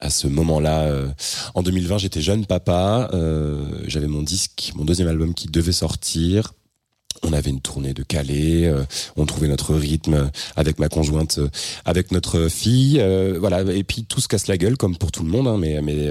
À 0.00 0.10
ce 0.10 0.28
moment-là, 0.28 0.82
euh, 0.84 1.08
en 1.54 1.62
2020, 1.62 1.98
j'étais 1.98 2.20
jeune 2.20 2.46
papa, 2.46 3.10
euh, 3.14 3.64
j'avais 3.86 4.06
mon 4.06 4.22
disque, 4.22 4.72
mon 4.76 4.84
deuxième 4.84 5.08
album 5.08 5.34
qui 5.34 5.48
devait 5.48 5.72
sortir. 5.72 6.52
On 7.22 7.32
avait 7.32 7.50
une 7.50 7.60
tournée 7.60 7.94
de 7.94 8.02
Calais, 8.02 8.66
euh, 8.66 8.84
on 9.16 9.26
trouvait 9.26 9.48
notre 9.48 9.74
rythme 9.74 10.30
avec 10.56 10.78
ma 10.78 10.88
conjointe, 10.88 11.38
euh, 11.38 11.48
avec 11.84 12.12
notre 12.12 12.48
fille, 12.48 12.98
euh, 13.00 13.38
voilà. 13.40 13.62
Et 13.72 13.82
puis 13.82 14.04
tout 14.04 14.20
se 14.20 14.28
casse 14.28 14.46
la 14.46 14.56
gueule 14.56 14.76
comme 14.76 14.96
pour 14.96 15.10
tout 15.10 15.24
le 15.24 15.30
monde, 15.30 15.48
hein, 15.48 15.56
mais 15.58 15.80
mais 15.82 16.08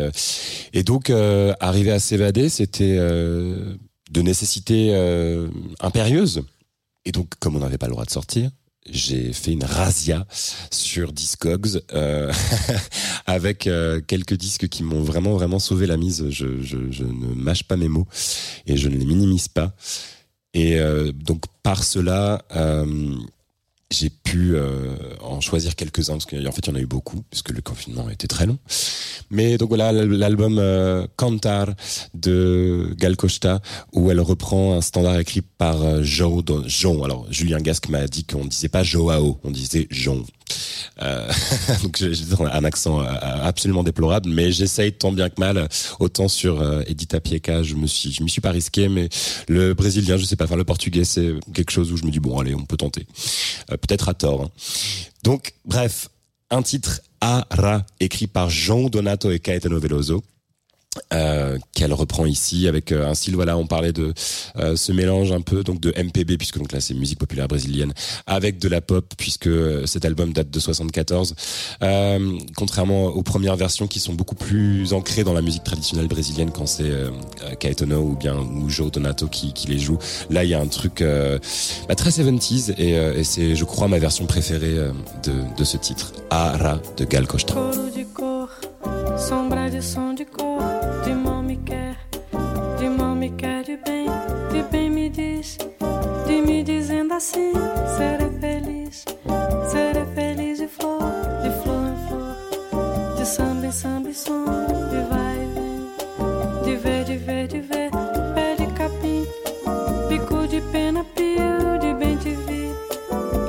et 0.73 0.83
donc 0.83 1.09
arriver 1.09 1.91
à 1.91 1.99
s'évader, 1.99 2.49
c'était 2.49 2.97
de 2.97 4.21
nécessité 4.21 4.93
impérieuse. 5.79 6.41
Et 7.05 7.11
donc 7.11 7.29
comme 7.39 7.55
on 7.55 7.59
n'avait 7.59 7.77
pas 7.77 7.87
le 7.87 7.93
droit 7.93 8.05
de 8.05 8.11
sortir, 8.11 8.49
j'ai 8.89 9.33
fait 9.33 9.51
une 9.51 9.63
razzia 9.63 10.25
sur 10.71 11.11
Discogs 11.11 11.81
euh, 11.93 12.31
avec 13.25 13.67
euh, 13.67 14.01
quelques 14.05 14.35
disques 14.35 14.67
qui 14.67 14.83
m'ont 14.83 15.01
vraiment 15.01 15.33
vraiment 15.33 15.59
sauvé 15.59 15.87
la 15.87 15.97
mise. 15.97 16.29
Je, 16.29 16.61
je, 16.61 16.91
je 16.91 17.03
ne 17.03 17.33
mâche 17.35 17.63
pas 17.63 17.77
mes 17.77 17.87
mots 17.87 18.07
et 18.65 18.77
je 18.77 18.89
ne 18.89 18.97
les 18.97 19.05
minimise 19.05 19.47
pas. 19.47 19.75
Et 20.53 20.79
euh, 20.79 21.11
donc 21.11 21.43
par 21.61 21.83
cela, 21.83 22.41
euh, 22.55 23.15
j'ai 23.99 24.09
pu 24.09 24.55
euh, 24.55 24.95
en 25.21 25.41
choisir 25.41 25.75
quelques-uns 25.75 26.13
parce 26.13 26.25
qu'en 26.25 26.51
fait 26.51 26.67
il 26.67 26.69
y 26.69 26.71
en 26.71 26.75
a 26.75 26.79
eu 26.79 26.85
beaucoup 26.85 27.23
puisque 27.29 27.49
le 27.49 27.61
confinement 27.61 28.09
était 28.09 28.27
très 28.27 28.45
long. 28.45 28.57
Mais 29.29 29.57
donc 29.57 29.69
voilà 29.69 29.91
l'album 29.91 30.57
euh, 30.59 31.05
Cantar 31.15 31.67
de 32.13 32.93
Gal 32.97 33.15
Costa 33.15 33.61
où 33.93 34.11
elle 34.11 34.21
reprend 34.21 34.73
un 34.75 34.81
standard 34.81 35.19
écrit 35.19 35.41
par 35.41 35.81
euh. 35.81 36.03
Don- 36.43 36.63
João. 36.67 37.03
Alors 37.03 37.25
Julien 37.31 37.59
Gasque 37.59 37.89
m'a 37.89 38.07
dit 38.07 38.23
qu'on 38.23 38.45
disait 38.45 38.69
pas 38.69 38.83
Joao, 38.83 39.39
on 39.43 39.51
disait 39.51 39.87
João. 39.89 40.23
Euh, 41.01 41.31
donc 41.83 41.97
j'ai 41.97 42.11
un 42.39 42.63
accent 42.63 43.01
euh, 43.01 43.05
absolument 43.43 43.83
déplorable, 43.83 44.29
mais 44.29 44.51
j'essaye 44.51 44.93
tant 44.93 45.11
bien 45.11 45.29
que 45.29 45.39
mal. 45.39 45.67
Autant 45.99 46.27
sur 46.27 46.61
euh, 46.61 46.81
Edita 46.87 47.19
Pieca, 47.19 47.63
je 47.63 47.75
me 47.75 47.87
suis, 47.87 48.11
je 48.11 48.23
m'y 48.23 48.29
suis 48.29 48.41
pas 48.41 48.51
risqué, 48.51 48.89
mais 48.89 49.09
le 49.47 49.73
brésilien, 49.73 50.17
je 50.17 50.25
sais 50.25 50.35
pas, 50.35 50.45
enfin 50.45 50.55
le 50.55 50.63
portugais, 50.63 51.03
c'est 51.03 51.33
quelque 51.53 51.71
chose 51.71 51.91
où 51.91 51.97
je 51.97 52.05
me 52.05 52.11
dis 52.11 52.19
bon 52.19 52.39
allez, 52.39 52.55
on 52.55 52.65
peut 52.65 52.77
tenter. 52.77 53.05
Euh, 53.71 53.77
Peut-être 53.77 54.09
à 54.09 54.13
tort. 54.13 54.43
hein. 54.43 54.49
Donc 55.23 55.53
bref, 55.65 56.09
un 56.49 56.61
titre 56.61 57.01
Ara 57.21 57.85
écrit 57.99 58.27
par 58.27 58.49
Jean 58.49 58.89
Donato 58.89 59.31
et 59.31 59.39
Caetano 59.39 59.79
Veloso. 59.79 60.23
Euh, 61.13 61.57
qu'elle 61.73 61.93
reprend 61.93 62.25
ici 62.25 62.67
avec 62.67 62.91
euh, 62.91 63.07
un 63.07 63.13
style 63.13 63.35
voilà 63.35 63.57
on 63.57 63.65
parlait 63.65 63.93
de 63.93 64.13
euh, 64.57 64.75
ce 64.75 64.91
mélange 64.91 65.31
un 65.31 65.41
peu 65.41 65.63
donc 65.63 65.79
de 65.79 65.91
MPB 65.91 66.37
puisque 66.37 66.57
donc 66.57 66.71
là 66.71 66.81
c'est 66.81 66.93
musique 66.93 67.19
populaire 67.19 67.47
brésilienne 67.47 67.93
avec 68.25 68.59
de 68.59 68.67
la 68.67 68.81
pop 68.81 69.13
puisque 69.17 69.47
euh, 69.47 69.85
cet 69.85 70.03
album 70.03 70.33
date 70.33 70.49
de 70.49 70.59
74 70.59 71.35
euh, 71.81 72.37
contrairement 72.55 73.05
aux 73.05 73.23
premières 73.23 73.55
versions 73.55 73.87
qui 73.87 73.99
sont 73.99 74.13
beaucoup 74.13 74.35
plus 74.35 74.93
ancrées 74.93 75.23
dans 75.23 75.33
la 75.33 75.41
musique 75.41 75.63
traditionnelle 75.63 76.07
brésilienne 76.07 76.51
quand 76.51 76.65
c'est 76.65 76.91
Caetano 77.59 78.01
ou 78.01 78.15
bien 78.15 78.35
ou 78.35 78.69
Joe 78.69 78.91
Donato 78.91 79.27
qui, 79.27 79.53
qui 79.53 79.67
les 79.67 79.79
joue 79.79 79.97
là 80.29 80.43
il 80.43 80.49
y 80.49 80.53
a 80.53 80.59
un 80.59 80.67
truc 80.67 81.03
bah, 81.87 81.95
très 81.95 82.09
70s 82.09 82.73
et, 82.77 82.91
et 82.91 83.23
c'est 83.23 83.55
je 83.55 83.65
crois 83.65 83.87
ma 83.87 83.99
version 83.99 84.25
préférée 84.25 84.75
de, 85.23 85.33
de 85.57 85.63
ce 85.63 85.77
titre 85.77 86.13
Ara 86.29 86.79
de 86.97 87.05
Gal 87.05 87.27
Costa 87.27 87.55
assim, 97.17 97.51
serei 97.97 98.29
feliz, 98.39 99.03
serei 99.71 100.05
feliz 100.13 100.59
de 100.59 100.67
flor, 100.67 101.01
de 101.41 101.49
flor 101.63 101.87
em 101.87 102.07
flor, 102.07 103.15
de 103.15 103.25
samba 103.25 103.65
em 103.65 103.71
samba 103.71 104.09
e 104.09 104.13
som, 104.13 104.45
de 104.45 105.01
vai 105.09 105.41
e 105.41 105.47
vem, 105.55 106.63
de 106.63 106.75
ver, 106.77 107.03
de 107.05 107.17
ver, 107.17 107.47
de 107.47 107.59
ver, 107.61 107.89
pé 108.35 108.55
de 108.55 108.67
capim, 108.73 109.25
bico 110.07 110.47
de 110.47 110.61
pena, 110.71 111.03
pio, 111.15 111.79
de 111.81 111.91
bem 111.95 112.17
te 112.17 112.35
vi, 112.35 112.71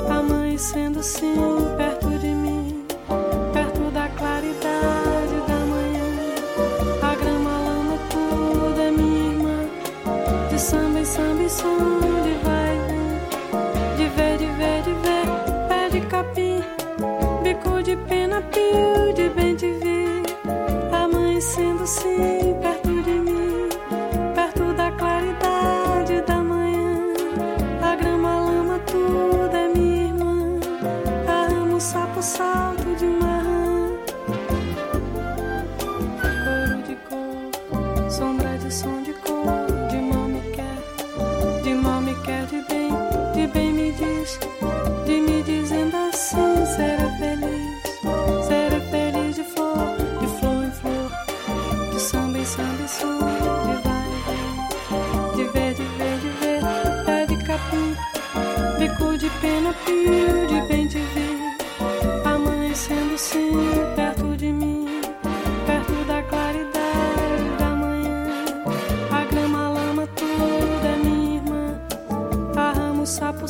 amanhecendo 0.09 1.03
sim, 1.03 1.35
perto 1.77 2.09
de 2.17 2.27
mim. 2.27 2.85
Perto 3.53 3.91
da 3.91 4.07
claridade 4.09 5.35
da 5.47 5.59
manhã. 5.65 6.05
A 7.01 7.15
grama, 7.15 7.49
lama, 7.49 7.97
tudo 8.09 8.81
é 8.81 8.91
minha 8.91 9.31
irmã. 9.31 9.69
De 10.49 10.59
samba 10.59 10.99
em 10.99 11.05
samba 11.05 11.43
e 11.43 11.49
som, 11.49 12.08
you. 18.71 18.98
Vem. 55.45 55.45
De 55.45 55.51
ver, 55.51 55.73
de 55.73 55.83
ver, 55.83 56.19
de 56.19 56.29
ver, 56.39 56.61
pé 57.05 57.25
de 57.25 57.37
capim. 57.43 57.95
Bico 58.77 59.17
de 59.17 59.29
pena, 59.41 59.73
pio, 59.85 60.47
de 60.47 60.67
bem 60.67 60.87
te 60.87 60.99
vi. 60.99 61.55
Amanhecendo 62.25 63.17
sim, 63.17 63.51
perto 63.95 64.35
de 64.35 64.51
mim. 64.51 65.01
Perto 65.65 65.93
da 66.07 66.21
claridade 66.23 67.57
da 67.57 67.69
manhã. 67.69 68.25
A 69.11 69.25
grama, 69.25 69.65
a 69.65 69.69
lama, 69.69 70.07
tudo 70.15 70.85
é 70.85 70.97
minha 71.03 71.35
irmã. 71.37 71.79
A 72.55 73.05
sapo, 73.05 73.45
o 73.45 73.47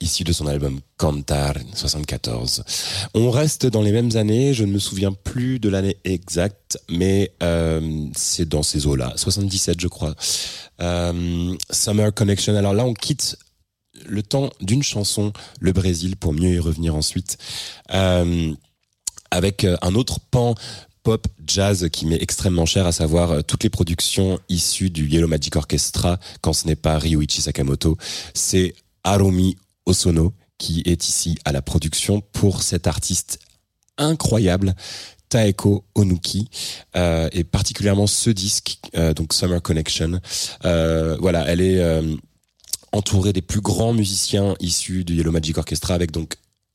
Issu 0.00 0.24
de 0.24 0.32
son 0.32 0.46
album 0.46 0.80
Cantar 0.96 1.54
74. 1.74 2.64
On 3.14 3.30
reste 3.30 3.66
dans 3.66 3.82
les 3.82 3.92
mêmes 3.92 4.16
années, 4.16 4.54
je 4.54 4.64
ne 4.64 4.72
me 4.72 4.78
souviens 4.78 5.12
plus 5.12 5.58
de 5.58 5.68
l'année 5.68 5.96
exacte, 6.04 6.78
mais 6.88 7.32
euh, 7.42 8.06
c'est 8.16 8.48
dans 8.48 8.62
ces 8.62 8.86
eaux-là, 8.86 9.12
77 9.16 9.80
je 9.80 9.88
crois. 9.88 10.14
Euh, 10.80 11.54
Summer 11.70 12.12
Connection. 12.12 12.56
Alors 12.56 12.74
là, 12.74 12.84
on 12.84 12.94
quitte 12.94 13.36
le 14.06 14.22
temps 14.22 14.50
d'une 14.60 14.82
chanson, 14.82 15.32
le 15.60 15.72
Brésil, 15.72 16.16
pour 16.16 16.32
mieux 16.32 16.54
y 16.54 16.58
revenir 16.58 16.94
ensuite, 16.94 17.38
euh, 17.92 18.52
avec 19.30 19.64
un 19.64 19.94
autre 19.94 20.20
pan 20.30 20.54
pop 21.04 21.28
jazz 21.46 21.88
qui 21.92 22.06
m'est 22.06 22.20
extrêmement 22.20 22.66
cher, 22.66 22.86
à 22.86 22.92
savoir 22.92 23.30
euh, 23.30 23.42
toutes 23.42 23.62
les 23.62 23.70
productions 23.70 24.40
issues 24.48 24.90
du 24.90 25.06
Yellow 25.06 25.28
Magic 25.28 25.54
Orchestra, 25.54 26.18
quand 26.40 26.54
ce 26.54 26.66
n'est 26.66 26.76
pas 26.76 26.98
Ryuichi 26.98 27.42
Sakamoto, 27.42 27.96
c'est 28.32 28.74
Harumi 29.04 29.56
Osono 29.86 30.32
qui 30.58 30.82
est 30.86 31.06
ici 31.06 31.36
à 31.44 31.52
la 31.52 31.62
production 31.62 32.22
pour 32.32 32.62
cet 32.62 32.86
artiste 32.86 33.38
incroyable. 33.98 34.74
Taeko 35.28 35.84
Onuki 35.96 36.48
euh, 36.96 37.28
et 37.32 37.42
particulièrement 37.42 38.06
ce 38.06 38.30
disque 38.30 38.78
euh, 38.96 39.14
donc 39.14 39.32
Summer 39.32 39.60
Connection 39.60 40.20
Euh, 40.64 41.16
voilà 41.18 41.44
elle 41.48 41.60
est 41.60 41.80
euh, 41.80 42.14
entourée 42.92 43.32
des 43.32 43.42
plus 43.42 43.60
grands 43.60 43.92
musiciens 43.92 44.54
issus 44.60 45.04
du 45.04 45.16
Yellow 45.16 45.32
Magic 45.32 45.58
Orchestra 45.58 45.94
avec 45.94 46.12
donc 46.12 46.34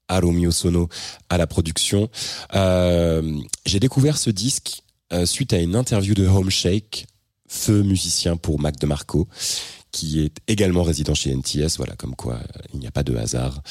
Harumi 0.10 0.48
Osono 0.48 0.90
à 1.30 1.38
la 1.38 1.48
production. 1.48 2.10
Euh, 2.56 3.40
J'ai 3.66 3.80
découvert 3.80 4.18
ce 4.18 4.30
disque 4.30 4.84
euh, 5.14 5.26
suite 5.26 5.54
à 5.54 5.60
une 5.60 5.76
interview 5.76 6.14
de 6.14 6.28
Home 6.28 6.50
Shake, 6.50 7.08
feu 7.48 7.84
musicien 7.84 8.38
pour 8.38 8.60
Mac 8.60 8.78
DeMarco, 8.78 9.28
qui 9.92 10.20
est 10.20 10.38
également 10.48 10.84
résident 10.84 11.14
chez 11.14 11.32
NTS. 11.34 11.78
Voilà, 11.78 11.96
comme 11.96 12.16
quoi 12.16 12.36
euh, 12.36 12.62
il 12.74 12.80
n'y 12.80 12.88
a 12.88 12.92
pas 12.92 13.04
de 13.04 13.16
hasard. 13.16 13.62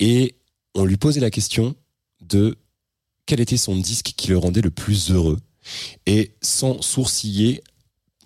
Et 0.00 0.36
on 0.74 0.84
lui 0.84 0.96
posait 0.96 1.20
la 1.20 1.30
question 1.30 1.74
de 2.20 2.56
quel 3.26 3.40
était 3.40 3.56
son 3.56 3.76
disque 3.76 4.12
qui 4.16 4.28
le 4.28 4.38
rendait 4.38 4.60
le 4.60 4.70
plus 4.70 5.10
heureux. 5.10 5.38
Et 6.06 6.32
sans 6.42 6.82
sourciller, 6.82 7.62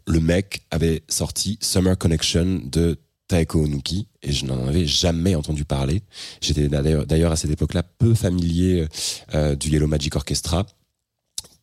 le 0.06 0.20
mec 0.20 0.62
avait 0.70 1.02
sorti 1.08 1.58
Summer 1.60 1.96
Connection 1.96 2.60
de 2.64 2.98
Taeko 3.28 3.62
Onuki 3.64 4.08
et 4.22 4.32
je 4.32 4.46
n'en 4.46 4.66
avais 4.66 4.86
jamais 4.86 5.34
entendu 5.34 5.64
parler. 5.64 6.02
J'étais 6.40 6.68
d'ailleurs 6.68 7.32
à 7.32 7.36
cette 7.36 7.50
époque-là 7.50 7.82
peu 7.82 8.14
familier 8.14 8.88
euh, 9.34 9.54
du 9.54 9.68
Yellow 9.68 9.86
Magic 9.86 10.16
Orchestra. 10.16 10.66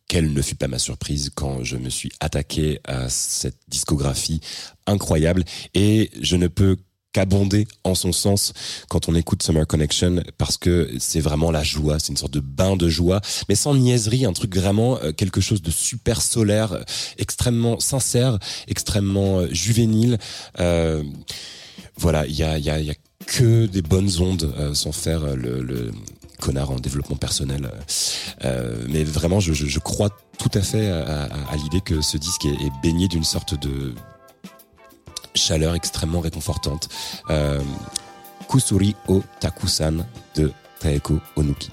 Quelle 0.07 0.31
ne 0.33 0.41
fut 0.41 0.55
pas 0.55 0.67
ma 0.67 0.77
surprise 0.77 1.31
quand 1.33 1.63
je 1.63 1.77
me 1.77 1.89
suis 1.89 2.11
attaqué 2.19 2.79
à 2.83 3.09
cette 3.09 3.57
discographie 3.67 4.39
incroyable 4.85 5.43
et 5.73 6.11
je 6.21 6.35
ne 6.35 6.47
peux 6.47 6.77
qu'abonder 7.15 7.65
en 7.85 7.95
son 7.95 8.11
sens 8.11 8.51
quand 8.89 9.07
on 9.07 9.15
écoute 9.15 9.41
Summer 9.41 9.65
Connection 9.65 10.21
parce 10.37 10.57
que 10.57 10.89
c'est 10.99 11.21
vraiment 11.21 11.49
la 11.49 11.63
joie, 11.63 11.97
c'est 11.97 12.09
une 12.09 12.17
sorte 12.17 12.33
de 12.33 12.41
bain 12.41 12.75
de 12.75 12.89
joie, 12.89 13.21
mais 13.47 13.55
sans 13.55 13.73
niaiserie, 13.73 14.25
un 14.25 14.33
truc 14.33 14.53
vraiment 14.53 14.99
euh, 15.01 15.13
quelque 15.13 15.39
chose 15.39 15.61
de 15.61 15.71
super 15.71 16.21
solaire, 16.21 16.73
euh, 16.73 16.83
extrêmement 17.17 17.79
sincère, 17.79 18.37
extrêmement 18.67 19.39
euh, 19.39 19.47
juvénile. 19.53 20.17
Euh, 20.59 21.03
voilà, 21.95 22.25
il 22.27 22.35
y 22.35 22.43
a, 22.43 22.57
y, 22.59 22.69
a, 22.69 22.81
y 22.81 22.91
a 22.91 22.95
que 23.27 23.65
des 23.65 23.81
bonnes 23.81 24.11
ondes 24.19 24.53
euh, 24.57 24.73
sans 24.73 24.91
faire 24.91 25.37
le, 25.37 25.61
le 25.63 25.91
connard 26.41 26.71
en 26.71 26.75
développement 26.79 27.15
personnel. 27.15 27.71
Euh, 28.43 28.75
mais 28.89 29.05
vraiment, 29.05 29.39
je, 29.39 29.53
je, 29.53 29.67
je 29.67 29.79
crois 29.79 30.09
tout 30.37 30.51
à 30.53 30.61
fait 30.61 30.89
à, 30.89 31.23
à- 31.23 31.51
à 31.53 31.55
l'idée 31.55 31.79
que 31.79 32.01
ce 32.01 32.17
disque 32.17 32.43
est, 32.43 32.49
est 32.65 32.71
baigné 32.83 33.07
d'une 33.07 33.23
sorte 33.23 33.57
de 33.57 33.93
chaleur 35.35 35.75
extrêmement 35.75 36.19
réconfortante. 36.21 36.89
Euh, 37.29 37.61
Kusuri 38.47 38.95
o 39.07 39.21
Takusan 39.39 40.05
de 40.35 40.51
Taeko 40.79 41.19
Onuki. 41.35 41.69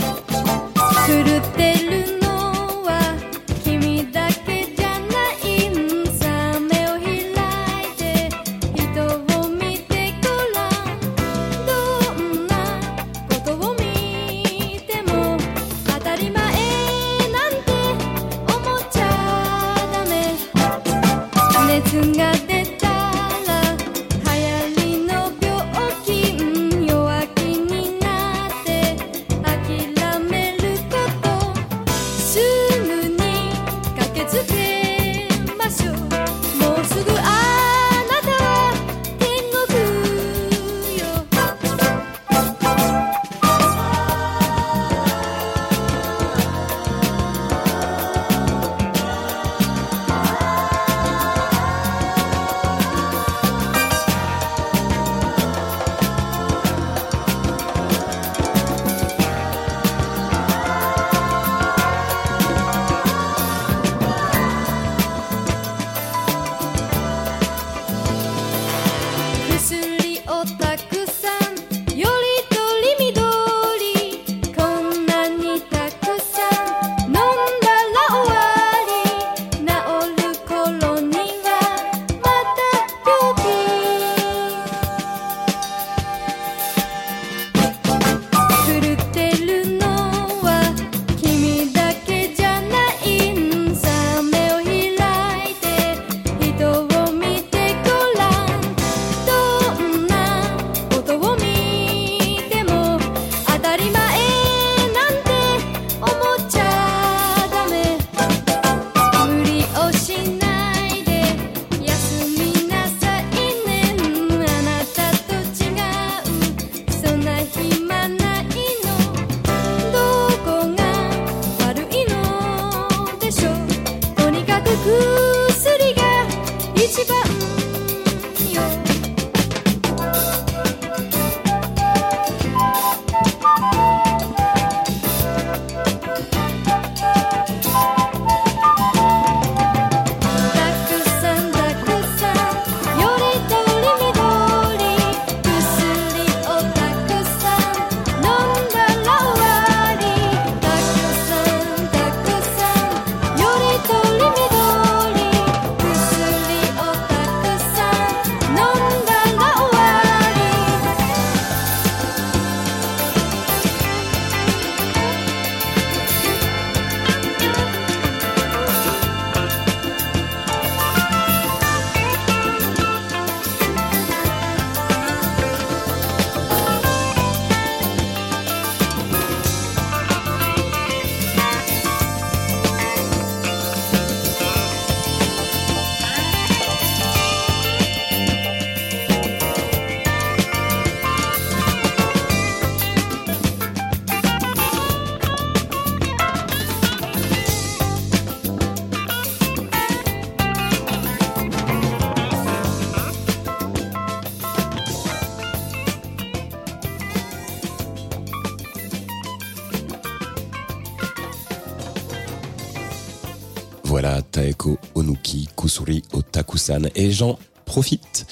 Et 216.94 217.10
j'en 217.10 217.38
profite, 217.64 218.26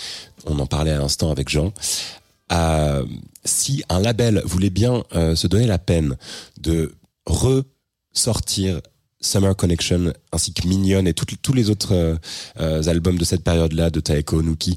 on 0.46 0.58
en 0.58 0.66
parlait 0.66 0.90
à 0.90 0.98
l'instant 0.98 1.30
avec 1.30 1.48
Jean, 1.48 1.72
si 3.44 3.82
un 3.88 4.00
label 4.00 4.42
voulait 4.44 4.70
bien 4.70 5.04
euh, 5.14 5.34
se 5.34 5.46
donner 5.46 5.66
la 5.66 5.78
peine 5.78 6.16
de 6.60 6.94
ressortir 7.26 8.80
Summer 9.20 9.54
Connection 9.54 10.12
ainsi 10.32 10.52
que 10.52 10.66
Minion 10.66 11.04
et 11.04 11.12
tous 11.12 11.52
les 11.52 11.70
autres 11.70 11.94
euh, 11.94 12.16
euh, 12.58 12.82
albums 12.84 13.18
de 13.18 13.24
cette 13.24 13.42
période-là 13.42 13.90
de 13.90 14.00
Taeko 14.00 14.38
Onuki, 14.38 14.76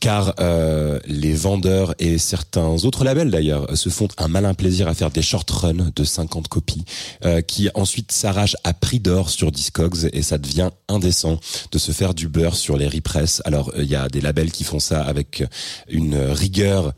car 0.00 0.34
euh, 0.40 0.98
les 1.06 1.32
vendeurs 1.32 1.94
et 1.98 2.18
certains 2.18 2.84
autres 2.84 3.04
labels 3.04 3.30
d'ailleurs 3.30 3.76
se 3.76 3.88
font 3.88 4.08
un 4.18 4.28
malin 4.28 4.54
plaisir 4.54 4.88
à 4.88 4.94
faire 4.94 5.10
des 5.10 5.22
short 5.22 5.48
runs 5.50 5.90
de 5.94 6.04
50 6.04 6.48
copies 6.48 6.84
euh, 7.24 7.40
qui 7.40 7.68
ensuite 7.74 8.12
s'arrachent 8.12 8.56
à 8.64 8.74
prix 8.74 9.00
d'or 9.00 9.30
sur 9.30 9.52
Discogs 9.52 10.10
et 10.12 10.22
ça 10.22 10.38
devient 10.38 10.70
indécent 10.88 11.38
de 11.70 11.78
se 11.78 11.92
faire 11.92 12.14
du 12.14 12.28
beurre 12.28 12.56
sur 12.56 12.76
les 12.76 12.88
repress. 12.88 13.42
Alors 13.44 13.72
il 13.76 13.86
y 13.86 13.96
a 13.96 14.08
des 14.08 14.20
labels 14.20 14.50
qui 14.50 14.64
font 14.64 14.80
ça 14.80 15.02
avec 15.02 15.44
une 15.88 16.16
rigueur 16.16 16.92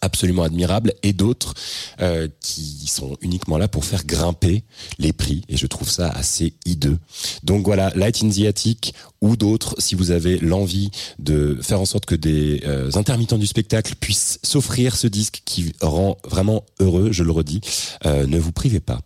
absolument 0.00 0.44
admirable 0.44 0.94
et 1.02 1.12
d'autres 1.12 1.54
euh, 2.00 2.28
qui 2.40 2.86
sont 2.86 3.16
uniquement 3.20 3.58
là 3.58 3.68
pour 3.68 3.84
faire 3.84 4.04
grimper 4.06 4.64
les 4.98 5.12
prix 5.12 5.42
et 5.48 5.56
je 5.56 5.66
trouve 5.66 5.90
ça 5.90 6.08
assez 6.08 6.54
hideux. 6.64 6.98
Donc 7.42 7.66
voilà, 7.66 7.92
Light 7.94 8.22
in 8.22 8.30
the 8.30 8.46
Attic 8.46 8.94
ou 9.20 9.36
d'autres, 9.36 9.74
si 9.78 9.94
vous 9.94 10.10
avez 10.10 10.38
l'envie 10.38 10.90
de 11.18 11.58
faire 11.60 11.80
en 11.80 11.84
sorte 11.84 12.06
que 12.06 12.14
des 12.14 12.62
euh, 12.64 12.90
intermittents 12.94 13.38
du 13.38 13.46
spectacle 13.46 13.94
puissent 14.00 14.38
s'offrir 14.42 14.96
ce 14.96 15.06
disque 15.06 15.42
qui 15.44 15.72
rend 15.80 16.16
vraiment 16.24 16.64
heureux, 16.80 17.12
je 17.12 17.22
le 17.22 17.30
redis, 17.30 17.60
euh, 18.06 18.26
ne 18.26 18.38
vous 18.38 18.52
privez 18.52 18.80
pas. 18.80 19.00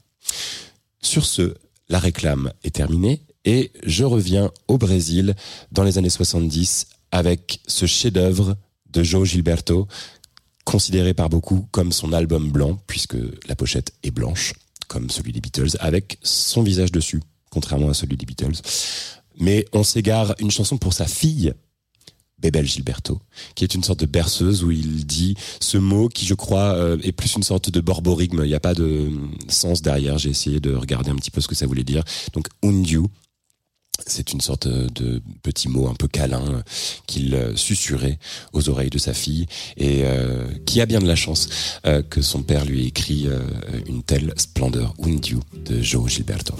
Sur 1.00 1.26
ce, 1.26 1.54
la 1.88 1.98
réclame 1.98 2.52
est 2.62 2.74
terminée 2.74 3.22
et 3.44 3.72
je 3.84 4.04
reviens 4.04 4.52
au 4.68 4.78
Brésil 4.78 5.34
dans 5.72 5.82
les 5.82 5.98
années 5.98 6.10
70 6.10 6.86
avec 7.10 7.60
ce 7.66 7.86
chef-d'œuvre 7.86 8.56
de 8.90 9.02
Joe 9.02 9.28
Gilberto 9.28 9.86
considéré 10.68 11.14
par 11.14 11.30
beaucoup 11.30 11.66
comme 11.70 11.92
son 11.92 12.12
album 12.12 12.50
blanc, 12.50 12.78
puisque 12.86 13.16
la 13.48 13.56
pochette 13.56 13.94
est 14.02 14.10
blanche, 14.10 14.52
comme 14.86 15.08
celui 15.08 15.32
des 15.32 15.40
Beatles, 15.40 15.78
avec 15.80 16.18
son 16.22 16.62
visage 16.62 16.92
dessus, 16.92 17.22
contrairement 17.48 17.88
à 17.88 17.94
celui 17.94 18.18
des 18.18 18.26
Beatles. 18.26 18.60
Mais 19.40 19.64
on 19.72 19.82
s'égare 19.82 20.34
une 20.40 20.50
chanson 20.50 20.76
pour 20.76 20.92
sa 20.92 21.06
fille, 21.06 21.54
Bebel 22.38 22.66
Gilberto, 22.66 23.18
qui 23.54 23.64
est 23.64 23.74
une 23.74 23.82
sorte 23.82 24.00
de 24.00 24.06
berceuse 24.06 24.62
où 24.62 24.70
il 24.70 25.06
dit 25.06 25.36
ce 25.58 25.78
mot 25.78 26.10
qui, 26.10 26.26
je 26.26 26.34
crois, 26.34 26.74
euh, 26.74 26.98
est 27.02 27.12
plus 27.12 27.34
une 27.36 27.42
sorte 27.42 27.70
de 27.70 27.80
borborigme. 27.80 28.42
Il 28.44 28.48
n'y 28.48 28.54
a 28.54 28.60
pas 28.60 28.74
de 28.74 29.10
sens 29.48 29.80
derrière. 29.80 30.18
J'ai 30.18 30.30
essayé 30.30 30.60
de 30.60 30.74
regarder 30.74 31.10
un 31.10 31.16
petit 31.16 31.30
peu 31.30 31.40
ce 31.40 31.48
que 31.48 31.54
ça 31.54 31.66
voulait 31.66 31.82
dire. 31.82 32.04
Donc, 32.34 32.46
undiu, 32.62 33.04
c'est 34.06 34.32
une 34.32 34.40
sorte 34.40 34.68
de 34.68 35.22
petit 35.42 35.68
mot 35.68 35.88
un 35.88 35.94
peu 35.94 36.08
câlin 36.08 36.62
qu'il 37.06 37.34
euh, 37.34 37.54
susurrait 37.56 38.18
aux 38.52 38.68
oreilles 38.68 38.90
de 38.90 38.98
sa 38.98 39.14
fille 39.14 39.46
et 39.76 40.02
euh, 40.04 40.46
qui 40.66 40.80
a 40.80 40.86
bien 40.86 41.00
de 41.00 41.06
la 41.06 41.16
chance 41.16 41.48
euh, 41.86 42.02
que 42.02 42.22
son 42.22 42.42
père 42.42 42.64
lui 42.64 42.86
écrit 42.86 43.28
une 43.86 44.02
telle 44.02 44.32
splendeur, 44.36 44.94
Undiu 45.02 45.38
de 45.64 45.82
Joe 45.82 46.10
Gilberto. 46.10 46.54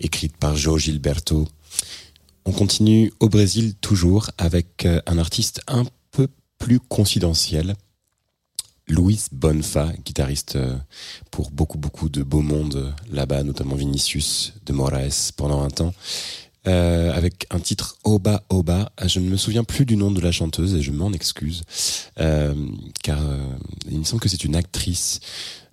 Écrite 0.00 0.36
par 0.36 0.56
João 0.56 0.78
Gilberto. 0.78 1.48
On 2.44 2.52
continue 2.52 3.12
au 3.20 3.28
Brésil 3.28 3.74
toujours 3.80 4.30
avec 4.38 4.84
euh, 4.84 5.00
un 5.06 5.18
artiste 5.18 5.62
un 5.66 5.84
peu 6.10 6.28
plus 6.58 6.80
confidentiel, 6.80 7.74
Luis 8.86 9.28
Bonfa, 9.32 9.92
guitariste 10.04 10.56
euh, 10.56 10.76
pour 11.30 11.50
beaucoup 11.50 11.78
beaucoup 11.78 12.08
de 12.08 12.22
beau 12.22 12.42
monde 12.42 12.76
euh, 12.76 12.90
là-bas, 13.10 13.42
notamment 13.42 13.76
Vinicius 13.76 14.52
de 14.66 14.72
Moraes 14.72 15.32
pendant 15.36 15.62
un 15.62 15.70
temps, 15.70 15.94
euh, 16.66 17.12
avec 17.12 17.46
un 17.50 17.60
titre 17.60 17.96
Oba 18.04 18.44
Oba. 18.50 18.92
Je 19.06 19.20
ne 19.20 19.30
me 19.30 19.36
souviens 19.36 19.64
plus 19.64 19.86
du 19.86 19.96
nom 19.96 20.10
de 20.10 20.20
la 20.20 20.32
chanteuse 20.32 20.74
et 20.74 20.82
je 20.82 20.90
m'en 20.90 21.12
excuse, 21.12 21.62
car 22.16 23.20
il 23.90 23.98
me 23.98 24.04
semble 24.04 24.20
que 24.20 24.28
c'est 24.28 24.44
une 24.44 24.56
actrice 24.56 25.20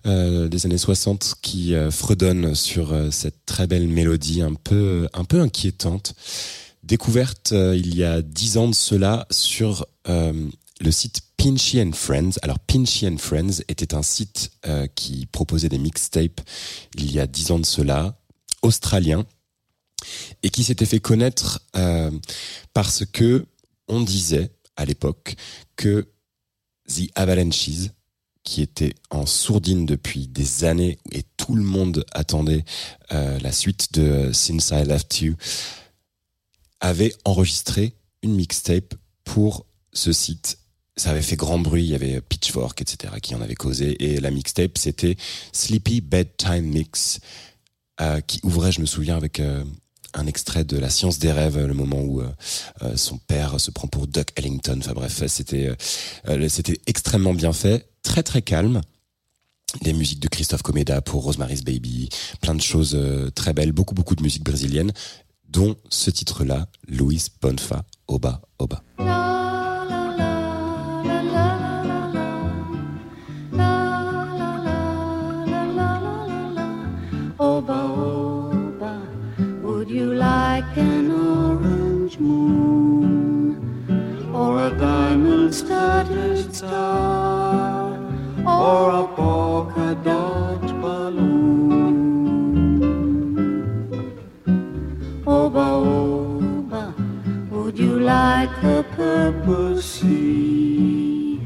euh, 0.06 0.48
des 0.48 0.66
années 0.66 0.78
60 0.78 1.34
qui 1.42 1.74
euh, 1.74 1.90
fredonne 1.90 2.54
sur 2.54 2.92
euh, 2.92 3.10
cette 3.10 3.46
très 3.46 3.66
belle 3.66 3.88
mélodie 3.88 4.42
un 4.42 4.54
peu 4.54 5.08
un 5.12 5.24
peu 5.24 5.40
inquiétante, 5.40 6.14
découverte 6.82 7.52
euh, 7.52 7.76
il 7.76 7.94
y 7.94 8.04
a 8.04 8.22
dix 8.22 8.56
ans 8.56 8.68
de 8.68 8.74
cela 8.74 9.26
sur 9.30 9.86
le 10.04 10.90
site 10.90 11.20
Pinchy 11.36 11.80
and 11.80 11.92
Friends. 11.92 12.32
Alors 12.42 12.58
Pinchy 12.58 13.06
and 13.06 13.18
Friends 13.18 13.62
était 13.68 13.94
un 13.94 14.02
site 14.02 14.50
qui 14.96 15.26
proposait 15.26 15.68
des 15.68 15.78
mixtapes 15.78 16.40
il 16.96 17.12
y 17.12 17.20
a 17.20 17.28
dix 17.28 17.52
ans 17.52 17.60
de 17.60 17.66
cela, 17.66 18.18
australien, 18.62 19.24
et 20.42 20.50
qui 20.50 20.64
s'était 20.64 20.86
fait 20.86 20.98
connaître 20.98 21.60
parce 22.74 23.04
que 23.04 23.46
on 23.86 24.00
disait 24.00 24.50
à 24.76 24.84
l'époque 24.84 25.36
que 25.76 26.08
The 26.88 27.10
Avalanches, 27.14 27.90
qui 28.44 28.62
était 28.62 28.94
en 29.10 29.26
sourdine 29.26 29.86
depuis 29.86 30.26
des 30.26 30.64
années 30.64 30.98
et 31.12 31.22
tout 31.36 31.54
le 31.54 31.62
monde 31.62 32.04
attendait 32.12 32.64
euh, 33.12 33.38
la 33.40 33.52
suite 33.52 33.92
de 33.94 34.02
euh, 34.02 34.32
Since 34.32 34.70
I 34.70 34.84
Left 34.84 35.20
You, 35.20 35.34
avait 36.80 37.14
enregistré 37.24 37.94
une 38.22 38.34
mixtape 38.34 38.94
pour 39.24 39.66
ce 39.92 40.12
site. 40.12 40.58
Ça 40.96 41.10
avait 41.10 41.22
fait 41.22 41.36
grand 41.36 41.58
bruit, 41.58 41.84
il 41.84 41.90
y 41.90 41.94
avait 41.94 42.20
Pitchfork, 42.20 42.80
etc., 42.80 43.14
qui 43.22 43.34
en 43.34 43.40
avait 43.40 43.54
causé. 43.54 44.02
Et 44.04 44.20
la 44.20 44.30
mixtape, 44.30 44.76
c'était 44.76 45.16
Sleepy 45.52 46.00
Bedtime 46.00 46.66
Mix, 46.66 47.20
euh, 48.00 48.20
qui 48.20 48.40
ouvrait, 48.42 48.72
je 48.72 48.80
me 48.80 48.86
souviens, 48.86 49.16
avec 49.16 49.40
un 49.40 50.26
extrait 50.26 50.64
de 50.64 50.76
La 50.76 50.90
Science 50.90 51.18
des 51.18 51.32
rêves, 51.32 51.58
le 51.64 51.72
moment 51.72 52.02
où 52.02 52.22
son 52.96 53.16
père 53.16 53.58
se 53.58 53.70
prend 53.70 53.88
pour 53.88 54.06
Duck 54.06 54.28
Ellington. 54.36 54.78
Enfin 54.78 54.92
bref, 54.92 55.22
c'était 55.28 55.74
c'était 56.48 56.78
extrêmement 56.86 57.32
bien 57.32 57.54
fait, 57.54 57.91
très 58.02 58.22
très 58.22 58.42
calme. 58.42 58.80
Des 59.82 59.94
musiques 59.94 60.20
de 60.20 60.28
Christophe 60.28 60.62
Comeda 60.62 61.00
pour 61.00 61.22
Rosemary's 61.22 61.64
Baby, 61.64 62.10
plein 62.42 62.54
de 62.54 62.60
choses 62.60 62.94
euh, 62.94 63.30
très 63.30 63.54
belles, 63.54 63.72
beaucoup 63.72 63.94
beaucoup 63.94 64.14
de 64.14 64.22
musique 64.22 64.44
brésilienne, 64.44 64.92
dont 65.48 65.76
ce 65.88 66.10
titre-là, 66.10 66.68
Luis 66.88 67.28
Bonfa, 67.40 67.84
Oba 68.06 68.42
Oba. 68.58 68.82
Moon? 82.20 83.56
Or 84.34 84.58
a 84.66 84.70
diamond 84.78 85.52
or 88.62 88.90
a 89.02 89.06
polka 89.16 89.88
dot 90.04 90.62
balloon? 90.80 91.96
Oba, 95.26 95.66
oba, 95.94 96.94
would 97.50 97.76
you 97.76 97.98
like 97.98 98.56
a 98.62 98.84
purple 98.96 99.82
sea 99.82 101.40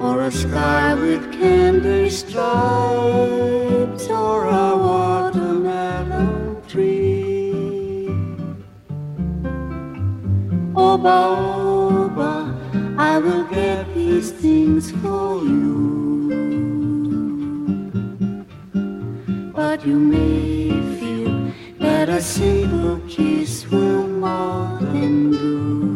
or 0.00 0.22
a 0.22 0.30
sky 0.30 0.94
with 0.94 1.22
candy 1.38 2.08
stripes 2.08 4.06
or 4.08 4.46
a 4.46 4.68
watermelon 4.86 6.62
tree? 6.66 8.08
Oba, 10.74 11.16
oba, 11.36 12.32
I 12.96 13.18
will 13.18 13.44
get 13.44 13.94
these 13.94 14.30
things 14.30 14.90
for 15.02 15.44
you. 15.44 16.07
You 19.88 19.98
may 19.98 20.68
feel 21.00 21.50
that 21.78 22.10
a 22.10 22.20
single 22.20 23.00
kiss 23.08 23.66
will 23.70 24.06
more 24.06 24.78
than 24.92 25.30
do. 25.30 25.87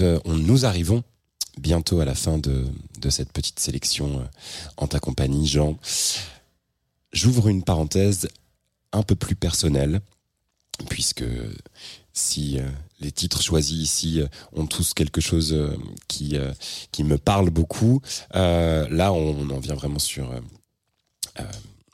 Euh, 0.00 0.18
on 0.24 0.34
nous 0.34 0.64
arrivons 0.64 1.02
bientôt 1.58 2.00
à 2.00 2.04
la 2.04 2.14
fin 2.14 2.38
de, 2.38 2.66
cette 3.10 3.32
petite 3.32 3.60
sélection 3.60 4.20
euh, 4.20 4.24
en 4.76 4.86
ta 4.86 5.00
compagnie, 5.00 5.46
Jean. 5.46 5.78
J'ouvre 7.12 7.48
une 7.48 7.62
parenthèse 7.62 8.28
un 8.92 9.02
peu 9.02 9.14
plus 9.14 9.34
personnelle, 9.34 10.00
puisque 10.88 11.24
si 12.12 12.58
euh, 12.58 12.68
les 13.00 13.12
titres 13.12 13.42
choisis 13.42 13.78
ici 13.78 14.20
ont 14.52 14.66
tous 14.66 14.94
quelque 14.94 15.20
chose 15.20 15.54
qui, 16.08 16.36
qui 16.92 17.04
me 17.04 17.18
parle 17.18 17.50
beaucoup, 17.50 18.00
là 18.32 19.12
on 19.12 19.50
en 19.50 19.58
vient 19.58 19.74
vraiment 19.74 19.98
sur 19.98 20.32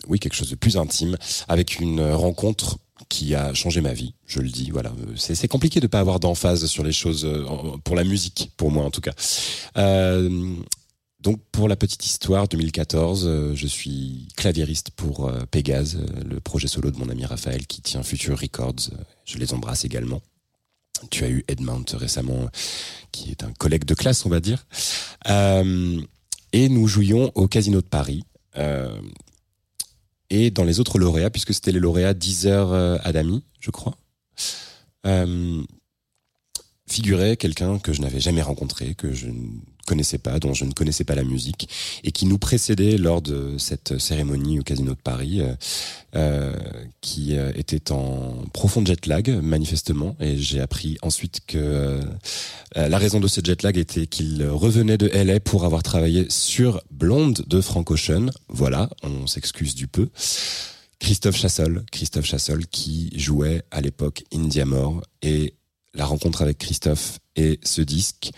oui 0.07 0.19
quelque 0.21 0.35
chose 0.35 0.51
de 0.51 0.57
plus 0.57 0.77
intime, 0.77 1.17
avec 1.49 1.81
une 1.81 2.01
euh, 2.01 2.17
rencontre 2.17 2.79
qui 3.09 3.35
a 3.35 3.55
changé 3.55 3.81
ma 3.81 3.93
vie, 3.93 4.15
je 4.27 4.41
le 4.41 4.49
dis. 4.49 4.71
Voilà, 4.71 4.91
Euh, 4.91 5.15
c'est 5.17 5.49
compliqué 5.49 5.81
de 5.81 5.87
pas 5.87 6.01
avoir 6.01 6.21
d'emphase 6.21 6.67
sur 6.67 6.85
les 6.85 6.93
choses 6.93 7.25
euh, 7.25 7.45
pour 7.85 7.97
la 7.97 8.05
musique, 8.05 8.51
pour 8.57 8.71
moi 8.71 8.85
en 8.85 8.91
tout 8.91 9.01
cas. 9.01 9.13
Donc 11.21 11.41
pour 11.51 11.69
la 11.69 11.75
petite 11.75 12.07
histoire, 12.07 12.47
2014, 12.47 13.25
euh, 13.27 13.53
je 13.55 13.67
suis 13.67 14.29
claviériste 14.37 14.91
pour 14.93 15.31
Pégase, 15.51 15.99
le 16.25 16.39
projet 16.39 16.69
solo 16.69 16.93
de 16.93 16.99
mon 16.99 17.09
ami 17.09 17.25
Raphaël 17.25 17.67
qui 17.67 17.83
tient 17.83 18.05
Future 18.05 18.39
Records. 18.39 18.91
Je 19.25 19.39
les 19.39 19.53
embrasse 19.53 19.85
également. 19.85 20.23
Tu 21.11 21.25
as 21.25 21.29
eu 21.29 21.45
Edmount 21.49 21.85
récemment, 21.95 22.49
qui 23.11 23.31
est 23.31 23.43
un 23.43 23.53
collègue 23.53 23.85
de 23.85 23.95
classe, 23.95 24.27
on 24.27 24.29
va 24.29 24.39
dire. 24.41 24.65
Et 26.53 26.69
nous 26.69 26.87
jouions 26.87 27.33
au 27.35 27.49
Casino 27.49 27.81
de 27.81 27.87
Paris. 27.87 28.23
Et 30.31 30.51
dans 30.51 30.65
les 30.65 30.81
autres 30.81 30.99
lauréats, 30.99 31.31
puisque 31.31 31.55
c'était 31.55 31.73
les 31.73 31.81
lauréats 31.81 32.15
Deezer 32.15 32.73
euh, 32.73 32.99
Adami, 33.03 33.43
je 33.61 33.71
crois. 33.71 33.97
Euh, 35.07 35.63
figurait 36.89 37.37
quelqu'un 37.37 37.79
que 37.79 37.93
je 37.93 38.01
n'avais 38.01 38.21
jamais 38.21 38.43
rencontré, 38.43 38.95
que 38.95 39.13
je 39.13 39.29
connaissais 39.89 40.19
pas, 40.19 40.39
dont 40.39 40.53
je 40.53 40.67
ne 40.67 40.73
connaissais 40.73 41.05
pas 41.05 41.15
la 41.15 41.25
musique, 41.25 41.69
et 42.05 42.13
qui 42.13 42.27
nous 42.27 42.37
précédait 42.37 42.99
lors 42.99 43.23
de 43.23 43.57
cette 43.57 43.99
cérémonie 43.99 44.61
au 44.61 44.63
Casino 44.63 44.93
de 44.93 45.01
Paris, 45.01 45.41
euh, 45.41 45.55
euh, 46.15 46.55
qui 47.01 47.37
euh, 47.37 47.51
était 47.55 47.91
en 47.91 48.45
profond 48.53 48.85
jet 48.85 49.07
lag, 49.07 49.31
manifestement, 49.43 50.15
et 50.21 50.37
j'ai 50.37 50.61
appris 50.61 50.99
ensuite 51.01 51.41
que 51.47 52.01
la 52.77 52.99
raison 52.99 53.19
de 53.19 53.29
ce 53.29 53.41
jet 53.43 53.63
lag 53.63 53.79
était 53.79 54.07
qu'il 54.07 54.47
revenait 54.47 54.99
de 54.99 55.09
LA 55.09 55.41
pour 55.41 55.65
avoir 55.65 55.83
travaillé 55.83 56.27
sur 56.29 56.83
Blonde 56.91 57.45
de 57.47 57.61
Frank 57.63 57.91
Ocean. 57.91 58.27
Voilà, 58.49 58.91
on 59.03 59.27
s'excuse 59.27 59.75
du 59.75 59.89
peu. 59.89 60.11
Christophe 60.99 61.37
Chassol, 61.37 61.85
Christophe 61.91 62.27
Chassol 62.27 62.67
qui 62.67 63.11
jouait 63.19 63.63
à 63.71 63.81
l'époque 63.81 64.25
Indiamore 64.35 65.03
et 65.23 65.55
la 65.95 66.05
rencontre 66.05 66.43
avec 66.43 66.59
Christophe 66.59 67.21
et 67.37 67.59
ce 67.63 67.81
disque 67.81 68.31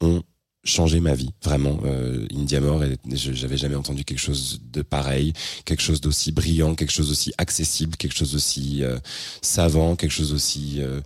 ont 0.00 0.22
changé 0.64 1.00
ma 1.00 1.14
vie 1.14 1.30
vraiment. 1.42 1.78
Euh, 1.84 2.26
Indiamore 2.34 2.82
j'avais 3.12 3.56
jamais 3.58 3.74
entendu 3.74 4.04
quelque 4.04 4.18
chose 4.18 4.60
de 4.72 4.82
pareil 4.82 5.32
quelque 5.64 5.82
chose 5.82 6.00
d'aussi 6.00 6.32
brillant 6.32 6.74
quelque 6.74 6.90
chose 6.92 7.08
d'aussi 7.08 7.32
accessible 7.38 7.96
quelque 7.96 8.16
chose 8.16 8.32
d'aussi 8.32 8.82
euh, 8.82 8.98
savant 9.42 9.94
quelque 9.96 10.12
chose 10.12 10.30
d'aussi 10.30 10.76
euh, 10.78 11.00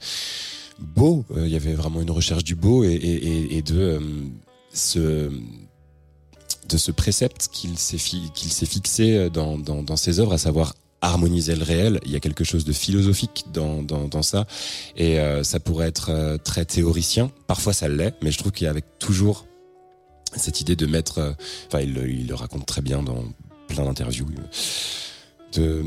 beau. 0.79 1.25
Euh, 1.37 1.47
il 1.47 1.53
y 1.53 1.57
avait 1.57 1.75
vraiment 1.75 2.01
une 2.01 2.11
recherche 2.13 2.45
du 2.45 2.55
beau 2.55 2.85
et, 2.85 2.89
et, 2.95 3.57
et- 3.57 3.63
de 3.63 3.79
euh, 3.79 4.01
ce 4.73 5.31
de 6.69 6.77
ce 6.77 6.91
précepte 6.93 7.49
qu'il 7.51 7.79
s'est 7.79 7.99
fi- 7.99 8.31
s'est 8.35 8.67
fixé 8.67 9.29
dans, 9.31 9.59
dans, 9.59 9.83
dans 9.83 9.97
ses 9.97 10.21
œuvres, 10.21 10.35
à 10.35 10.39
savoir 10.39 10.75
harmoniser 11.01 11.55
le 11.55 11.63
réel. 11.65 12.01
Il 12.05 12.11
y 12.11 12.17
a 12.17 12.21
quelque 12.21 12.45
chose 12.45 12.65
de 12.65 12.73
philosophique 12.73 13.45
dans, 13.53 13.83
dans, 13.83 14.09
dans 14.09 14.23
ça. 14.23 14.47
Et 14.97 15.21
euh, 15.21 15.43
ça 15.45 15.61
pourrait 15.61 15.89
être 15.89 16.11
euh, 16.11 16.39
très 16.39 16.65
théoricien. 16.65 17.31
Parfois, 17.47 17.73
ça 17.73 17.89
l'est, 17.89 18.15
mais 18.23 18.31
je 18.33 18.39
trouve 18.39 18.53
qu'il 18.53 18.65
y 18.67 18.69
avait 18.71 18.85
toujours 18.99 19.47
cette 20.37 20.61
idée 20.61 20.77
de 20.77 20.87
mettre... 20.87 21.19
euh, 21.19 21.33
Enfin, 21.69 21.81
il, 21.81 21.95
le- 21.95 22.09
il 22.11 22.27
le 22.27 22.35
raconte 22.35 22.67
très 22.67 22.83
bien 22.83 23.03
dans 23.03 23.25
plein 23.69 23.85
d'interviews. 23.85 24.27
euh, 24.39 24.43
De 25.57 25.63
euh, 25.63 25.85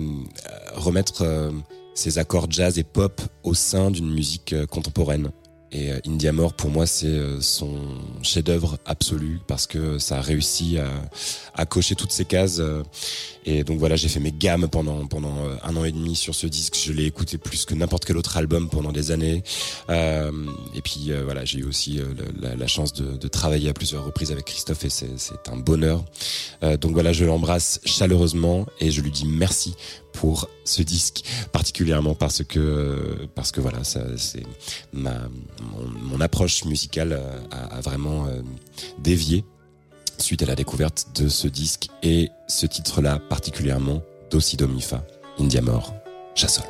remettre 0.75 1.51
ces 1.93 2.17
accords 2.17 2.49
jazz 2.49 2.79
et 2.79 2.83
pop 2.83 3.21
au 3.43 3.53
sein 3.53 3.91
d'une 3.91 4.09
musique 4.11 4.55
contemporaine. 4.67 5.31
Et 5.73 5.91
euh, 5.91 5.99
Indiamore, 6.07 6.53
pour 6.53 6.69
moi, 6.69 6.85
c'est 6.85 7.19
son 7.39 7.77
chef-d'œuvre 8.23 8.77
absolu 8.85 9.39
parce 9.47 9.67
que 9.67 9.99
ça 9.99 10.17
a 10.17 10.21
réussi 10.21 10.77
à, 10.79 10.89
à 11.53 11.65
cocher 11.65 11.95
toutes 11.95 12.11
ces 12.11 12.25
cases. 12.25 12.61
Et 13.45 13.63
donc 13.63 13.79
voilà, 13.79 13.95
j'ai 13.95 14.07
fait 14.07 14.19
mes 14.19 14.31
gammes 14.31 14.67
pendant 14.67 15.05
pendant 15.07 15.35
euh, 15.45 15.55
un 15.63 15.75
an 15.75 15.83
et 15.83 15.91
demi 15.91 16.15
sur 16.15 16.35
ce 16.35 16.45
disque. 16.47 16.75
Je 16.75 16.93
l'ai 16.93 17.05
écouté 17.05 17.37
plus 17.37 17.65
que 17.65 17.73
n'importe 17.73 18.05
quel 18.05 18.17
autre 18.17 18.37
album 18.37 18.69
pendant 18.69 18.91
des 18.91 19.11
années. 19.11 19.43
Euh, 19.89 20.31
et 20.75 20.81
puis 20.81 21.07
euh, 21.11 21.23
voilà, 21.23 21.43
j'ai 21.43 21.59
eu 21.59 21.63
aussi 21.63 21.99
euh, 21.99 22.13
la, 22.39 22.67
chance 22.67 22.93
de, 22.93 23.17
de 23.17 23.27
travailler 23.27 23.69
à 23.69 23.73
plusieurs 23.73 24.05
reprises 24.05 24.31
avec 24.31 24.45
Christophe 24.45 24.85
et 24.85 24.89
c'est 24.89 25.49
un 25.51 25.57
bonheur. 25.57 26.03
Euh, 26.63 26.77
donc 26.77 26.91
voilà, 26.91 27.13
je 27.13 27.25
l'embrasse 27.25 27.81
chaleureusement 27.85 28.67
et 28.79 28.91
je 28.91 29.01
lui 29.01 29.11
dis 29.11 29.25
merci 29.25 29.75
pour 30.13 30.49
ce 30.63 30.83
disque 30.83 31.23
particulièrement 31.51 32.13
parce 32.13 32.43
que 32.43 33.27
parce 33.33 33.51
que 33.51 33.61
voilà, 33.61 33.83
ça 33.83 34.01
c'est 34.17 34.43
ma 34.93 35.13
mon, 35.61 35.87
mon 36.09 36.21
approche 36.21 36.65
musicale 36.65 37.19
a, 37.49 37.77
a 37.77 37.81
vraiment 37.81 38.27
dévié 38.99 39.45
suite 40.21 40.43
à 40.43 40.45
la 40.45 40.55
découverte 40.55 41.07
de 41.15 41.27
ce 41.27 41.47
disque 41.47 41.89
et 42.03 42.31
ce 42.47 42.65
titre-là 42.65 43.19
particulièrement 43.29 44.01
d'Ossi 44.29 44.55
Domifa, 44.57 45.03
Indiamore, 45.39 45.93
Chassol. 46.35 46.65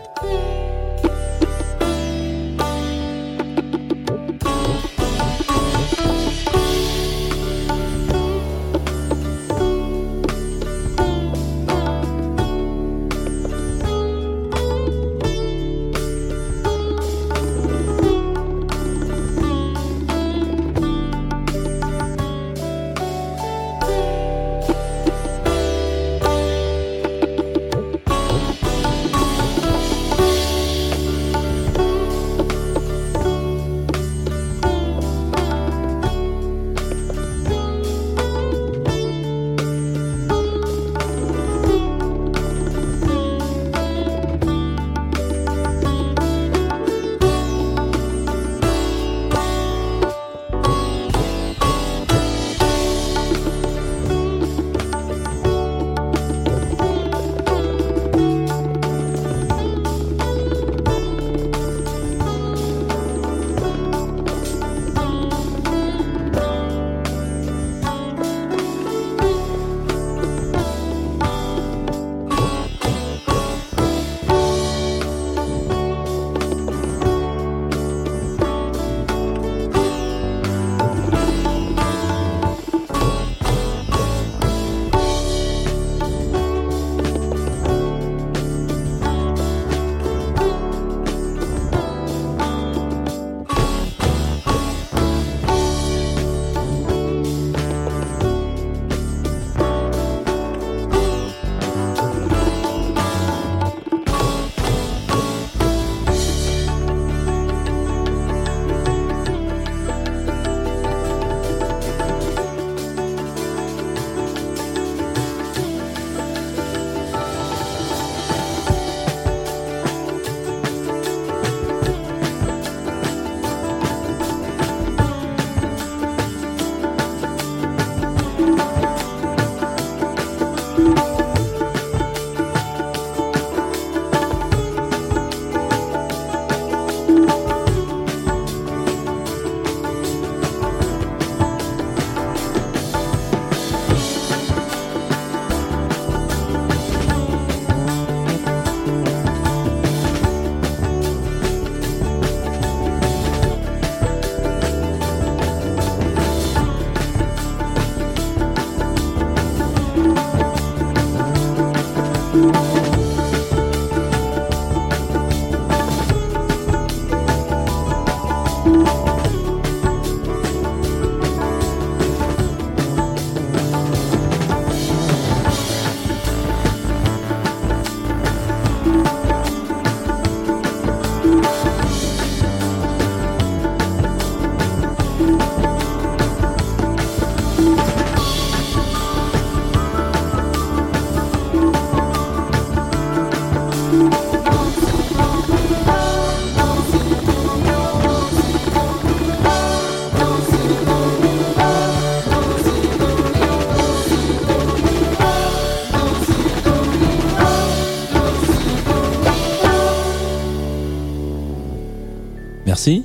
Merci. 212.82 213.04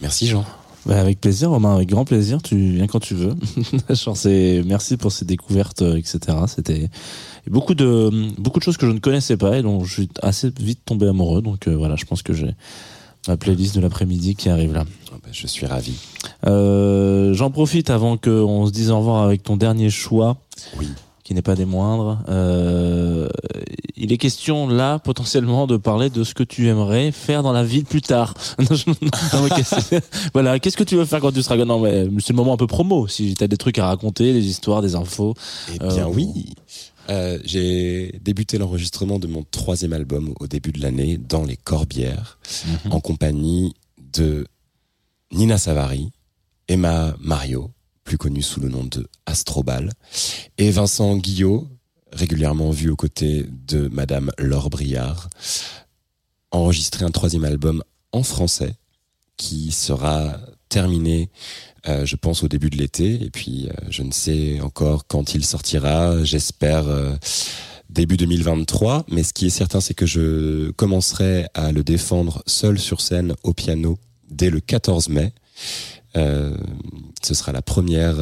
Merci 0.00 0.26
Jean. 0.28 0.44
Bah, 0.86 1.00
avec 1.00 1.20
plaisir, 1.20 1.50
Romain, 1.50 1.74
avec 1.74 1.88
grand 1.88 2.04
plaisir. 2.04 2.40
Tu 2.40 2.56
viens 2.56 2.86
quand 2.86 3.00
tu 3.00 3.16
veux. 3.16 3.34
Merci 4.64 4.96
pour 4.96 5.10
ces 5.10 5.24
découvertes, 5.24 5.82
euh, 5.82 5.96
etc. 5.96 6.20
C'était 6.46 6.88
beaucoup 7.48 7.74
de 7.74 8.30
beaucoup 8.38 8.60
de 8.60 8.64
choses 8.64 8.76
que 8.76 8.86
je 8.86 8.92
ne 8.92 9.00
connaissais 9.00 9.36
pas 9.36 9.58
et 9.58 9.62
dont 9.62 9.82
je 9.82 9.92
suis 9.92 10.08
assez 10.22 10.52
vite 10.56 10.84
tombé 10.84 11.08
amoureux. 11.08 11.42
Donc 11.42 11.66
euh, 11.66 11.74
voilà, 11.74 11.96
je 11.96 12.04
pense 12.04 12.22
que 12.22 12.32
j'ai 12.32 12.54
ma 13.26 13.36
playlist 13.36 13.74
de 13.74 13.80
l'après-midi 13.80 14.36
qui 14.36 14.48
arrive 14.48 14.72
là. 14.72 14.84
Ah 15.10 15.16
bah, 15.20 15.30
je 15.32 15.48
suis 15.48 15.66
ravi. 15.66 15.94
Euh, 16.46 17.34
J'en 17.34 17.50
profite 17.50 17.90
avant 17.90 18.16
qu'on 18.16 18.66
se 18.66 18.70
dise 18.70 18.92
au 18.92 18.98
revoir 18.98 19.24
avec 19.24 19.42
ton 19.42 19.56
dernier 19.56 19.90
choix. 19.90 20.36
Oui. 20.78 20.86
Qui 21.24 21.34
n'est 21.34 21.42
pas 21.42 21.56
des 21.56 21.64
moindres. 21.64 22.20
Euh, 22.28 23.28
il 24.02 24.12
est 24.12 24.18
question 24.18 24.66
là 24.68 24.98
potentiellement 24.98 25.66
de 25.66 25.76
parler 25.78 26.10
de 26.10 26.24
ce 26.24 26.34
que 26.34 26.42
tu 26.42 26.68
aimerais 26.68 27.12
faire 27.12 27.42
dans 27.42 27.52
la 27.52 27.62
vie 27.64 27.84
plus 27.84 28.02
tard. 28.02 28.34
Non, 28.58 28.76
non, 28.86 29.48
voilà, 30.34 30.58
qu'est-ce 30.58 30.76
que 30.76 30.84
tu 30.84 30.96
veux 30.96 31.04
faire 31.04 31.20
quand 31.20 31.32
tu 31.32 31.42
seras 31.42 31.56
Non, 31.56 31.80
mais 31.80 32.06
c'est 32.20 32.30
le 32.32 32.36
moment 32.36 32.52
un 32.54 32.56
peu 32.56 32.66
promo. 32.66 33.06
Si 33.08 33.34
tu 33.34 33.42
as 33.44 33.48
des 33.48 33.56
trucs 33.56 33.78
à 33.78 33.86
raconter, 33.86 34.32
des 34.32 34.44
histoires, 34.46 34.82
des 34.82 34.94
infos. 34.94 35.34
Eh 35.72 35.82
Euh, 35.82 35.88
bien 35.88 36.06
oui. 36.08 36.54
Euh, 37.10 37.38
j'ai 37.44 38.18
débuté 38.22 38.58
l'enregistrement 38.58 39.18
de 39.18 39.26
mon 39.26 39.44
troisième 39.50 39.92
album 39.92 40.34
au 40.40 40.46
début 40.46 40.70
de 40.72 40.80
l'année 40.80 41.16
dans 41.18 41.44
les 41.44 41.56
Corbières, 41.56 42.38
Mhm. 42.84 42.92
en 42.92 43.00
compagnie 43.00 43.74
de 44.12 44.46
Nina 45.32 45.58
Savary, 45.58 46.10
Emma 46.68 47.14
Mario, 47.20 47.70
plus 48.04 48.18
connue 48.18 48.42
sous 48.42 48.60
le 48.60 48.68
nom 48.68 48.84
de 48.84 49.06
Astrobal, 49.26 49.90
et 50.58 50.70
Vincent 50.70 51.16
Guillot, 51.16 51.66
régulièrement 52.12 52.70
vu 52.70 52.90
aux 52.90 52.96
côtés 52.96 53.46
de 53.66 53.88
Madame 53.88 54.30
Laure 54.38 54.70
Briard, 54.70 55.30
enregistré 56.50 57.04
un 57.04 57.10
troisième 57.10 57.44
album 57.44 57.82
en 58.12 58.22
français 58.22 58.74
qui 59.36 59.72
sera 59.72 60.38
terminé 60.68 61.30
euh, 61.88 62.06
je 62.06 62.16
pense 62.16 62.44
au 62.44 62.48
début 62.48 62.70
de 62.70 62.76
l'été. 62.76 63.22
Et 63.22 63.30
puis 63.30 63.68
euh, 63.68 63.72
je 63.88 64.02
ne 64.02 64.12
sais 64.12 64.60
encore 64.60 65.06
quand 65.06 65.34
il 65.34 65.44
sortira. 65.44 66.22
J'espère 66.24 66.88
euh, 66.88 67.14
début 67.90 68.16
2023 68.16 69.04
mais 69.10 69.22
ce 69.22 69.32
qui 69.32 69.46
est 69.46 69.50
certain 69.50 69.80
c'est 69.80 69.94
que 69.94 70.06
je 70.06 70.70
commencerai 70.72 71.46
à 71.54 71.72
le 71.72 71.82
défendre 71.82 72.42
seul 72.46 72.78
sur 72.78 73.00
scène 73.00 73.34
au 73.42 73.52
piano 73.52 73.98
dès 74.30 74.50
le 74.50 74.60
14 74.60 75.08
mai. 75.08 75.32
Ce 76.14 77.34
sera 77.34 77.52
la 77.52 77.62
première 77.62 78.16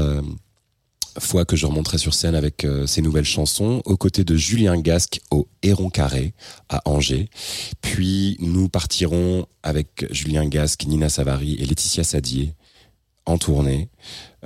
fois 1.19 1.45
que 1.45 1.57
je 1.57 1.66
remonterai 1.66 1.99
sur 1.99 2.15
scène 2.15 2.35
avec 2.35 2.65
euh, 2.65 2.87
ces 2.87 3.03
nouvelles 3.03 3.24
chansons 3.24 3.82
aux 3.85 3.97
côtés 3.97 4.24
de 4.24 4.37
Julien 4.37 4.81
Gasque 4.81 5.20
au 5.31 5.49
Héron 5.62 5.91
Carré 5.91 6.35
à 6.69 6.82
Angers. 6.89 7.28
Puis 7.81 8.37
nous 8.41 8.69
partirons 8.69 9.47
avec 9.62 10.07
Julien 10.11 10.47
Gasque, 10.47 10.87
Nina 10.87 11.09
Savary 11.09 11.55
et 11.55 11.66
Laetitia 11.66 12.05
Sadier 12.05 12.55
en 13.27 13.39
tournée 13.39 13.89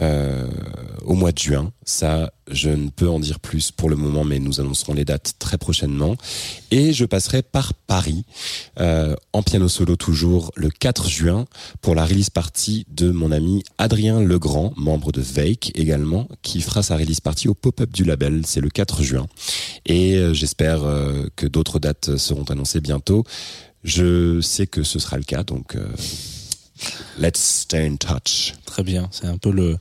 euh, 0.00 0.46
au 1.04 1.14
mois 1.14 1.32
de 1.32 1.38
juin. 1.38 1.72
Ça, 1.84 2.32
je 2.50 2.70
ne 2.70 2.88
peux 2.88 3.08
en 3.08 3.20
dire 3.20 3.40
plus 3.40 3.70
pour 3.70 3.88
le 3.88 3.96
moment, 3.96 4.24
mais 4.24 4.38
nous 4.38 4.60
annoncerons 4.60 4.94
les 4.94 5.04
dates 5.04 5.34
très 5.38 5.58
prochainement. 5.58 6.16
Et 6.70 6.92
je 6.92 7.04
passerai 7.04 7.42
par 7.42 7.74
Paris, 7.74 8.24
euh, 8.80 9.14
en 9.32 9.42
piano 9.42 9.68
solo 9.68 9.96
toujours, 9.96 10.50
le 10.56 10.70
4 10.70 11.08
juin, 11.08 11.46
pour 11.80 11.94
la 11.94 12.04
release 12.04 12.30
party 12.30 12.86
de 12.90 13.10
mon 13.10 13.30
ami 13.30 13.62
Adrien 13.78 14.20
Legrand, 14.20 14.72
membre 14.76 15.12
de 15.12 15.20
Vake 15.20 15.72
également, 15.74 16.28
qui 16.42 16.60
fera 16.60 16.82
sa 16.82 16.96
release 16.96 17.20
party 17.20 17.48
au 17.48 17.54
pop-up 17.54 17.92
du 17.92 18.04
label. 18.04 18.42
C'est 18.46 18.60
le 18.60 18.70
4 18.70 19.02
juin. 19.02 19.26
Et 19.86 20.16
euh, 20.16 20.34
j'espère 20.34 20.84
euh, 20.84 21.26
que 21.36 21.46
d'autres 21.46 21.78
dates 21.78 22.16
seront 22.16 22.44
annoncées 22.44 22.80
bientôt. 22.80 23.24
Je 23.84 24.40
sais 24.40 24.66
que 24.66 24.82
ce 24.82 24.98
sera 24.98 25.18
le 25.18 25.24
cas, 25.24 25.44
donc 25.44 25.76
euh, 25.76 25.86
let's 27.18 27.40
stay 27.40 27.86
in 27.86 27.96
touch. 27.96 28.54
Très 28.66 28.82
bien. 28.82 29.08
C'est 29.10 29.26
un 29.26 29.38
peu 29.38 29.50
le 29.50 29.78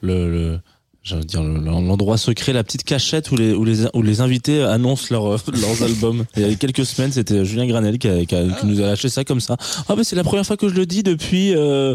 le, 0.00 0.30
le 0.30 0.60
j'allais 1.02 1.24
dire 1.24 1.42
le- 1.42 1.58
l'endroit 1.60 2.18
secret, 2.18 2.52
la 2.52 2.62
petite 2.64 2.84
cachette 2.84 3.30
où 3.30 3.36
les 3.36 3.52
où 3.54 3.64
les 3.64 3.86
où 3.94 4.02
les 4.02 4.20
invités 4.20 4.62
annoncent 4.62 5.06
leur, 5.10 5.24
leurs 5.52 5.82
albums. 5.82 6.24
Il 6.36 6.46
y 6.46 6.52
a 6.52 6.54
quelques 6.56 6.84
semaines, 6.86 7.12
c'était 7.12 7.44
Julien 7.44 7.66
Granel 7.66 7.98
qui, 7.98 8.08
a- 8.08 8.24
qui, 8.24 8.34
a- 8.34 8.48
qui 8.48 8.66
nous 8.66 8.80
a 8.80 8.86
lâché 8.86 9.08
ça 9.08 9.24
comme 9.24 9.40
ça. 9.40 9.56
Ah 9.88 9.94
bah 9.96 10.02
c'est 10.04 10.16
la 10.16 10.24
première 10.24 10.46
fois 10.46 10.56
que 10.56 10.68
je 10.68 10.74
le 10.74 10.86
dis 10.86 11.02
depuis. 11.02 11.54
Euh, 11.54 11.94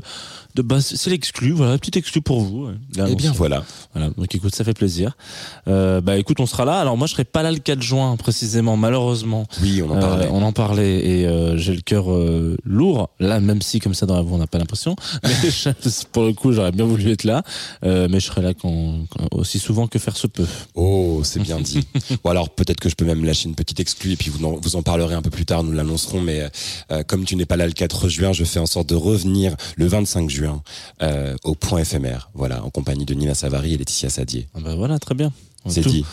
de 0.56 0.62
base, 0.62 0.94
c'est 0.96 1.10
l'exclu, 1.10 1.52
voilà, 1.52 1.78
petit 1.78 2.00
exclu 2.00 2.22
pour 2.22 2.40
vous. 2.40 2.70
Là, 2.96 3.08
Eh 3.10 3.16
bien 3.16 3.34
voilà. 3.34 3.66
Voilà, 3.94 4.10
donc 4.18 4.34
écoute, 4.34 4.56
ça 4.56 4.64
fait 4.64 4.74
plaisir. 4.74 5.18
Euh, 5.68 6.00
bah 6.00 6.16
écoute, 6.18 6.40
on 6.40 6.46
sera 6.46 6.64
là. 6.64 6.80
Alors 6.80 6.96
moi, 6.96 7.08
je 7.08 7.12
serai 7.12 7.26
pas 7.26 7.44
là 7.44 7.52
le 7.52 7.58
4 7.58 7.82
juin 7.82 8.16
précisément, 8.16 8.78
malheureusement. 8.78 9.48
Oui, 9.62 9.82
on 9.82 9.92
en 9.92 9.98
Euh, 9.98 10.00
parlait. 10.00 10.30
on 10.32 10.42
en 10.44 10.54
parlait 10.54 11.06
et 11.06 11.28
euh, 11.28 11.58
j'ai 11.58 11.76
le 11.76 11.82
cœur 11.82 12.10
euh, 12.10 12.56
lourd. 12.64 13.10
Là, 13.20 13.42
même 13.42 13.62
si 13.62 13.82
comme 13.82 13.94
ça 13.94 14.06
dans 14.06 14.16
la 14.16 14.22
voix, 14.22 14.38
on 14.38 14.40
n'a 14.40 14.48
pas 14.48 14.58
l'impression. 14.58 14.96
Mais 15.26 15.34
pour 16.14 16.24
le 16.24 16.32
coup, 16.32 16.54
j'aurais 16.54 16.72
bien 16.72 16.86
voulu 16.86 17.12
être 17.12 17.26
là. 17.26 17.44
Euh, 17.84 18.08
mais 18.10 18.22
je 18.22 18.28
serai 18.28 18.42
là 18.42 18.54
quand- 18.54 18.95
aussi 19.32 19.60
souvent 19.60 19.88
que 19.88 20.00
faire 20.00 20.18
se 20.18 20.28
peut. 20.28 20.48
Oh, 20.74 21.22
c'est 21.24 21.42
bien 21.42 21.60
dit. 21.60 21.88
Ou 22.24 22.30
alors 22.30 22.50
peut-être 22.50 22.80
que 22.80 22.90
je 22.90 22.96
peux 22.96 23.06
même 23.06 23.24
lâcher 23.24 23.48
une 23.48 23.56
petite 23.56 23.80
exclue 23.80 24.14
et 24.14 24.16
puis 24.16 24.30
vous 24.30 24.44
en, 24.46 24.58
vous 24.58 24.76
en 24.76 24.84
parlerez 24.84 25.16
un 25.16 25.22
peu 25.22 25.30
plus 25.30 25.46
tard, 25.46 25.64
nous 25.64 25.72
l'annoncerons. 25.72 26.22
Mais 26.22 26.50
euh, 26.92 27.04
comme 27.04 27.26
tu 27.26 27.36
n'es 27.36 27.46
pas 27.46 27.58
là 27.58 27.66
le 27.66 27.74
4 27.74 28.10
juin, 28.10 28.34
je 28.34 28.44
fais 28.44 28.60
en 28.60 28.66
sorte 28.66 28.90
de 28.90 28.96
revenir 28.96 29.56
le 29.76 29.88
25 29.88 30.30
juin 30.30 30.62
euh, 31.02 31.36
au 31.44 31.56
point 31.56 31.80
éphémère, 31.80 32.30
voilà, 32.34 32.64
en 32.64 32.70
compagnie 32.70 33.06
de 33.06 33.14
Nina 33.14 33.34
Savary 33.36 33.74
et 33.74 33.78
Laetitia 33.78 34.10
Sadier. 34.10 34.48
Ah 34.56 34.60
bah 34.64 34.76
voilà, 34.76 35.00
très 35.00 35.16
bien. 35.16 35.32
C'est 35.68 35.82
dit. 35.82 36.06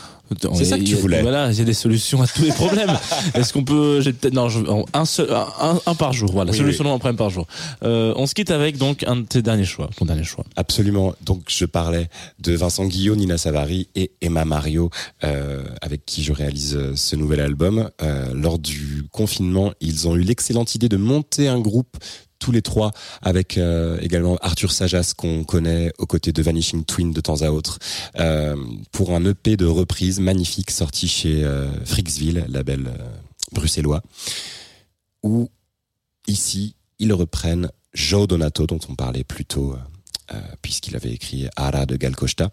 C'est 0.55 0.65
ça 0.65 0.79
que 0.79 0.85
tu 0.85 0.95
voulais. 0.95 1.23
Voilà, 1.23 1.51
il 1.51 1.59
y 1.59 1.61
a 1.61 1.65
des 1.65 1.75
solutions 1.75 2.23
à 2.23 2.27
tous 2.27 2.43
les 2.43 2.53
problèmes. 2.53 2.97
Est-ce 3.35 3.53
qu'on 3.53 3.65
peut 3.65 4.01
J'ai 4.01 4.13
peut-être 4.13 4.35
non, 4.35 4.49
je, 4.49 4.61
un 4.93 5.05
seul, 5.05 5.31
un, 5.33 5.81
un 5.85 5.95
par 5.95 6.13
jour. 6.13 6.31
Voilà, 6.33 6.51
Oui, 6.53 6.57
solution 6.59 6.85
oui. 6.85 6.91
un 6.91 6.99
problème 6.99 7.17
par 7.17 7.31
jour. 7.31 7.47
Euh, 7.85 8.13
on 8.17 8.27
se 8.27 8.35
quitte 8.35 8.51
avec 8.51 8.77
donc 8.79 9.05
un 9.07 9.17
de 9.17 9.23
tes 9.23 9.43
derniers 9.43 9.65
choix, 9.65 9.89
ton 9.97 10.05
dernier 10.05 10.25
choix. 10.25 10.45
Absolument. 10.57 11.15
Donc 11.23 11.45
je 11.49 11.65
parlais 11.65 12.09
de 12.39 12.53
Vincent 12.55 12.87
Guillot, 12.87 13.17
Nina 13.17 13.39
Savary 13.39 13.89
et 13.95 14.13
Emma 14.21 14.45
Mario, 14.45 14.91
euh, 15.25 15.65
avec 15.81 16.05
qui 16.07 16.23
je 16.23 16.33
réalise 16.33 16.77
euh, 16.77 16.93
ce 16.97 17.17
nouvel 17.17 17.41
album. 17.41 17.91
Euh, 18.03 18.33
lors 18.35 18.59
du 18.59 19.05
confinement, 19.11 19.73
ils 19.81 20.09
ont 20.09 20.17
eu 20.17 20.23
l'excellente 20.23 20.75
idée 20.75 20.89
de 20.89 20.97
monter 20.97 21.49
un 21.49 21.61
groupe 21.61 21.97
tous 22.43 22.51
les 22.51 22.61
trois, 22.61 22.91
avec 23.23 23.57
euh, 23.57 23.99
également 24.01 24.37
Arthur 24.43 24.73
Sajas 24.73 25.15
qu'on 25.17 25.45
connaît 25.45 25.93
aux 25.99 26.07
côtés 26.07 26.33
de 26.33 26.43
Vanishing 26.43 26.85
Twin 26.85 27.13
de 27.13 27.21
temps 27.21 27.43
à 27.43 27.51
autre, 27.51 27.79
euh, 28.19 28.57
pour 28.91 29.15
un 29.15 29.25
EP 29.25 29.57
de 29.57 29.65
reprise 29.67 30.19
magnifique 30.19 30.73
sorti 30.73 31.07
chez 31.07 31.45
euh, 31.45 31.71
Frixville, 31.85 32.45
label 32.49 32.91
bruxellois, 33.53 34.03
où 35.23 35.51
ici 36.27 36.75
ils 36.99 37.13
reprennent 37.13 37.71
Joe 37.95 38.27
Donato 38.27 38.67
dont 38.67 38.81
on 38.89 38.97
parlait 38.97 39.25
plus 39.25 39.45
tôt. 39.45 39.77
puisqu'il 40.63 40.97
avait 40.97 41.13
écrit 41.13 41.47
Ara 41.57 41.85
de 41.85 41.97
Gal 41.97 42.17
Costa. 42.17 42.51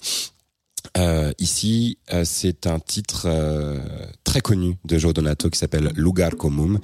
Euh, 0.97 1.31
ici, 1.39 1.97
euh, 2.13 2.23
c'est 2.25 2.67
un 2.67 2.79
titre 2.79 3.23
euh, 3.25 3.79
très 4.23 4.41
connu 4.41 4.77
de 4.85 4.97
Joe 4.97 5.13
Donato 5.13 5.49
qui 5.49 5.59
s'appelle 5.59 5.91
Lugar 5.95 6.35
Comum 6.35 6.79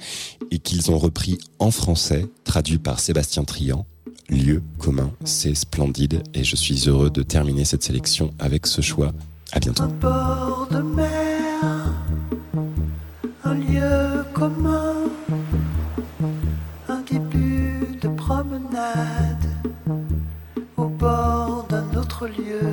et 0.50 0.58
qu'ils 0.58 0.90
ont 0.90 0.98
repris 0.98 1.38
en 1.58 1.70
français, 1.70 2.26
traduit 2.44 2.78
par 2.78 3.00
Sébastien 3.00 3.44
Trian. 3.44 3.86
Lieu 4.28 4.62
commun, 4.78 5.12
c'est 5.24 5.54
splendide 5.54 6.22
et 6.34 6.42
je 6.42 6.56
suis 6.56 6.88
heureux 6.88 7.10
de 7.10 7.22
terminer 7.22 7.64
cette 7.64 7.84
sélection 7.84 8.34
avec 8.40 8.66
ce 8.66 8.80
choix. 8.80 9.12
À 9.52 9.60
bientôt. 9.60 9.84
Un 9.84 9.88
bord 9.88 10.66
de 10.70 10.78
mer, 10.78 11.94
un 13.44 13.54
lieu 13.54 14.24
commun, 14.34 14.94
un 16.88 17.02
début 17.02 17.98
de 18.02 18.08
promenade 18.08 19.46
au 20.76 20.86
bord 20.86 21.66
d'un 21.68 21.94
autre 21.96 22.26
lieu, 22.26 22.65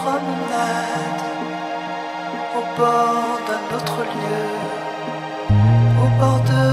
promenade 0.00 1.24
au 2.58 2.62
bord 2.78 3.36
d'un 3.46 3.64
autre 3.76 4.00
lieu, 4.14 4.46
au 6.02 6.08
bord 6.18 6.40
de 6.50 6.69